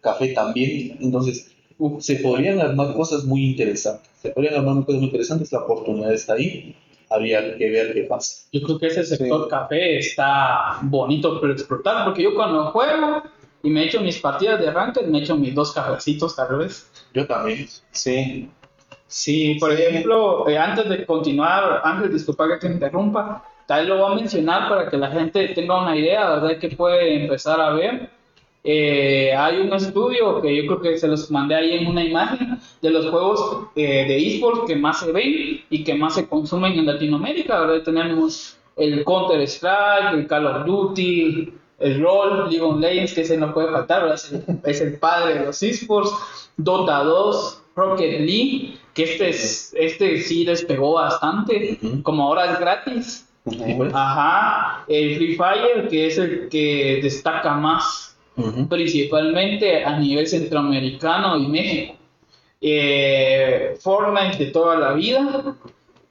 café 0.00 0.28
también, 0.28 0.96
entonces 1.00 1.52
uh, 1.78 2.00
se 2.00 2.16
podrían 2.16 2.60
armar 2.60 2.94
cosas 2.94 3.24
muy 3.24 3.44
interesantes. 3.44 4.08
Se 4.22 4.30
podrían 4.30 4.54
armar 4.54 4.84
cosas 4.84 5.00
muy 5.00 5.06
interesantes, 5.06 5.52
la 5.52 5.60
oportunidad 5.60 6.12
está 6.12 6.34
ahí. 6.34 6.74
Habría 7.08 7.56
que 7.56 7.70
ver 7.70 7.94
qué 7.94 8.02
pasa. 8.02 8.46
Yo 8.50 8.62
creo 8.62 8.78
que 8.80 8.86
ese 8.88 9.04
sector 9.04 9.46
café 9.48 9.98
está 9.98 10.80
bonito 10.82 11.40
por 11.40 11.52
explotar, 11.52 12.04
porque 12.04 12.24
yo 12.24 12.34
cuando 12.34 12.72
juego 12.72 13.22
y 13.62 13.70
me 13.70 13.84
echo 13.84 14.00
mis 14.00 14.18
partidas 14.18 14.60
de 14.60 14.72
ranked, 14.72 15.06
me 15.06 15.20
echo 15.20 15.36
mis 15.36 15.54
dos 15.54 15.72
cafecitos 15.72 16.34
tal 16.34 16.58
vez. 16.58 16.90
Yo 17.14 17.26
también. 17.26 17.66
Sí. 17.92 18.48
Sí, 19.08 19.56
por 19.60 19.72
ejemplo, 19.72 20.48
eh, 20.48 20.58
antes 20.58 20.88
de 20.88 21.06
continuar, 21.06 21.80
Ángel, 21.84 22.12
disculpa 22.12 22.48
que 22.48 22.56
te 22.56 22.72
interrumpa, 22.72 23.44
tal 23.66 23.88
lo 23.88 23.98
voy 23.98 24.12
a 24.12 24.14
mencionar 24.16 24.68
para 24.68 24.90
que 24.90 24.96
la 24.96 25.10
gente 25.10 25.48
tenga 25.48 25.80
una 25.80 25.96
idea, 25.96 26.30
¿verdad? 26.30 26.58
Que 26.58 26.70
puede 26.70 27.22
empezar 27.22 27.60
a 27.60 27.70
ver. 27.70 28.10
Eh, 28.64 29.32
hay 29.32 29.60
un 29.60 29.72
estudio 29.72 30.42
que 30.42 30.56
yo 30.56 30.66
creo 30.66 30.80
que 30.80 30.98
se 30.98 31.06
los 31.06 31.30
mandé 31.30 31.54
ahí 31.54 31.74
en 31.74 31.86
una 31.86 32.02
imagen 32.02 32.58
de 32.82 32.90
los 32.90 33.08
juegos 33.08 33.68
eh, 33.76 34.06
de 34.08 34.26
esports 34.26 34.62
que 34.66 34.74
más 34.74 34.98
se 34.98 35.12
ven 35.12 35.60
y 35.70 35.84
que 35.84 35.94
más 35.94 36.14
se 36.14 36.28
consumen 36.28 36.72
en 36.72 36.86
Latinoamérica. 36.86 37.60
¿verdad? 37.60 37.84
Tenemos 37.84 38.58
el 38.76 39.04
Counter 39.04 39.40
Strike, 39.42 40.14
el 40.14 40.26
Call 40.26 40.46
of 40.46 40.66
Duty, 40.66 41.54
el 41.78 41.98
LOL, 41.98 42.50
League 42.50 42.60
of 42.60 42.80
Legends, 42.80 43.14
que 43.14 43.20
ese 43.20 43.36
no 43.36 43.54
puede 43.54 43.70
faltar, 43.70 44.12
es 44.64 44.80
el 44.80 44.98
padre 44.98 45.38
de 45.38 45.46
los 45.46 45.62
esports, 45.62 46.10
Dota 46.56 47.04
2, 47.04 47.62
Rocket 47.76 48.20
League, 48.20 48.78
que 48.94 49.02
este, 49.04 49.28
es, 49.28 49.74
este 49.78 50.18
sí 50.22 50.44
despegó 50.46 50.94
bastante, 50.94 51.78
como 52.02 52.24
ahora 52.24 52.52
es 52.52 52.58
gratis. 52.58 53.28
Ajá, 53.92 54.84
el 54.88 55.16
Free 55.16 55.36
Fire, 55.36 55.88
que 55.88 56.06
es 56.06 56.18
el 56.18 56.48
que 56.48 57.00
destaca 57.02 57.54
más, 57.54 58.16
principalmente 58.68 59.84
a 59.84 59.98
nivel 59.98 60.26
centroamericano 60.26 61.38
y 61.38 61.46
México. 61.46 61.94
Eh, 62.60 63.76
Fortnite 63.80 64.46
de 64.46 64.50
toda 64.50 64.76
la 64.76 64.94
vida 64.94 65.54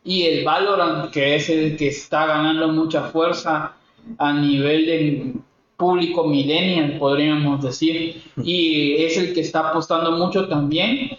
y 0.03 0.23
el 0.23 0.45
Valorant, 0.45 1.11
que 1.11 1.35
es 1.35 1.49
el 1.49 1.75
que 1.75 1.87
está 1.87 2.27
ganando 2.27 2.67
mucha 2.67 3.05
fuerza 3.05 3.73
a 4.19 4.33
nivel 4.33 4.85
de 4.85 5.33
público 5.75 6.25
millennial, 6.25 6.97
podríamos 6.99 7.63
decir, 7.63 8.23
y 8.37 9.03
es 9.03 9.17
el 9.17 9.33
que 9.33 9.41
está 9.41 9.69
apostando 9.71 10.11
mucho 10.11 10.47
también 10.47 11.17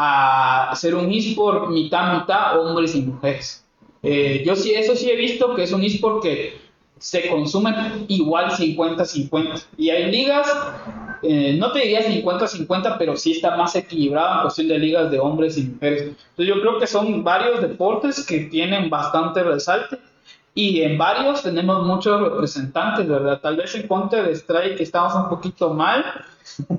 a 0.00 0.70
hacer 0.70 0.94
un 0.94 1.10
eSport 1.10 1.70
mitad 1.70 2.20
mitad 2.20 2.60
hombres 2.60 2.94
y 2.94 3.02
mujeres. 3.02 3.64
Eh, 4.00 4.44
yo 4.46 4.54
sí, 4.54 4.72
eso 4.72 4.94
sí 4.94 5.10
he 5.10 5.16
visto 5.16 5.56
que 5.56 5.64
es 5.64 5.72
un 5.72 5.82
eSport 5.82 6.22
que 6.22 6.56
se 6.98 7.28
consume 7.28 7.74
igual 8.06 8.52
50-50. 8.52 9.64
Y 9.76 9.90
hay 9.90 10.08
ligas, 10.12 10.46
eh, 11.22 11.56
no 11.58 11.72
te 11.72 11.80
diría 11.80 12.02
50-50, 12.02 12.96
pero 12.96 13.16
sí 13.16 13.32
está 13.32 13.56
más 13.56 13.74
equilibrado 13.74 14.36
en 14.36 14.40
cuestión 14.42 14.68
de 14.68 14.78
ligas 14.78 15.10
de 15.10 15.18
hombres 15.18 15.58
y 15.58 15.64
mujeres. 15.64 16.02
Entonces 16.02 16.46
yo 16.46 16.60
creo 16.60 16.78
que 16.78 16.86
son 16.86 17.24
varios 17.24 17.60
deportes 17.60 18.24
que 18.24 18.38
tienen 18.44 18.88
bastante 18.88 19.42
resalte. 19.42 19.98
Y 20.54 20.82
en 20.82 20.96
varios 20.96 21.42
tenemos 21.42 21.84
muchos 21.84 22.20
representantes, 22.20 23.08
¿verdad? 23.08 23.40
Tal 23.40 23.56
vez 23.56 23.74
en 23.74 23.88
Counter 23.88 24.28
Strike 24.28 24.80
estamos 24.80 25.12
un 25.14 25.28
poquito 25.28 25.74
mal, 25.74 26.04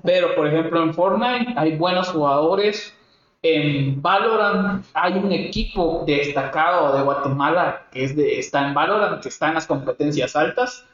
pero 0.03 0.35
por 0.35 0.47
ejemplo 0.47 0.83
en 0.83 0.93
Fortnite 0.93 1.53
hay 1.57 1.75
buenos 1.75 2.07
jugadores. 2.09 2.93
En 3.41 4.01
Valorant 4.01 4.85
hay 4.93 5.13
un 5.13 5.31
equipo 5.31 6.03
destacado 6.05 6.97
de 6.97 7.03
Guatemala 7.03 7.85
que 7.89 8.03
es 8.03 8.15
de, 8.15 8.37
está 8.37 8.67
en 8.67 8.73
Valorant, 8.73 9.21
que 9.21 9.29
está 9.29 9.47
en 9.47 9.53
las 9.53 9.65
competencias 9.65 10.35
altas, 10.35 10.85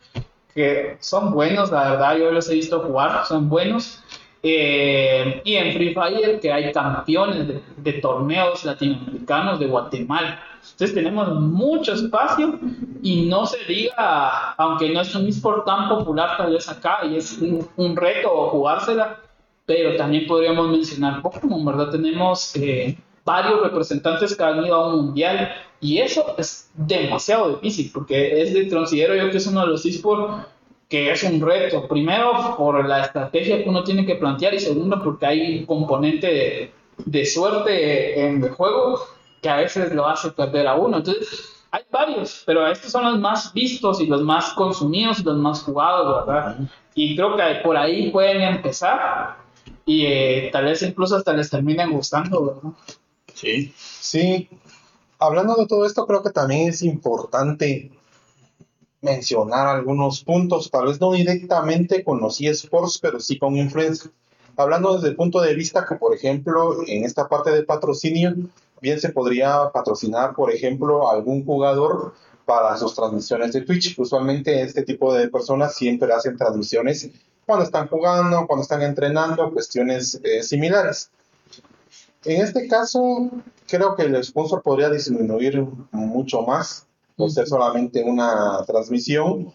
que 0.54 0.96
son 1.00 1.32
buenos, 1.34 1.72
la 1.72 1.90
verdad, 1.92 2.18
yo 2.18 2.30
los 2.32 2.48
he 2.50 2.54
visto 2.54 2.80
jugar, 2.82 3.26
son 3.26 3.50
buenos. 3.50 4.04
Eh, 4.44 5.42
y 5.44 5.56
en 5.56 5.74
Free 5.74 5.96
Fire, 5.96 6.40
que 6.40 6.54
hay 6.54 6.72
campeones 6.72 7.48
de, 7.48 7.64
de 7.78 7.94
torneos 7.94 8.64
latinoamericanos 8.64 9.60
de 9.60 9.66
Guatemala. 9.66 10.40
Entonces 10.62 10.94
tenemos 10.94 11.34
mucho 11.40 11.94
espacio 11.94 12.60
y 13.02 13.26
no 13.28 13.48
se 13.48 13.58
diga, 13.66 14.54
aunque 14.54 14.90
no 14.90 15.02
es 15.02 15.16
un 15.16 15.28
eSport 15.28 15.66
tan 15.66 15.90
popular 15.90 16.38
tal 16.38 16.54
vez 16.54 16.70
acá 16.70 17.00
y 17.06 17.16
es 17.16 17.40
un, 17.40 17.68
un 17.76 17.96
reto 17.96 18.50
jugársela, 18.50 19.20
pero 19.66 19.96
también 19.96 20.28
podríamos 20.28 20.70
mencionar 20.70 21.22
Pokémon, 21.22 21.66
¿verdad? 21.66 21.92
Tenemos 21.92 22.56
eh, 22.56 22.98
varios 23.24 23.62
representantes 23.62 24.36
que 24.36 24.44
han 24.44 24.64
ido 24.64 24.76
a 24.76 24.88
un 24.90 25.06
mundial 25.08 25.52
y 25.82 25.98
eso 25.98 26.36
es 26.38 26.70
demasiado 26.76 27.56
difícil 27.56 27.92
porque 27.94 28.42
es 28.42 28.54
de, 28.54 28.70
considero 28.70 29.16
yo 29.16 29.32
que 29.32 29.38
es 29.38 29.48
uno 29.48 29.62
de 29.62 29.68
los 29.68 29.86
eSports 29.86 30.46
que 30.88 31.12
es 31.12 31.24
un 31.24 31.42
reto. 31.42 31.88
Primero, 31.88 32.56
por 32.58 32.86
la 32.88 33.06
estrategia 33.06 33.64
que 33.64 33.70
uno 33.70 33.84
tiene 33.84 34.06
que 34.06 34.16
plantear 34.16 34.54
y 34.54 34.60
segundo, 34.60 35.02
porque 35.04 35.26
hay 35.26 35.60
un 35.60 35.66
componente 35.66 36.28
de, 36.28 36.72
de 37.06 37.26
suerte 37.26 38.24
en 38.24 38.44
el 38.44 38.52
juego 38.52 39.00
que 39.42 39.50
a 39.50 39.58
veces 39.58 39.94
lo 39.94 40.08
hace 40.08 40.32
perder 40.32 40.68
a 40.68 40.76
uno. 40.76 40.98
Entonces, 40.98 41.66
hay 41.72 41.84
varios, 41.92 42.44
pero 42.46 42.68
estos 42.68 42.92
son 42.92 43.04
los 43.04 43.20
más 43.20 43.52
vistos 43.54 44.00
y 44.00 44.06
los 44.06 44.22
más 44.22 44.54
consumidos 44.54 45.20
y 45.20 45.24
los 45.24 45.38
más 45.38 45.64
jugados, 45.64 46.26
¿verdad? 46.26 46.58
Y 46.94 47.16
creo 47.16 47.36
que 47.36 47.44
por 47.64 47.76
ahí 47.76 48.12
pueden 48.12 48.42
empezar 48.42 49.45
y 49.86 50.06
eh, 50.06 50.50
tal 50.52 50.66
vez 50.66 50.82
incluso 50.82 51.16
hasta 51.16 51.34
les 51.34 51.50
terminen 51.50 51.92
gustando, 51.92 52.46
¿verdad? 52.46 52.72
Sí. 53.34 53.74
Sí, 53.78 54.50
hablando 55.20 55.56
de 55.56 55.68
todo 55.68 55.86
esto, 55.86 56.06
creo 56.06 56.24
que 56.24 56.32
también 56.32 56.70
es 56.70 56.82
importante 56.82 57.92
mencionar 59.02 59.68
algunos 59.68 60.24
puntos, 60.24 60.72
tal 60.72 60.88
vez 60.88 61.00
no 61.00 61.12
directamente 61.12 62.04
con 62.04 62.20
los 62.20 62.42
eSports, 62.42 63.00
pero 63.00 63.20
sí 63.20 63.38
con 63.38 63.56
influencers. 63.56 64.12
Hablando 64.58 64.96
desde 64.96 65.10
el 65.10 65.16
punto 65.16 65.42
de 65.42 65.54
vista 65.54 65.86
que, 65.88 65.96
por 65.96 66.16
ejemplo, 66.16 66.78
en 66.88 67.04
esta 67.04 67.28
parte 67.28 67.52
de 67.52 67.64
patrocinio, 67.64 68.34
bien 68.82 69.00
se 69.00 69.10
podría 69.10 69.70
patrocinar, 69.72 70.34
por 70.34 70.52
ejemplo, 70.52 71.10
a 71.10 71.14
algún 71.14 71.46
jugador 71.46 72.14
para 72.46 72.78
sus 72.78 72.96
transmisiones 72.96 73.54
de 73.54 73.62
Twitch. 73.62 74.00
Usualmente 74.00 74.62
este 74.62 74.84
tipo 74.84 75.14
de 75.14 75.28
personas 75.28 75.76
siempre 75.76 76.12
hacen 76.14 76.38
transmisiones 76.38 77.10
cuando 77.46 77.66
están 77.66 77.88
jugando, 77.88 78.48
cuando 78.48 78.64
están 78.64 78.82
entrenando, 78.82 79.52
cuestiones 79.52 80.20
eh, 80.24 80.42
similares. 80.44 81.10
En 82.24 82.42
este 82.42 82.68
caso, 82.68 83.30
creo 83.68 83.96
que 83.96 84.04
el 84.04 84.24
sponsor 84.24 84.62
podría 84.64 84.90
disminuir 84.90 85.64
mucho 85.92 86.42
más 86.42 86.88
por 87.16 87.32
ser 87.32 87.48
solamente 87.48 88.04
una 88.04 88.64
transmisión, 88.66 89.54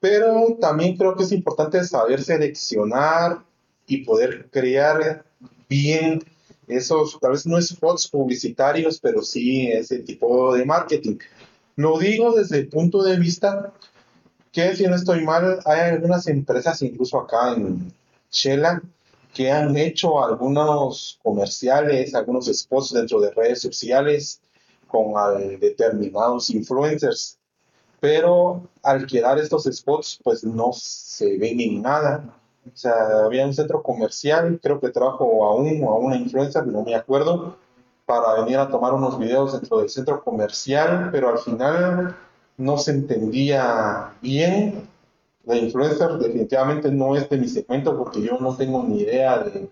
pero 0.00 0.56
también 0.60 0.96
creo 0.96 1.16
que 1.16 1.24
es 1.24 1.32
importante 1.32 1.82
saber 1.84 2.22
seleccionar 2.22 3.42
y 3.86 4.04
poder 4.04 4.48
crear 4.50 5.24
bien 5.68 6.22
esos, 6.68 7.18
tal 7.20 7.32
vez 7.32 7.46
no 7.46 7.60
spots 7.60 8.08
publicitarios, 8.08 8.98
pero 9.00 9.22
sí 9.22 9.68
ese 9.68 9.98
tipo 9.98 10.54
de 10.54 10.64
marketing. 10.64 11.18
Lo 11.76 11.98
digo 11.98 12.32
desde 12.32 12.58
el 12.58 12.68
punto 12.68 13.02
de 13.02 13.18
vista 13.18 13.72
que, 14.54 14.76
si 14.76 14.86
no 14.86 14.94
estoy 14.94 15.24
mal, 15.24 15.58
hay 15.66 15.80
algunas 15.90 16.28
empresas, 16.28 16.80
incluso 16.80 17.18
acá 17.18 17.52
en 17.54 17.92
Shela, 18.30 18.80
que 19.34 19.50
han 19.50 19.76
hecho 19.76 20.24
algunos 20.24 21.18
comerciales, 21.24 22.14
algunos 22.14 22.46
spots 22.46 22.92
dentro 22.92 23.20
de 23.20 23.32
redes 23.32 23.60
sociales 23.60 24.40
con 24.86 25.12
determinados 25.58 26.50
influencers. 26.50 27.36
Pero 27.98 28.68
al 28.84 29.06
quedar 29.06 29.40
estos 29.40 29.64
spots, 29.64 30.20
pues 30.22 30.44
no 30.44 30.70
se 30.72 31.36
ven 31.36 31.60
en 31.60 31.82
nada. 31.82 32.24
O 32.72 32.76
sea, 32.76 33.24
había 33.24 33.44
un 33.44 33.54
centro 33.54 33.82
comercial, 33.82 34.60
creo 34.62 34.78
que 34.78 34.90
trajo 34.90 35.46
a 35.46 35.56
un 35.56 35.82
a 35.82 35.94
una 35.94 36.16
influencer, 36.16 36.64
no 36.68 36.82
me 36.84 36.94
acuerdo, 36.94 37.56
para 38.06 38.40
venir 38.44 38.58
a 38.58 38.68
tomar 38.68 38.94
unos 38.94 39.18
videos 39.18 39.52
dentro 39.52 39.78
del 39.78 39.90
centro 39.90 40.22
comercial, 40.22 41.08
pero 41.10 41.30
al 41.30 41.38
final 41.38 42.16
no 42.56 42.78
se 42.78 42.92
entendía 42.92 44.12
bien. 44.22 44.88
La 45.44 45.56
influencer 45.56 46.12
definitivamente 46.18 46.90
no 46.90 47.16
es 47.16 47.28
de 47.28 47.36
mi 47.36 47.48
segmento 47.48 47.96
porque 47.96 48.22
yo 48.22 48.38
no 48.38 48.56
tengo 48.56 48.82
ni 48.82 49.00
idea 49.00 49.38
de, 49.38 49.68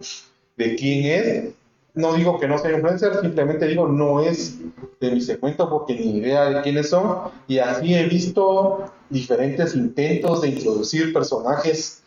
de 0.57 0.77
quién 0.77 1.05
es. 1.07 1.55
No 1.95 2.15
digo 2.15 2.39
que 2.41 2.49
no 2.49 2.59
sea 2.59 2.73
influencer, 2.73 3.21
simplemente 3.21 3.67
digo 3.67 3.87
no 3.87 4.21
es 4.21 4.59
de 5.01 5.11
mi 5.11 5.21
segmento 5.21 5.69
porque 5.69 5.95
ni 5.95 6.19
idea 6.19 6.51
de 6.51 6.63
quiénes 6.63 6.91
son. 6.91 7.31
Y 7.49 7.59
así 7.59 7.95
he 7.95 8.07
visto 8.07 8.91
diferentes 9.11 9.75
intentos 9.75 10.41
de 10.41 10.49
introducir 10.49 11.13
personajes 11.13 12.03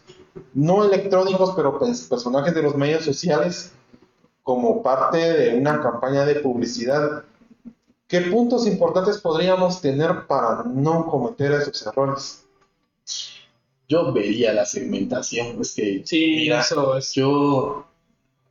no 0.54 0.84
electrónicos, 0.84 1.54
pero 1.56 1.80
personajes 1.80 2.54
de 2.54 2.62
los 2.62 2.76
medios 2.76 3.04
sociales 3.04 3.72
como 4.44 4.84
parte 4.84 5.18
de 5.18 5.58
una 5.58 5.82
campaña 5.82 6.26
de 6.26 6.36
publicidad. 6.36 7.24
¿Qué 8.08 8.22
puntos 8.22 8.68
importantes 8.68 9.20
podríamos 9.20 9.82
tener 9.82 10.28
para 10.28 10.64
no 10.64 11.06
cometer 11.08 11.54
esos 11.54 11.86
errores? 11.88 12.46
Yo 13.88 14.12
vería 14.14 14.54
la 14.54 14.66
segmentación. 14.66 15.60
Es 15.62 15.74
que, 15.74 16.02
Sí, 16.06 16.34
mira, 16.38 16.62
eso 16.62 16.98
es. 16.98 17.14
yo 17.14 17.86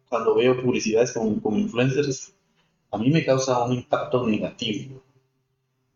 cuando 0.09 0.35
veo 0.35 0.61
publicidades 0.61 1.13
con, 1.13 1.41
con 1.41 1.57
influencers, 1.59 2.33
a 2.91 2.99
mí 2.99 3.11
me 3.11 3.25
causa 3.25 3.65
un 3.65 3.73
impacto 3.75 4.27
negativo. 4.27 5.01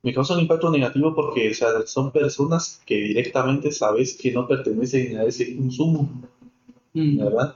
Me 0.02 0.14
causa 0.14 0.34
un 0.34 0.40
impacto 0.40 0.70
negativo 0.70 1.14
porque 1.14 1.50
o 1.50 1.54
sea, 1.54 1.68
son 1.86 2.12
personas 2.12 2.80
que 2.86 2.94
directamente 2.96 3.72
sabes 3.72 4.16
que 4.16 4.32
no 4.32 4.46
pertenecen 4.46 5.18
a 5.18 5.24
ese 5.24 5.56
consumo, 5.56 6.08
Mm. 6.94 7.18
¿verdad? 7.18 7.54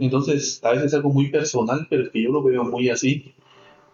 Entonces, 0.00 0.58
a 0.64 0.70
veces 0.70 0.86
es 0.86 0.94
algo 0.94 1.10
muy 1.10 1.30
personal, 1.30 1.86
pero 1.90 2.04
es 2.04 2.10
que 2.10 2.22
yo 2.22 2.30
lo 2.32 2.42
veo 2.42 2.64
muy 2.64 2.88
así, 2.88 3.32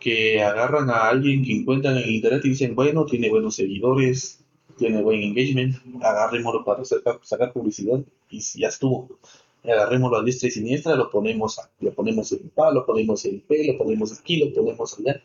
que 0.00 0.42
agarran 0.42 0.90
a 0.90 1.08
alguien 1.08 1.44
que 1.44 1.52
encuentran 1.52 1.96
en 1.96 2.10
internet 2.10 2.44
y 2.44 2.50
dicen, 2.50 2.74
bueno, 2.74 3.04
tiene 3.04 3.28
buenos 3.30 3.56
seguidores, 3.56 4.44
tiene 4.76 5.02
buen 5.02 5.22
engagement, 5.22 5.76
agarrémoslo 6.02 6.64
para 6.64 6.84
sacar, 6.84 7.52
publicidad 7.52 8.00
y 8.30 8.40
ya 8.40 8.68
estuvo. 8.68 9.18
Agarrémoslo 9.64 10.18
a 10.18 10.24
diestra 10.24 10.48
y 10.48 10.52
siniestra, 10.52 10.94
lo 10.94 11.10
ponemos, 11.10 11.60
lo 11.80 11.92
ponemos 11.92 12.32
en 12.32 12.48
PA, 12.50 12.70
lo 12.70 12.86
ponemos 12.86 13.24
en 13.24 13.40
P, 13.40 13.66
lo 13.66 13.78
ponemos 13.78 14.18
aquí, 14.18 14.36
lo 14.38 14.52
ponemos 14.52 14.98
allá 14.98 15.20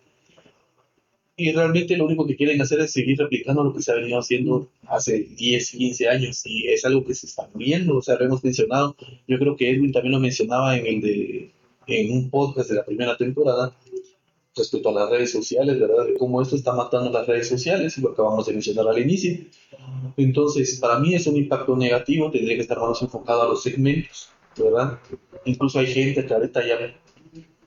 y 1.35 1.51
realmente 1.51 1.97
lo 1.97 2.05
único 2.05 2.27
que 2.27 2.35
quieren 2.35 2.61
hacer 2.61 2.79
es 2.81 2.91
seguir 2.91 3.17
replicando 3.17 3.63
lo 3.63 3.73
que 3.73 3.81
se 3.81 3.91
ha 3.91 3.95
venido 3.95 4.19
haciendo 4.19 4.69
hace 4.87 5.23
10, 5.23 5.71
15 5.71 6.07
años 6.07 6.45
y 6.45 6.67
es 6.67 6.85
algo 6.85 7.03
que 7.03 7.15
se 7.15 7.25
está 7.25 7.49
viendo, 7.55 7.97
o 7.97 8.01
sea, 8.01 8.15
lo 8.15 8.25
hemos 8.25 8.43
mencionado, 8.43 8.95
yo 9.27 9.39
creo 9.39 9.55
que 9.55 9.71
Edwin 9.71 9.91
también 9.91 10.13
lo 10.13 10.19
mencionaba 10.19 10.77
en 10.77 10.85
el 10.85 11.01
de 11.01 11.51
en 11.85 12.13
un 12.13 12.29
podcast 12.29 12.69
de 12.69 12.75
la 12.75 12.85
primera 12.85 13.17
temporada 13.17 13.75
respecto 14.55 14.89
a 14.89 14.93
las 14.93 15.09
redes 15.09 15.31
sociales, 15.31 15.79
¿verdad? 15.79 16.05
De 16.05 16.17
cómo 16.17 16.41
esto 16.41 16.55
está 16.55 16.73
matando 16.73 17.09
las 17.11 17.27
redes 17.27 17.47
sociales, 17.47 17.97
lo 17.97 18.09
acabamos 18.11 18.45
de 18.45 18.53
mencionar 18.53 18.87
al 18.87 18.99
inicio. 18.99 19.45
Entonces, 20.17 20.79
para 20.79 20.99
mí 20.99 21.15
es 21.15 21.25
un 21.27 21.37
impacto 21.37 21.75
negativo, 21.75 22.29
tendría 22.29 22.55
que 22.55 22.61
estar 22.61 22.79
más 22.79 23.01
enfocado 23.01 23.43
a 23.43 23.47
los 23.49 23.63
segmentos, 23.63 24.29
¿verdad? 24.57 24.99
Incluso 25.45 25.79
hay 25.79 25.87
gente 25.87 26.25
que 26.25 26.33
ahorita 26.33 26.65
ya, 26.65 26.77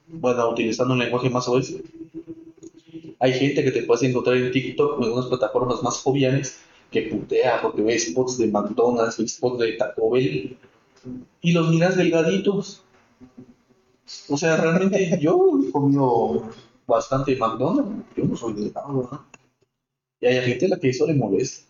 bueno, 0.09 0.51
utilizando 0.51 0.95
un 0.95 1.01
lenguaje 1.01 1.29
más 1.29 1.49
oeste, 1.49 1.83
hay 3.19 3.33
gente 3.33 3.65
que 3.65 3.73
te 3.73 3.83
puedes 3.83 4.03
encontrar 4.03 4.37
en 4.37 4.53
TikTok 4.53 5.01
o 5.01 5.05
en 5.05 5.13
unas 5.13 5.27
plataformas 5.27 5.83
más 5.83 5.99
joviales 5.99 6.59
que 6.91 7.03
putea 7.03 7.61
porque 7.63 7.83
ve 7.83 7.99
spots 7.99 8.39
de 8.39 8.47
McDonald's, 8.47 9.17
spots 9.27 9.59
de 9.59 9.73
Taco 9.73 10.11
Bell 10.11 10.57
y 11.41 11.53
los 11.53 11.71
miras 11.71 11.97
delgaditos. 11.97 12.83
O 14.29 14.37
sea, 14.37 14.57
realmente 14.57 15.19
yo 15.21 15.59
he 15.67 15.71
comido 15.73 16.49
bastante 16.87 17.37
McDonald's, 17.37 18.05
yo 18.17 18.25
no 18.25 18.37
soy 18.37 18.53
delgado, 18.55 19.03
¿verdad? 19.03 19.21
Y 20.21 20.27
hay 20.27 20.41
gente 20.43 20.67
a 20.67 20.69
la 20.71 20.79
que 20.79 20.91
eso 20.91 21.07
le 21.07 21.15
molesta. 21.15 21.67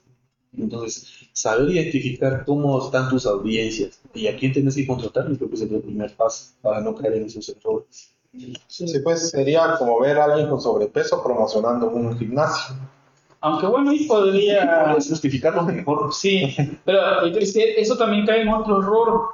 Entonces, 0.56 1.28
saber 1.32 1.70
identificar 1.70 2.44
cómo 2.46 2.84
están 2.84 3.10
tus 3.10 3.26
audiencias 3.26 4.00
y 4.14 4.26
a 4.26 4.36
quién 4.36 4.52
tienes 4.52 4.74
que 4.74 4.86
contratar, 4.86 5.26
creo 5.26 5.48
que 5.48 5.54
es 5.54 5.62
el 5.62 5.80
primer 5.80 6.14
paso 6.14 6.54
para 6.62 6.80
no 6.80 6.94
caer 6.94 7.14
en 7.14 7.24
esos 7.24 7.48
errores. 7.48 8.16
Sí, 8.68 8.86
pues 9.02 9.30
sería 9.30 9.76
como 9.78 10.00
ver 10.00 10.18
a 10.18 10.24
alguien 10.24 10.48
con 10.48 10.60
sobrepeso 10.60 11.22
promocionando 11.22 11.88
un 11.88 12.18
gimnasio. 12.18 12.76
Aunque 13.40 13.66
bueno, 13.66 13.90
ahí 13.90 14.06
podría 14.06 14.94
justificarlo 14.94 15.62
mejor. 15.62 16.12
Sí, 16.12 16.54
pero 16.84 17.22
eso 17.22 17.96
también 17.96 18.26
cae 18.26 18.42
en 18.42 18.48
otro 18.48 18.80
error 18.80 19.28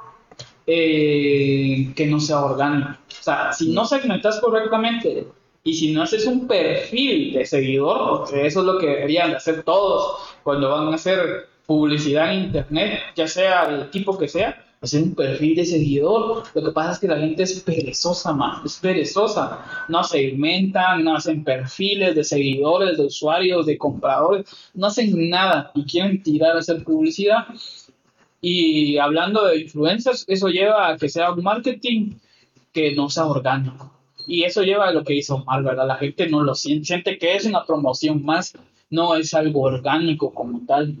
eh, 0.67 1.91
que 1.95 2.07
no 2.07 2.19
sea 2.19 2.45
orgánico. 2.45 2.91
O 2.91 3.23
sea, 3.23 3.53
si 3.53 3.71
no 3.71 3.85
segmentas 3.85 4.39
correctamente 4.39 5.27
y 5.63 5.73
si 5.73 5.93
no 5.93 6.03
haces 6.03 6.25
un 6.25 6.47
perfil 6.47 7.33
de 7.33 7.45
seguidor, 7.45 8.19
porque 8.19 8.45
eso 8.45 8.59
es 8.59 8.65
lo 8.65 8.77
que 8.79 8.87
deberían 8.87 9.31
de 9.31 9.37
hacer 9.37 9.63
todos 9.63 10.19
cuando 10.43 10.69
van 10.69 10.89
a 10.89 10.95
hacer 10.95 11.47
publicidad 11.65 12.33
en 12.33 12.45
internet, 12.45 12.99
ya 13.15 13.27
sea 13.27 13.67
del 13.69 13.89
tipo 13.89 14.17
que 14.17 14.27
sea, 14.27 14.61
hacer 14.81 15.01
un 15.01 15.15
perfil 15.15 15.55
de 15.55 15.65
seguidor. 15.65 16.43
Lo 16.53 16.63
que 16.63 16.71
pasa 16.71 16.91
es 16.91 16.99
que 16.99 17.07
la 17.07 17.17
gente 17.17 17.43
es 17.43 17.61
perezosa, 17.61 18.33
man, 18.33 18.61
es 18.65 18.77
perezosa. 18.79 19.85
No 19.87 20.03
segmentan, 20.03 21.05
no 21.05 21.15
hacen 21.15 21.45
perfiles 21.45 22.13
de 22.15 22.25
seguidores, 22.25 22.97
de 22.97 23.05
usuarios, 23.05 23.65
de 23.65 23.77
compradores, 23.77 24.45
no 24.73 24.87
hacen 24.87 25.29
nada 25.29 25.71
y 25.73 25.85
quieren 25.85 26.21
tirar 26.21 26.57
a 26.57 26.59
hacer 26.59 26.83
publicidad. 26.83 27.47
Y 28.41 28.97
hablando 28.97 29.45
de 29.45 29.61
influencers, 29.61 30.25
eso 30.27 30.49
lleva 30.49 30.89
a 30.89 30.97
que 30.97 31.07
sea 31.07 31.31
un 31.31 31.41
marketing 31.41 32.15
que 32.73 32.93
no 32.93 33.09
sea 33.09 33.25
orgánico. 33.25 33.92
Y 34.27 34.43
eso 34.43 34.63
lleva 34.63 34.87
a 34.87 34.93
lo 34.93 35.03
que 35.03 35.15
hizo 35.15 35.43
mal, 35.45 35.63
¿verdad? 35.63 35.87
La 35.87 35.97
gente 35.97 36.27
no 36.27 36.43
lo 36.43 36.55
siente, 36.55 36.85
siente 36.85 37.17
que 37.17 37.35
es 37.35 37.45
una 37.45 37.65
promoción 37.65 38.23
más, 38.23 38.53
no 38.89 39.15
es 39.15 39.33
algo 39.33 39.61
orgánico 39.61 40.33
como 40.33 40.65
tal. 40.65 40.97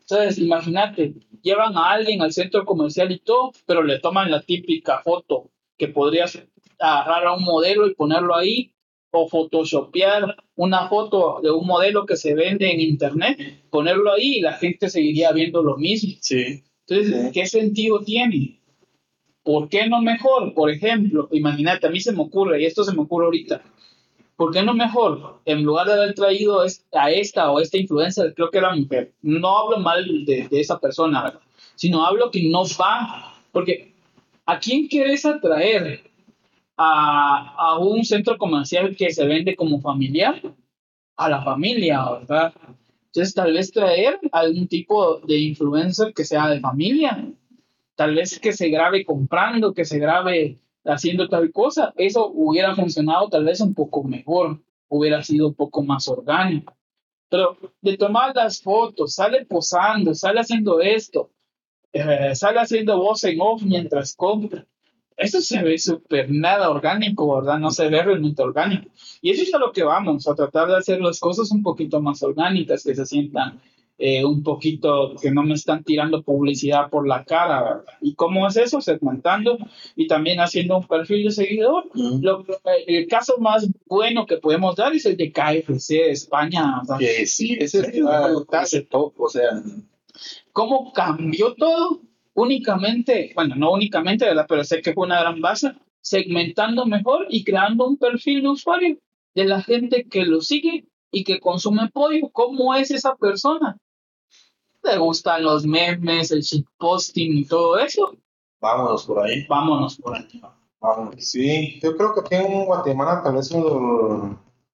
Entonces, 0.00 0.38
imagínate, 0.38 1.14
llevan 1.42 1.76
a 1.76 1.90
alguien 1.90 2.22
al 2.22 2.32
centro 2.32 2.64
comercial 2.64 3.12
y 3.12 3.18
todo, 3.18 3.52
pero 3.66 3.82
le 3.82 3.98
toman 4.00 4.30
la 4.30 4.42
típica 4.42 4.98
foto 4.98 5.50
que 5.78 5.88
podrías 5.88 6.42
agarrar 6.78 7.26
a 7.26 7.34
un 7.34 7.44
modelo 7.44 7.86
y 7.86 7.94
ponerlo 7.94 8.36
ahí, 8.36 8.72
o 9.12 9.28
photoshopear 9.28 10.36
una 10.54 10.88
foto 10.88 11.40
de 11.42 11.50
un 11.50 11.66
modelo 11.66 12.06
que 12.06 12.16
se 12.16 12.34
vende 12.34 12.70
en 12.70 12.80
internet, 12.80 13.64
ponerlo 13.70 14.12
ahí 14.12 14.36
y 14.36 14.40
la 14.40 14.52
gente 14.54 14.88
seguiría 14.88 15.32
viendo 15.32 15.62
lo 15.62 15.76
mismo. 15.76 16.14
Sí. 16.20 16.62
Entonces, 16.86 17.32
¿qué 17.32 17.46
sentido 17.46 18.00
tiene? 18.00 18.59
¿Por 19.42 19.68
qué 19.68 19.88
no 19.88 20.02
mejor? 20.02 20.54
Por 20.54 20.70
ejemplo, 20.70 21.28
imagínate, 21.32 21.86
a 21.86 21.90
mí 21.90 22.00
se 22.00 22.12
me 22.12 22.22
ocurre, 22.22 22.60
y 22.60 22.66
esto 22.66 22.84
se 22.84 22.92
me 22.94 23.02
ocurre 23.02 23.26
ahorita, 23.26 23.62
¿por 24.36 24.52
qué 24.52 24.62
no 24.62 24.74
mejor, 24.74 25.40
en 25.44 25.64
lugar 25.64 25.86
de 25.86 25.94
haber 25.94 26.14
traído 26.14 26.60
a 26.60 27.10
esta 27.10 27.50
o 27.50 27.60
esta 27.60 27.78
influencer, 27.78 28.34
creo 28.34 28.50
que 28.50 28.58
era 28.58 28.74
mujer, 28.74 29.12
no 29.22 29.56
hablo 29.56 29.78
mal 29.78 30.24
de, 30.24 30.48
esa 30.52 30.78
persona, 30.78 31.38
sino 31.74 32.04
hablo 32.04 32.30
que 32.30 32.48
no 32.48 32.62
va, 32.80 33.34
porque 33.52 33.94
¿a 34.46 34.58
quién 34.58 34.88
quieres 34.88 35.24
atraer? 35.26 36.02
A, 36.82 37.54
a, 37.58 37.78
un 37.78 38.02
centro 38.06 38.38
comercial 38.38 38.96
que 38.96 39.12
se 39.12 39.26
vende 39.26 39.54
como 39.54 39.82
familiar, 39.82 40.40
a 41.18 41.28
la 41.28 41.42
familia, 41.42 42.10
¿verdad? 42.10 42.54
Entonces, 43.12 43.34
tal 43.34 43.52
vez 43.52 43.70
traer 43.70 44.18
algún 44.32 44.66
tipo 44.66 45.18
de 45.18 45.36
influencer 45.38 46.14
que 46.14 46.24
sea 46.24 46.48
de 46.48 46.60
familia, 46.60 47.28
tal 48.00 48.14
vez 48.14 48.40
que 48.40 48.54
se 48.54 48.70
grabe 48.70 49.04
comprando, 49.04 49.74
que 49.74 49.84
se 49.84 49.98
grabe 49.98 50.58
haciendo 50.86 51.28
tal 51.28 51.52
cosa, 51.52 51.92
eso 51.98 52.28
hubiera 52.28 52.74
funcionado 52.74 53.28
tal 53.28 53.44
vez 53.44 53.60
un 53.60 53.74
poco 53.74 54.02
mejor, 54.04 54.58
hubiera 54.88 55.22
sido 55.22 55.48
un 55.48 55.54
poco 55.54 55.82
más 55.82 56.08
orgánico. 56.08 56.74
Pero 57.28 57.58
de 57.82 57.98
tomar 57.98 58.34
las 58.34 58.62
fotos, 58.62 59.12
sale 59.12 59.44
posando, 59.44 60.14
sale 60.14 60.40
haciendo 60.40 60.80
esto, 60.80 61.28
eh, 61.92 62.34
sale 62.34 62.60
haciendo 62.60 62.96
voz 62.96 63.22
en 63.24 63.38
off 63.38 63.60
mientras 63.64 64.16
compra. 64.16 64.64
Eso 65.14 65.42
se 65.42 65.62
ve 65.62 65.76
súper 65.76 66.30
nada 66.30 66.70
orgánico, 66.70 67.36
¿verdad? 67.36 67.58
No 67.58 67.70
se 67.70 67.90
ve 67.90 68.02
realmente 68.02 68.40
orgánico. 68.40 68.88
Y 69.20 69.32
eso 69.32 69.42
es 69.42 69.52
a 69.52 69.58
lo 69.58 69.72
que 69.72 69.82
vamos, 69.82 70.26
a 70.26 70.34
tratar 70.34 70.68
de 70.68 70.78
hacer 70.78 71.02
las 71.02 71.20
cosas 71.20 71.50
un 71.50 71.62
poquito 71.62 72.00
más 72.00 72.22
orgánicas, 72.22 72.82
que 72.82 72.94
se 72.94 73.04
sientan 73.04 73.60
eh, 74.02 74.24
un 74.24 74.42
poquito 74.42 75.14
que 75.20 75.30
no 75.30 75.42
me 75.42 75.52
están 75.52 75.84
tirando 75.84 76.22
publicidad 76.22 76.88
por 76.88 77.06
la 77.06 77.22
cara, 77.22 77.62
¿verdad? 77.62 77.84
¿Y 78.00 78.14
cómo 78.14 78.48
es 78.48 78.56
eso? 78.56 78.80
Segmentando 78.80 79.58
y 79.94 80.06
también 80.06 80.40
haciendo 80.40 80.78
un 80.78 80.86
perfil 80.86 81.24
de 81.24 81.30
seguidor. 81.32 81.84
Lo, 81.94 82.40
eh, 82.40 82.84
el 82.86 83.08
caso 83.08 83.36
más 83.38 83.68
bueno 83.84 84.24
que 84.24 84.38
podemos 84.38 84.74
dar 84.76 84.94
es 84.94 85.04
el 85.04 85.18
de 85.18 85.30
KFC 85.30 85.88
de 85.88 86.10
España. 86.12 86.80
Que 86.98 87.26
sí, 87.26 87.58
ese 87.60 87.80
es 87.80 88.88
top, 88.88 89.12
o 89.20 89.28
sea. 89.28 89.62
¿Cómo 90.52 90.94
cambió 90.94 91.54
todo? 91.54 92.00
Únicamente, 92.32 93.32
bueno, 93.34 93.54
no 93.56 93.72
únicamente, 93.72 94.24
¿verdad? 94.24 94.46
Pero 94.48 94.64
sé 94.64 94.80
que 94.80 94.94
fue 94.94 95.04
una 95.04 95.20
gran 95.20 95.42
base, 95.42 95.72
segmentando 96.00 96.86
mejor 96.86 97.26
y 97.28 97.44
creando 97.44 97.86
un 97.86 97.98
perfil 97.98 98.40
de 98.40 98.48
usuario 98.48 98.98
de 99.34 99.44
la 99.44 99.60
gente 99.60 100.06
que 100.10 100.24
lo 100.24 100.40
sigue 100.40 100.86
y 101.12 101.24
que 101.24 101.38
consume 101.38 101.90
pollo. 101.92 102.30
¿Cómo 102.32 102.74
es 102.74 102.90
esa 102.90 103.14
persona? 103.16 103.76
Le 104.82 104.98
gustan 104.98 105.42
los 105.42 105.64
memes, 105.66 106.30
el 106.30 106.40
shitposting 106.40 107.38
y 107.38 107.44
todo 107.44 107.78
eso. 107.78 108.14
Vámonos 108.60 109.04
por 109.06 109.24
ahí. 109.24 109.46
Vámonos 109.48 109.96
por 109.96 110.16
ahí. 110.16 110.42
Sí, 111.18 111.78
yo 111.82 111.96
creo 111.96 112.14
que 112.14 112.20
aquí 112.20 112.34
en 112.36 112.64
Guatemala 112.64 113.22
tal 113.22 113.34
vez 113.34 113.50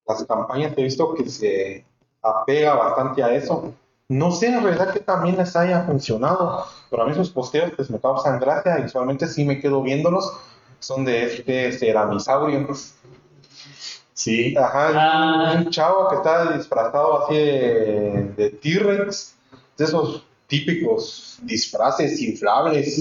las 0.06 0.24
campañas 0.24 0.74
que 0.74 0.80
he 0.80 0.84
visto 0.84 1.14
que 1.14 1.28
se 1.28 1.84
apega 2.22 2.74
bastante 2.74 3.22
a 3.22 3.34
eso. 3.34 3.74
No 4.08 4.30
sé 4.30 4.46
en 4.46 4.62
realidad 4.62 4.92
que 4.92 5.00
también 5.00 5.36
les 5.36 5.56
haya 5.56 5.82
funcionado, 5.82 6.64
pero 6.90 7.02
a 7.02 7.06
mí 7.06 7.12
esos 7.12 7.30
posteos 7.30 7.72
pues 7.74 7.90
me 7.90 7.98
causan 7.98 8.38
gracia 8.38 8.78
y 8.78 8.84
usualmente 8.84 9.26
sí 9.26 9.44
me 9.44 9.60
quedo 9.60 9.82
viéndolos. 9.82 10.32
Son 10.78 11.04
de 11.04 11.24
este 11.24 11.72
ceramisaurio. 11.72 12.68
Sí. 14.14 14.56
Ajá, 14.56 14.90
ah. 14.94 15.54
un 15.58 15.70
chavo 15.70 16.08
que 16.08 16.16
está 16.16 16.56
disfrazado 16.56 17.24
así 17.24 17.34
de, 17.34 18.32
de 18.36 18.50
T-Rex 18.50 19.35
de 19.76 19.84
esos 19.84 20.24
típicos 20.46 21.38
disfraces 21.42 22.20
inflables 22.20 22.94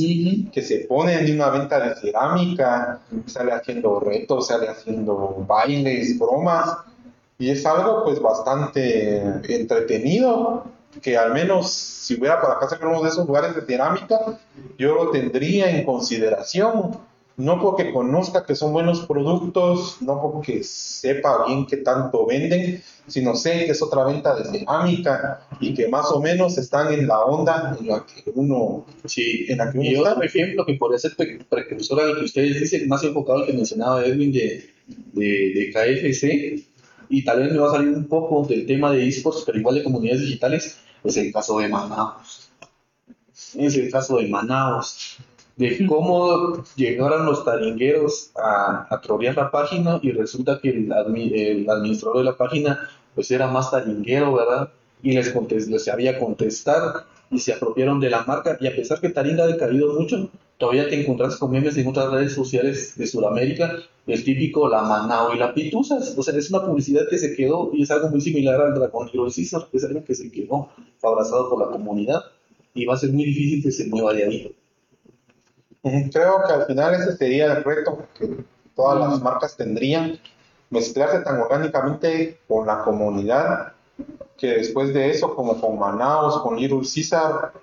que 0.51 0.61
se 0.61 0.79
ponen 0.79 1.25
en 1.25 1.35
una 1.35 1.49
venta 1.49 1.79
de 1.79 1.95
cerámica, 1.95 2.99
sale 3.27 3.51
haciendo 3.51 3.99
retos, 3.99 4.47
sale 4.47 4.67
haciendo 4.67 5.45
bailes, 5.47 6.17
bromas, 6.17 6.77
y 7.37 7.49
es 7.49 7.65
algo 7.65 8.03
pues 8.03 8.19
bastante 8.19 9.17
entretenido, 9.47 10.65
que 11.01 11.17
al 11.17 11.33
menos 11.33 11.71
si 11.71 12.15
hubiera 12.15 12.41
para 12.41 12.53
acá 12.53 12.79
uno 12.81 13.03
de 13.03 13.09
esos 13.09 13.27
lugares 13.27 13.55
de 13.55 13.61
cerámica, 13.61 14.19
yo 14.77 14.95
lo 14.95 15.11
tendría 15.11 15.69
en 15.69 15.85
consideración, 15.85 16.97
no 17.37 17.61
porque 17.61 17.91
conozca 17.91 18.45
que 18.45 18.55
son 18.55 18.71
buenos 18.71 19.01
productos, 19.01 19.97
no 20.01 20.21
porque 20.21 20.63
sepa 20.63 21.45
bien 21.47 21.65
qué 21.65 21.77
tanto 21.77 22.25
venden, 22.25 22.81
sino 23.07 23.35
sé 23.35 23.65
que 23.65 23.71
es 23.71 23.81
otra 23.81 24.05
venta 24.05 24.35
de 24.35 24.45
cerámica 24.45 25.41
y 25.59 25.73
que 25.73 25.87
más 25.89 26.09
o 26.11 26.21
menos 26.21 26.57
están 26.57 26.93
en 26.93 27.07
la 27.07 27.19
onda 27.19 27.75
en 27.79 27.87
la 27.87 28.05
que 28.05 28.31
uno, 28.35 28.85
Sí, 29.05 29.45
en 29.49 29.57
la 29.57 29.71
que 29.71 29.77
uno 29.79 29.89
y 29.89 29.95
está. 29.95 30.11
otro 30.13 30.23
ejemplo 30.23 30.65
que 30.65 30.73
podría 30.75 30.99
ser 30.99 31.15
pre- 31.15 31.39
precursor 31.49 31.99
a 32.01 32.05
lo 32.07 32.15
que 32.19 32.25
ustedes 32.25 32.59
dicen, 32.59 32.87
más 32.87 33.03
enfocado 33.03 33.39
al 33.39 33.45
que 33.47 33.53
mencionaba 33.53 34.05
Edwin 34.05 34.31
de, 34.31 34.69
de, 35.13 35.25
de 35.53 35.71
KFC, 35.73 36.63
y 37.09 37.23
tal 37.23 37.39
vez 37.41 37.51
me 37.51 37.59
va 37.59 37.67
a 37.69 37.73
salir 37.73 37.89
un 37.89 38.07
poco 38.07 38.45
del 38.47 38.65
tema 38.65 38.91
de 38.91 39.07
esports, 39.07 39.43
pero 39.45 39.59
igual 39.59 39.75
de 39.75 39.83
comunidades 39.83 40.21
digitales, 40.21 40.77
es 41.03 41.17
el 41.17 41.31
caso 41.31 41.59
de 41.59 41.67
Manaus. 41.69 42.49
Es 43.57 43.75
el 43.75 43.91
caso 43.91 44.17
de 44.17 44.27
Manaus, 44.27 45.17
de 45.57 45.85
cómo 45.85 46.63
llegaron 46.75 47.25
los 47.25 47.45
taringueros 47.45 48.31
a, 48.35 48.87
a 48.93 49.01
trolear 49.01 49.35
la 49.37 49.51
página 49.51 49.99
y 50.01 50.11
resulta 50.11 50.59
que 50.61 50.69
el, 50.69 50.89
admi- 50.89 51.31
el 51.33 51.69
administrador 51.69 52.17
de 52.19 52.23
la 52.25 52.37
página 52.37 52.89
pues 53.13 53.31
era 53.31 53.47
más 53.47 53.71
taringuero, 53.71 54.33
¿verdad? 54.33 54.69
Y 55.01 55.13
les, 55.13 55.31
contes- 55.33 55.67
les 55.69 55.85
sabía 55.85 56.19
contestar 56.19 57.05
y 57.31 57.39
se 57.39 57.53
apropiaron 57.53 57.99
de 57.99 58.09
la 58.09 58.23
marca 58.23 58.57
y 58.59 58.67
a 58.67 58.75
pesar 58.75 58.99
que 58.99 59.09
Taringa 59.09 59.43
ha 59.43 59.47
decaído 59.47 59.93
mucho, 59.99 60.29
todavía 60.57 60.87
te 60.89 61.01
encontrás 61.01 61.37
con 61.37 61.51
memes 61.51 61.77
en 61.77 61.87
otras 61.87 62.11
redes 62.11 62.33
sociales 62.33 62.95
de 62.97 63.07
Sudamérica, 63.07 63.77
el 64.07 64.23
típico 64.23 64.67
la 64.69 64.81
Manao 64.83 65.33
y 65.33 65.39
la 65.39 65.53
Pituzas, 65.53 66.13
o 66.17 66.21
sea, 66.23 66.35
es 66.37 66.49
una 66.51 66.63
publicidad 66.65 67.07
que 67.09 67.17
se 67.17 67.35
quedó 67.35 67.71
y 67.73 67.81
es 67.83 67.91
algo 67.91 68.09
muy 68.09 68.21
similar 68.21 68.61
al 68.61 68.75
Dragón 68.75 69.09
Hero 69.11 69.25
Caesar, 69.33 69.67
es 69.73 69.83
algo 69.83 70.03
que 70.03 70.15
se 70.15 70.31
quedó, 70.31 70.69
abrazado 71.01 71.49
por 71.49 71.59
la 71.59 71.67
comunidad 71.71 72.21
y 72.73 72.85
va 72.85 72.93
a 72.93 72.97
ser 72.97 73.11
muy 73.11 73.25
difícil 73.25 73.63
que 73.63 73.71
se 73.71 73.87
mueva 73.87 74.13
de 74.13 74.23
ahí. 74.23 74.55
Creo 76.11 76.43
que 76.47 76.53
al 76.53 76.65
final 76.65 76.95
ese 76.95 77.15
sería 77.15 77.53
el 77.53 77.63
reto 77.63 78.07
que 78.17 78.43
todas 78.75 78.99
las 78.99 79.21
marcas 79.21 79.55
tendrían, 79.55 80.19
mezclarse 80.69 81.19
tan 81.19 81.39
orgánicamente 81.39 82.39
con 82.47 82.65
la 82.65 82.79
comunidad, 82.79 83.73
que 84.37 84.47
después 84.47 84.93
de 84.93 85.11
eso, 85.11 85.35
como 85.35 85.61
con 85.61 85.79
Manaus, 85.79 86.39
con 86.39 86.57
Little 86.57 86.81
Caesar, 86.81 87.53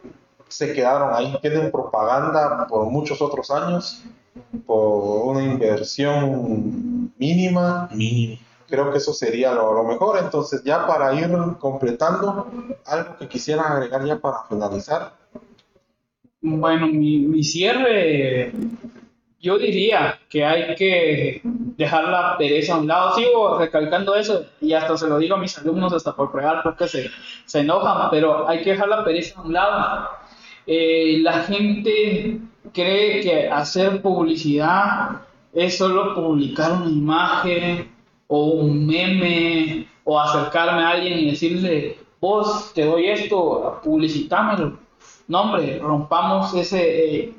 se 0.49 0.73
quedaron 0.73 1.15
ahí, 1.15 1.37
tienen 1.43 1.71
propaganda 1.71 2.67
por 2.69 2.87
muchos 2.87 3.21
otros 3.21 3.51
años, 3.51 4.03
por 4.67 5.27
una 5.27 5.43
inversión 5.43 7.13
mínima, 7.19 7.89
Mínimo. 7.93 8.39
creo 8.69 8.91
que 8.93 8.99
eso 8.99 9.13
sería 9.13 9.53
lo, 9.53 9.73
lo 9.73 9.85
mejor. 9.85 10.19
Entonces, 10.19 10.63
ya 10.63 10.87
para 10.87 11.13
ir 11.15 11.31
completando, 11.59 12.47
algo 12.87 13.17
que 13.19 13.29
quisiera 13.29 13.63
agregar 13.63 14.05
ya 14.05 14.19
para 14.19 14.45
finalizar. 14.45 15.13
Bueno, 16.43 16.89
mi, 16.89 17.19
mi 17.21 17.45
cierre, 17.45 18.53
yo 19.41 19.59
diría 19.59 20.19
que 20.29 20.45
hay 20.45 20.75
que 20.75 21.41
dejar 21.45 22.09
la 22.09 22.37
pereza 22.37 22.75
a 22.75 22.79
un 22.79 22.89
lado. 22.89 23.15
Sigo 23.15 23.59
recalcando 23.59 24.15
eso 24.15 24.45
y 24.61 24.73
hasta 24.73 24.97
se 24.97 25.09
lo 25.09 25.19
digo 25.19 25.37
a 25.37 25.39
mis 25.39 25.57
alumnos 25.59 25.93
hasta 25.93 26.15
por 26.15 26.33
fregar 26.33 26.63
porque 26.63 26.89
se, 26.89 27.11
se 27.45 27.61
enojan, 27.61 28.11
pero 28.11 28.49
hay 28.49 28.63
que 28.63 28.71
dejar 28.71 28.89
la 28.89 29.05
pereza 29.05 29.41
a 29.41 29.43
un 29.43 29.53
lado. 29.53 30.09
Eh, 30.67 31.19
la 31.21 31.45
gente 31.45 32.39
cree 32.73 33.21
que 33.21 33.49
hacer 33.49 34.03
publicidad 34.03 35.23
es 35.53 35.79
solo 35.79 36.15
publicar 36.15 36.73
una 36.73 36.91
imagen 36.91 37.91
o 38.27 38.47
un 38.47 38.87
meme 38.87 39.87
o 40.05 40.19
acercarme 40.19 40.83
a 40.83 40.91
alguien 40.91 41.19
y 41.19 41.31
decirle, 41.31 41.99
vos 42.21 42.73
te 42.75 42.85
doy 42.85 43.07
esto, 43.07 43.81
publicitámelo. 43.85 44.82
No, 45.33 45.41
hombre, 45.41 45.79
rompamos 45.79 46.53
ese, 46.53 47.23
eh, 47.23 47.33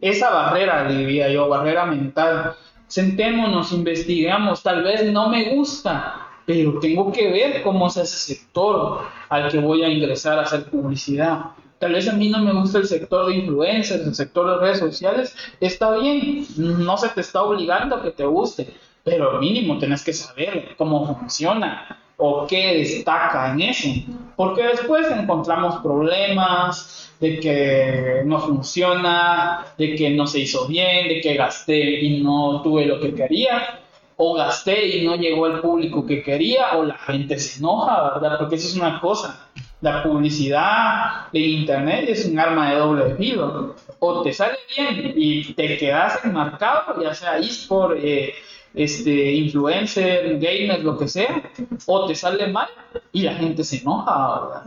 esa 0.00 0.30
barrera, 0.30 0.88
diría 0.88 1.28
yo, 1.28 1.48
barrera 1.48 1.84
mental. 1.84 2.54
Sentémonos, 2.86 3.72
investigamos, 3.72 4.62
tal 4.62 4.84
vez 4.84 5.10
no 5.10 5.28
me 5.28 5.56
gusta, 5.56 6.28
pero 6.46 6.78
tengo 6.78 7.10
que 7.10 7.28
ver 7.32 7.62
cómo 7.62 7.88
es 7.88 7.96
ese 7.96 8.34
sector 8.34 9.00
al 9.28 9.50
que 9.50 9.58
voy 9.58 9.82
a 9.82 9.88
ingresar 9.88 10.38
a 10.38 10.42
hacer 10.42 10.70
publicidad. 10.70 11.46
Tal 11.80 11.94
vez 11.94 12.08
a 12.08 12.12
mí 12.12 12.28
no 12.28 12.38
me 12.44 12.52
gusta 12.52 12.78
el 12.78 12.86
sector 12.86 13.26
de 13.26 13.38
influencers, 13.38 14.06
el 14.06 14.14
sector 14.14 14.48
de 14.48 14.58
redes 14.58 14.78
sociales, 14.78 15.34
está 15.58 15.96
bien, 15.96 16.46
no 16.58 16.96
se 16.96 17.08
te 17.08 17.22
está 17.22 17.42
obligando 17.42 17.96
a 17.96 18.02
que 18.02 18.12
te 18.12 18.24
guste, 18.24 18.72
pero 19.02 19.40
mínimo 19.40 19.78
tenés 19.78 20.04
que 20.04 20.12
saber 20.12 20.76
cómo 20.76 21.18
funciona 21.18 21.98
o 22.20 22.46
qué 22.46 22.74
destaca 22.74 23.52
en 23.52 23.62
eso, 23.62 23.88
porque 24.36 24.62
después 24.62 25.10
encontramos 25.10 25.76
problemas 25.82 27.10
de 27.20 27.40
que 27.40 28.22
no 28.24 28.40
funciona, 28.40 29.66
de 29.76 29.94
que 29.94 30.10
no 30.10 30.26
se 30.26 30.40
hizo 30.40 30.66
bien, 30.66 31.08
de 31.08 31.20
que 31.20 31.34
gasté 31.34 32.00
y 32.00 32.22
no 32.22 32.62
tuve 32.62 32.86
lo 32.86 33.00
que 33.00 33.14
quería, 33.14 33.80
o 34.16 34.34
gasté 34.34 34.86
y 34.86 35.06
no 35.06 35.16
llegó 35.16 35.46
al 35.46 35.60
público 35.60 36.06
que 36.06 36.22
quería, 36.22 36.76
o 36.76 36.84
la 36.84 36.98
gente 36.98 37.38
se 37.38 37.58
enoja, 37.58 38.14
¿verdad? 38.14 38.38
Porque 38.38 38.56
eso 38.56 38.68
es 38.68 38.76
una 38.76 39.00
cosa. 39.00 39.48
La 39.80 40.02
publicidad 40.02 41.30
de 41.32 41.40
internet 41.40 42.04
es 42.08 42.26
un 42.26 42.38
arma 42.38 42.70
de 42.70 42.76
doble 42.76 43.14
filo. 43.16 43.74
O 43.98 44.22
te 44.22 44.32
sale 44.32 44.58
bien 44.76 45.14
y 45.16 45.54
te 45.54 45.78
quedas 45.78 46.22
enmarcado, 46.22 47.02
ya 47.02 47.14
sea 47.14 47.38
eSport, 47.38 47.98
eh, 47.98 48.34
este, 48.74 49.32
influencer, 49.34 50.38
gamer, 50.38 50.82
lo 50.84 50.98
que 50.98 51.08
sea, 51.08 51.50
o 51.86 52.06
te 52.06 52.14
sale 52.14 52.46
mal 52.48 52.68
y 53.12 53.22
la 53.22 53.34
gente 53.34 53.64
se 53.64 53.78
enoja. 53.78 54.62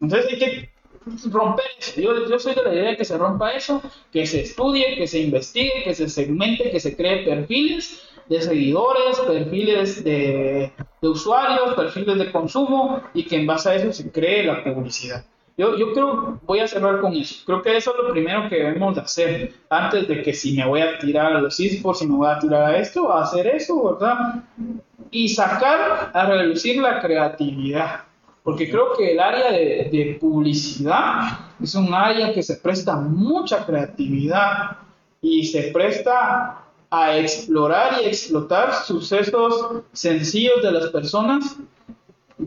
Entonces 0.00 0.32
hay 0.32 0.38
que 0.38 0.70
romper 1.30 1.66
eso. 1.78 2.00
Yo, 2.00 2.28
yo 2.28 2.38
soy 2.38 2.54
de 2.54 2.62
la 2.62 2.74
idea 2.74 2.90
de 2.90 2.96
que 2.96 3.04
se 3.04 3.16
rompa 3.18 3.52
eso, 3.52 3.82
que 4.12 4.26
se 4.26 4.42
estudie, 4.42 4.96
que 4.96 5.06
se 5.06 5.20
investigue, 5.20 5.84
que 5.84 5.94
se 5.94 6.08
segmente, 6.08 6.70
que 6.70 6.80
se 6.80 6.96
cree 6.96 7.24
perfiles 7.24 8.02
de 8.28 8.40
seguidores, 8.40 9.20
perfiles 9.20 10.02
de, 10.02 10.72
de 11.00 11.08
usuarios, 11.08 11.74
perfiles 11.74 12.18
de 12.18 12.32
consumo 12.32 13.00
y 13.14 13.24
que 13.24 13.36
en 13.36 13.46
base 13.46 13.70
a 13.70 13.74
eso 13.76 13.92
se 13.92 14.10
cree 14.10 14.44
la 14.44 14.64
publicidad. 14.64 15.24
Yo, 15.58 15.74
yo 15.76 15.92
creo, 15.94 16.38
voy 16.44 16.60
a 16.60 16.68
cerrar 16.68 17.00
con 17.00 17.14
eso. 17.14 17.36
Creo 17.46 17.62
que 17.62 17.76
eso 17.76 17.92
es 17.92 18.04
lo 18.04 18.12
primero 18.12 18.46
que 18.48 18.56
debemos 18.56 18.94
de 18.94 19.00
hacer 19.00 19.54
antes 19.70 20.06
de 20.06 20.22
que 20.22 20.34
si 20.34 20.54
me 20.54 20.66
voy 20.66 20.82
a 20.82 20.98
tirar 20.98 21.32
a 21.32 21.40
los 21.40 21.58
esports, 21.58 22.00
si 22.00 22.06
me 22.06 22.14
voy 22.14 22.28
a 22.28 22.38
tirar 22.38 22.62
a 22.62 22.76
esto, 22.76 23.10
a 23.10 23.22
hacer 23.22 23.46
eso, 23.46 23.94
¿verdad? 23.94 24.44
Y 25.10 25.30
sacar 25.30 26.10
a 26.12 26.26
reducir 26.26 26.82
la 26.82 27.00
creatividad. 27.00 28.00
Porque 28.42 28.70
creo 28.70 28.92
que 28.96 29.12
el 29.12 29.18
área 29.18 29.50
de, 29.50 29.88
de 29.90 30.18
publicidad 30.20 31.38
es 31.60 31.74
un 31.74 31.92
área 31.94 32.34
que 32.34 32.42
se 32.42 32.56
presta 32.56 32.96
mucha 32.96 33.64
creatividad 33.64 34.76
y 35.22 35.44
se 35.46 35.72
presta 35.72 36.66
a 36.90 37.16
explorar 37.16 38.02
y 38.02 38.06
explotar 38.06 38.74
sucesos 38.74 39.82
sencillos 39.92 40.62
de 40.62 40.70
las 40.70 40.88
personas. 40.90 41.56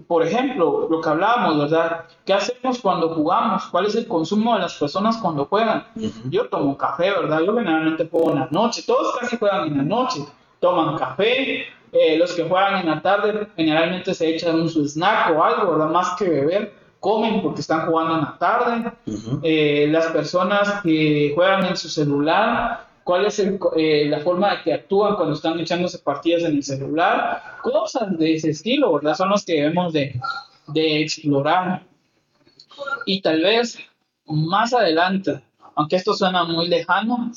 Por 0.07 0.23
ejemplo, 0.23 0.87
lo 0.89 1.01
que 1.01 1.09
hablábamos, 1.09 1.57
¿verdad? 1.57 2.05
¿Qué 2.23 2.33
hacemos 2.33 2.79
cuando 2.79 3.09
jugamos? 3.09 3.65
¿Cuál 3.65 3.87
es 3.87 3.95
el 3.95 4.07
consumo 4.07 4.53
de 4.53 4.61
las 4.61 4.75
personas 4.75 5.17
cuando 5.17 5.45
juegan? 5.45 5.83
Yo 6.29 6.47
tomo 6.47 6.77
café, 6.77 7.09
¿verdad? 7.09 7.41
Yo 7.41 7.55
generalmente 7.55 8.07
juego 8.07 8.31
en 8.31 8.39
la 8.39 8.47
noche. 8.51 8.83
Todos 8.85 9.17
casi 9.19 9.37
juegan 9.37 9.67
en 9.67 9.77
la 9.77 9.83
noche. 9.83 10.19
Toman 10.59 10.95
café. 10.95 11.65
Eh, 11.91 12.17
los 12.19 12.33
que 12.33 12.43
juegan 12.43 12.81
en 12.81 12.85
la 12.87 13.01
tarde 13.01 13.47
generalmente 13.55 14.13
se 14.13 14.35
echan 14.35 14.59
un 14.59 14.69
su 14.69 14.87
snack 14.87 15.35
o 15.35 15.43
algo, 15.43 15.71
¿verdad? 15.71 15.89
Más 15.89 16.15
que 16.19 16.29
beber, 16.29 16.73
comen 16.99 17.41
porque 17.41 17.61
están 17.61 17.87
jugando 17.87 18.15
en 18.15 18.21
la 18.21 18.37
tarde. 18.37 18.91
Eh, 19.41 19.87
las 19.89 20.07
personas 20.07 20.81
que 20.83 21.31
juegan 21.33 21.65
en 21.65 21.75
su 21.75 21.89
celular, 21.89 22.85
cuál 23.09 23.25
es 23.25 23.39
el, 23.39 23.57
eh, 23.75 24.05
la 24.07 24.19
forma 24.19 24.61
que 24.61 24.71
actúan 24.71 25.15
cuando 25.15 25.33
están 25.33 25.59
echándose 25.59 25.97
partidas 25.97 26.43
en 26.43 26.57
el 26.57 26.63
celular, 26.63 27.41
cosas 27.63 28.15
de 28.19 28.35
ese 28.35 28.51
estilo, 28.51 28.93
¿verdad? 28.93 29.15
Son 29.15 29.29
los 29.29 29.43
que 29.43 29.53
debemos 29.53 29.93
de, 29.93 30.21
de 30.67 31.01
explorar. 31.01 31.87
Y 33.07 33.19
tal 33.21 33.41
vez 33.41 33.79
más 34.27 34.75
adelante, 34.75 35.41
aunque 35.73 35.95
esto 35.95 36.13
suena 36.13 36.43
muy 36.43 36.67
lejano, 36.67 37.31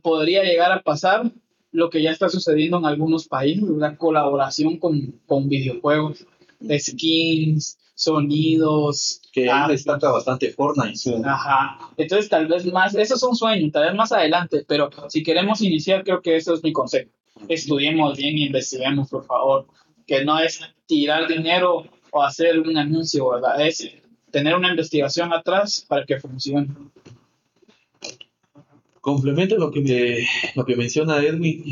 podría 0.00 0.44
llegar 0.44 0.70
a 0.70 0.80
pasar 0.80 1.28
lo 1.72 1.90
que 1.90 2.00
ya 2.00 2.12
está 2.12 2.28
sucediendo 2.28 2.78
en 2.78 2.86
algunos 2.86 3.26
países, 3.26 3.64
una 3.64 3.96
colaboración 3.96 4.76
con, 4.76 5.20
con 5.26 5.48
videojuegos, 5.48 6.24
de 6.60 6.78
skins, 6.78 7.76
sonidos. 7.98 9.20
Que 9.32 9.50
ah, 9.50 9.64
ahí 9.64 9.72
destaca 9.72 10.10
bastante 10.10 10.50
Fortnite. 10.52 11.20
Ajá. 11.24 11.90
Entonces, 11.96 12.30
tal 12.30 12.46
vez 12.46 12.64
más, 12.72 12.94
eso 12.94 13.16
es 13.16 13.22
un 13.22 13.34
sueño, 13.34 13.70
tal 13.72 13.86
vez 13.86 13.94
más 13.94 14.12
adelante, 14.12 14.64
pero 14.66 14.88
si 15.08 15.22
queremos 15.22 15.60
iniciar, 15.62 16.04
creo 16.04 16.22
que 16.22 16.36
eso 16.36 16.54
es 16.54 16.62
mi 16.62 16.72
consejo. 16.72 17.10
Estudiemos 17.48 18.16
bien 18.16 18.38
y 18.38 18.46
investiguemos, 18.46 19.10
por 19.10 19.24
favor. 19.24 19.66
Que 20.06 20.24
no 20.24 20.38
es 20.38 20.60
tirar 20.86 21.28
dinero 21.28 21.84
o 22.12 22.22
hacer 22.22 22.60
un 22.60 22.76
anuncio, 22.76 23.28
¿verdad? 23.30 23.66
Es 23.66 23.90
tener 24.30 24.54
una 24.54 24.70
investigación 24.70 25.32
atrás 25.32 25.84
para 25.86 26.06
que 26.06 26.18
funcione. 26.20 26.68
Complemento 29.00 29.56
lo 29.56 29.70
que, 29.70 29.80
me, 29.80 30.28
lo 30.54 30.64
que 30.64 30.76
menciona 30.76 31.22
Edwin. 31.22 31.64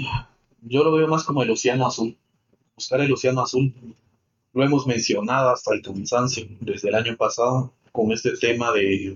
Yo 0.63 0.83
lo 0.83 0.93
veo 0.93 1.07
más 1.07 1.25
como 1.25 1.43
el 1.43 1.51
océano 1.51 1.87
azul. 1.87 2.17
Buscar 2.75 3.01
el 3.01 3.13
océano 3.13 3.43
azul. 3.43 3.73
Lo 4.57 4.65
hemos 4.65 4.87
mencionado 4.87 5.51
hasta 5.51 5.75
el 5.75 5.83
cansancio 5.83 6.47
desde 6.61 6.89
el 6.89 6.95
año 6.95 7.15
pasado 7.15 7.75
con 7.93 8.11
este 8.11 8.39
tema 8.39 8.73
de 8.73 9.15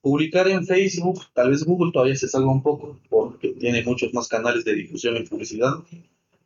Publicar 0.00 0.46
en 0.46 0.64
Facebook, 0.64 1.22
tal 1.34 1.50
vez 1.50 1.64
Google 1.64 1.90
todavía 1.90 2.14
se 2.14 2.28
salga 2.28 2.52
un 2.52 2.62
poco 2.62 3.00
porque 3.08 3.48
tiene 3.48 3.82
muchos 3.82 4.14
más 4.14 4.28
canales 4.28 4.64
de 4.64 4.76
difusión 4.76 5.16
y 5.16 5.24
publicidad 5.24 5.72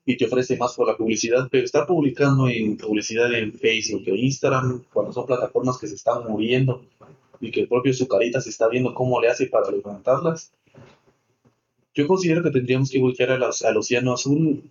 y 0.06 0.16
te 0.16 0.24
ofrece 0.24 0.56
más 0.56 0.72
por 0.72 0.88
la 0.88 0.96
publicidad, 0.96 1.48
pero 1.50 1.66
estar 1.66 1.86
publicando 1.86 2.48
en 2.48 2.78
publicidad 2.78 3.30
en 3.34 3.52
Facebook 3.52 4.04
o 4.10 4.14
Instagram, 4.14 4.84
cuando 4.90 5.12
son 5.12 5.26
plataformas 5.26 5.76
que 5.76 5.86
se 5.86 5.96
están 5.96 6.26
muriendo 6.26 6.82
y 7.42 7.50
que 7.50 7.60
el 7.60 7.68
propio 7.68 7.92
su 7.92 8.08
carita 8.08 8.40
se 8.40 8.48
está 8.48 8.68
viendo 8.68 8.94
cómo 8.94 9.20
le 9.20 9.28
hace 9.28 9.48
para 9.48 9.70
levantarlas, 9.70 10.50
yo 11.92 12.06
considero 12.06 12.42
que 12.42 12.50
tendríamos 12.50 12.88
que 12.88 13.00
voltear 13.00 13.32
al, 13.32 13.42
al 13.42 13.76
océano 13.76 14.14
azul. 14.14 14.62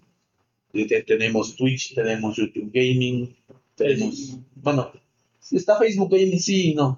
Tenemos 1.05 1.55
Twitch, 1.55 1.95
tenemos 1.95 2.35
YouTube 2.35 2.71
Gaming, 2.73 3.35
tenemos, 3.75 4.37
bueno, 4.55 4.91
está 5.51 5.77
Facebook 5.77 6.11
Gaming, 6.11 6.39
sí, 6.39 6.73
no 6.73 6.97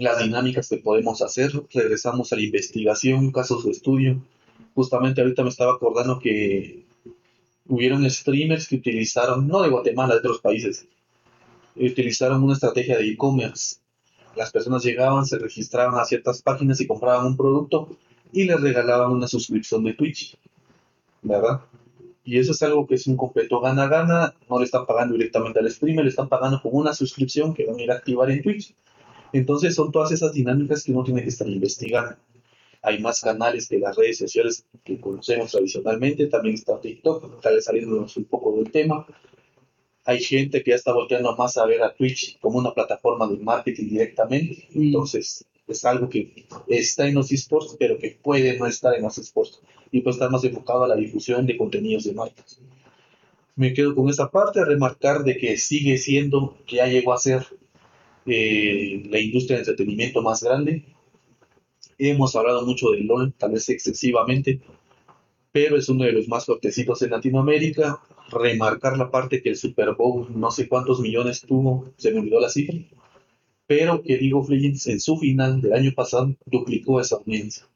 las 0.00 0.22
dinámicas 0.22 0.68
que 0.68 0.78
podemos 0.78 1.20
hacer, 1.20 1.52
regresamos 1.72 2.32
a 2.32 2.36
la 2.36 2.42
investigación, 2.42 3.32
casos 3.32 3.64
de 3.64 3.70
estudio. 3.70 4.22
Justamente 4.74 5.20
ahorita 5.20 5.42
me 5.42 5.50
estaba 5.50 5.74
acordando 5.74 6.18
que 6.18 6.86
hubieron 7.66 8.08
streamers 8.10 8.66
que 8.66 8.76
utilizaron, 8.76 9.46
no 9.46 9.62
de 9.62 9.68
Guatemala, 9.68 10.14
de 10.14 10.20
otros 10.20 10.40
países, 10.40 10.86
utilizaron 11.76 12.42
una 12.42 12.54
estrategia 12.54 12.96
de 12.96 13.08
e-commerce. 13.08 13.76
Las 14.36 14.50
personas 14.50 14.84
llegaban, 14.84 15.26
se 15.26 15.38
registraban 15.38 16.00
a 16.00 16.04
ciertas 16.04 16.40
páginas 16.40 16.80
y 16.80 16.86
compraban 16.86 17.26
un 17.26 17.36
producto 17.36 17.96
y 18.32 18.44
les 18.44 18.60
regalaban 18.60 19.12
una 19.12 19.28
suscripción 19.28 19.84
de 19.84 19.94
Twitch, 19.94 20.38
¿verdad? 21.22 21.60
Y 22.24 22.38
eso 22.38 22.52
es 22.52 22.62
algo 22.62 22.86
que 22.86 22.94
es 22.94 23.06
un 23.06 23.16
completo 23.16 23.60
gana-gana, 23.60 24.34
no 24.48 24.58
le 24.58 24.64
están 24.64 24.86
pagando 24.86 25.14
directamente 25.14 25.58
al 25.58 25.70
streamer, 25.70 26.04
le 26.04 26.10
están 26.10 26.28
pagando 26.28 26.60
con 26.62 26.72
una 26.74 26.92
suscripción 26.92 27.54
que 27.54 27.66
van 27.66 27.78
a 27.78 27.82
ir 27.82 27.90
a 27.90 27.94
activar 27.94 28.30
en 28.30 28.42
Twitch 28.42 28.74
entonces 29.32 29.74
son 29.74 29.92
todas 29.92 30.12
esas 30.12 30.32
dinámicas 30.32 30.84
que 30.84 30.92
uno 30.92 31.04
tiene 31.04 31.22
que 31.22 31.28
estar 31.28 31.48
investigando. 31.48 32.16
Hay 32.82 32.98
más 32.98 33.20
canales 33.20 33.68
de 33.68 33.78
las 33.78 33.96
redes 33.96 34.18
sociales 34.18 34.64
que 34.84 35.00
conocemos 35.00 35.50
tradicionalmente, 35.50 36.26
también 36.26 36.54
está 36.54 36.80
TikTok, 36.80 37.40
tal 37.40 37.54
vez 37.54 37.64
saliéndonos 37.64 38.16
un 38.16 38.24
poco 38.24 38.56
del 38.56 38.70
tema. 38.70 39.06
Hay 40.04 40.20
gente 40.20 40.62
que 40.62 40.70
ya 40.70 40.76
está 40.76 40.92
volteando 40.92 41.36
más 41.36 41.58
a 41.58 41.66
ver 41.66 41.82
a 41.82 41.94
Twitch 41.94 42.38
como 42.40 42.58
una 42.58 42.72
plataforma 42.72 43.28
de 43.28 43.36
marketing 43.36 43.88
directamente. 43.90 44.66
Mm. 44.72 44.82
Entonces, 44.82 45.44
es 45.72 45.84
algo 45.84 46.08
que 46.08 46.46
está 46.68 47.06
en 47.06 47.14
los 47.14 47.32
esports, 47.32 47.76
pero 47.78 47.98
que 47.98 48.18
puede 48.22 48.58
no 48.58 48.66
estar 48.66 48.94
en 48.94 49.02
los 49.02 49.18
esports 49.18 49.60
y 49.92 50.00
puede 50.00 50.14
estar 50.14 50.30
más 50.30 50.44
enfocado 50.44 50.84
a 50.84 50.88
la 50.88 50.96
difusión 50.96 51.46
de 51.46 51.56
contenidos 51.56 52.04
de 52.04 52.12
marcas. 52.12 52.60
Me 53.56 53.74
quedo 53.74 53.94
con 53.94 54.08
esa 54.08 54.30
parte, 54.30 54.64
remarcar 54.64 55.24
de 55.24 55.36
que 55.36 55.56
sigue 55.58 55.98
siendo, 55.98 56.56
que 56.66 56.76
ya 56.76 56.86
llegó 56.86 57.12
a 57.12 57.18
ser 57.18 57.46
eh, 58.26 59.02
la 59.10 59.20
industria 59.20 59.56
de 59.56 59.62
entretenimiento 59.62 60.22
más 60.22 60.42
grande. 60.42 60.84
Hemos 61.98 62.34
hablado 62.36 62.64
mucho 62.64 62.90
del 62.90 63.06
LOL, 63.06 63.32
tal 63.34 63.52
vez 63.52 63.68
excesivamente, 63.68 64.60
pero 65.52 65.76
es 65.76 65.88
uno 65.88 66.04
de 66.04 66.12
los 66.12 66.28
más 66.28 66.46
fuertecitos 66.46 67.02
en 67.02 67.10
Latinoamérica. 67.10 68.00
Remarcar 68.30 68.96
la 68.96 69.10
parte 69.10 69.42
que 69.42 69.50
el 69.50 69.56
Super 69.56 69.94
Bowl 69.94 70.28
no 70.34 70.50
sé 70.52 70.68
cuántos 70.68 71.00
millones 71.00 71.42
tuvo, 71.42 71.92
se 71.96 72.12
me 72.12 72.20
olvidó 72.20 72.38
la 72.38 72.48
cifra, 72.48 72.76
pero 73.70 74.02
que 74.02 74.16
League 74.16 74.34
of 74.34 74.50
en 74.50 75.00
su 75.00 75.16
final 75.16 75.60
del 75.60 75.74
año 75.74 75.92
pasado 75.94 76.34
duplicó 76.44 77.00
esa 77.00 77.14
audiencia. 77.14 77.68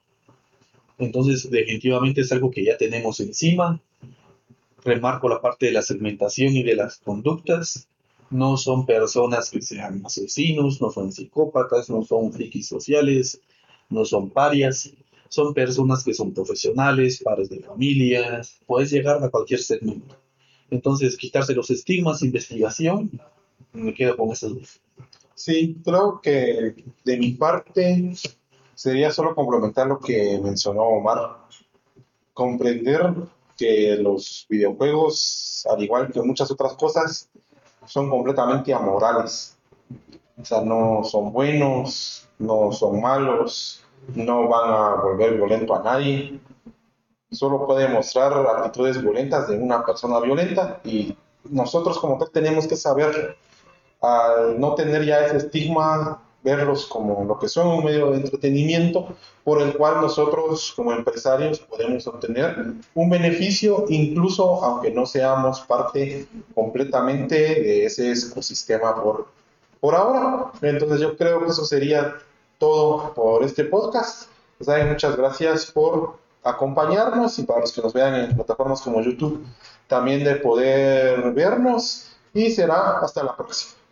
Entonces, 0.98 1.48
definitivamente 1.48 2.22
es 2.22 2.32
algo 2.32 2.50
que 2.50 2.64
ya 2.64 2.76
tenemos 2.76 3.20
encima. 3.20 3.80
Remarco 4.82 5.28
la 5.28 5.40
parte 5.40 5.66
de 5.66 5.72
la 5.72 5.82
segmentación 5.82 6.56
y 6.56 6.64
de 6.64 6.74
las 6.74 6.96
conductas 6.96 7.86
no 8.28 8.56
son 8.56 8.86
personas 8.86 9.50
que 9.50 9.62
sean 9.62 10.02
asesinos, 10.04 10.80
no 10.82 10.90
son 10.90 11.12
psicópatas, 11.12 11.88
no 11.88 12.02
son 12.02 12.32
frikis 12.32 12.66
sociales, 12.66 13.40
no 13.88 14.04
son 14.04 14.30
parias, 14.30 14.92
son 15.28 15.54
personas 15.54 16.02
que 16.02 16.12
son 16.12 16.34
profesionales, 16.34 17.22
padres 17.22 17.50
de 17.50 17.60
familia, 17.60 18.42
puedes 18.66 18.90
llegar 18.90 19.22
a 19.22 19.30
cualquier 19.30 19.60
segmento. 19.60 20.16
Entonces, 20.72 21.16
quitarse 21.16 21.54
los 21.54 21.70
estigmas, 21.70 22.24
investigación, 22.24 23.12
me 23.72 23.94
quedo 23.94 24.16
con 24.16 24.32
esas 24.32 24.52
dos. 24.52 24.80
Sí, 25.34 25.80
creo 25.84 26.20
que 26.20 26.74
de 27.04 27.16
mi 27.16 27.32
parte 27.32 28.12
sería 28.74 29.10
solo 29.10 29.34
complementar 29.34 29.86
lo 29.86 29.98
que 29.98 30.38
mencionó 30.42 30.82
Omar. 30.82 31.38
Comprender 32.32 33.14
que 33.56 33.96
los 33.96 34.46
videojuegos, 34.48 35.66
al 35.70 35.82
igual 35.82 36.10
que 36.12 36.22
muchas 36.22 36.50
otras 36.50 36.74
cosas, 36.74 37.28
son 37.86 38.10
completamente 38.10 38.72
amorales. 38.72 39.56
O 40.36 40.44
sea, 40.44 40.60
no 40.62 41.04
son 41.04 41.32
buenos, 41.32 42.28
no 42.38 42.72
son 42.72 43.00
malos, 43.00 43.82
no 44.14 44.48
van 44.48 44.70
a 44.70 45.02
volver 45.02 45.34
violento 45.34 45.74
a 45.74 45.82
nadie. 45.82 46.40
Solo 47.30 47.66
puede 47.66 47.88
mostrar 47.88 48.32
actitudes 48.32 49.00
violentas 49.00 49.48
de 49.48 49.58
una 49.58 49.84
persona 49.84 50.20
violenta 50.20 50.80
y 50.84 51.16
nosotros 51.50 51.98
como 51.98 52.18
tal 52.18 52.30
tenemos 52.30 52.66
que 52.66 52.76
saber, 52.76 53.36
al 54.04 54.60
no 54.60 54.74
tener 54.74 55.04
ya 55.04 55.26
ese 55.26 55.38
estigma 55.38 56.20
verlos 56.44 56.86
como 56.86 57.24
lo 57.24 57.38
que 57.38 57.48
son 57.48 57.68
un 57.68 57.84
medio 57.84 58.10
de 58.10 58.18
entretenimiento 58.18 59.08
por 59.42 59.62
el 59.62 59.74
cual 59.74 60.02
nosotros 60.02 60.74
como 60.76 60.92
empresarios 60.92 61.58
podemos 61.58 62.06
obtener 62.06 62.74
un 62.94 63.10
beneficio 63.10 63.86
incluso 63.88 64.62
aunque 64.62 64.90
no 64.90 65.06
seamos 65.06 65.62
parte 65.62 66.28
completamente 66.54 67.34
de 67.34 67.86
ese 67.86 68.12
ecosistema 68.12 69.02
por, 69.02 69.26
por 69.80 69.94
ahora. 69.94 70.52
Entonces 70.60 71.00
yo 71.00 71.16
creo 71.16 71.44
que 71.44 71.50
eso 71.50 71.64
sería 71.64 72.14
todo 72.58 73.14
por 73.14 73.42
este 73.42 73.64
podcast. 73.64 74.28
Pues, 74.58 74.86
muchas 74.86 75.16
gracias 75.16 75.66
por 75.66 76.16
acompañarnos 76.42 77.38
y 77.38 77.44
para 77.44 77.60
los 77.60 77.72
que 77.72 77.80
nos 77.80 77.94
vean 77.94 78.14
en 78.14 78.34
plataformas 78.34 78.82
como 78.82 79.00
YouTube 79.00 79.44
también 79.88 80.24
de 80.24 80.36
poder 80.36 81.32
vernos 81.32 82.10
y 82.32 82.50
será 82.50 82.98
hasta 83.00 83.22
la 83.22 83.36
próxima. 83.36 83.83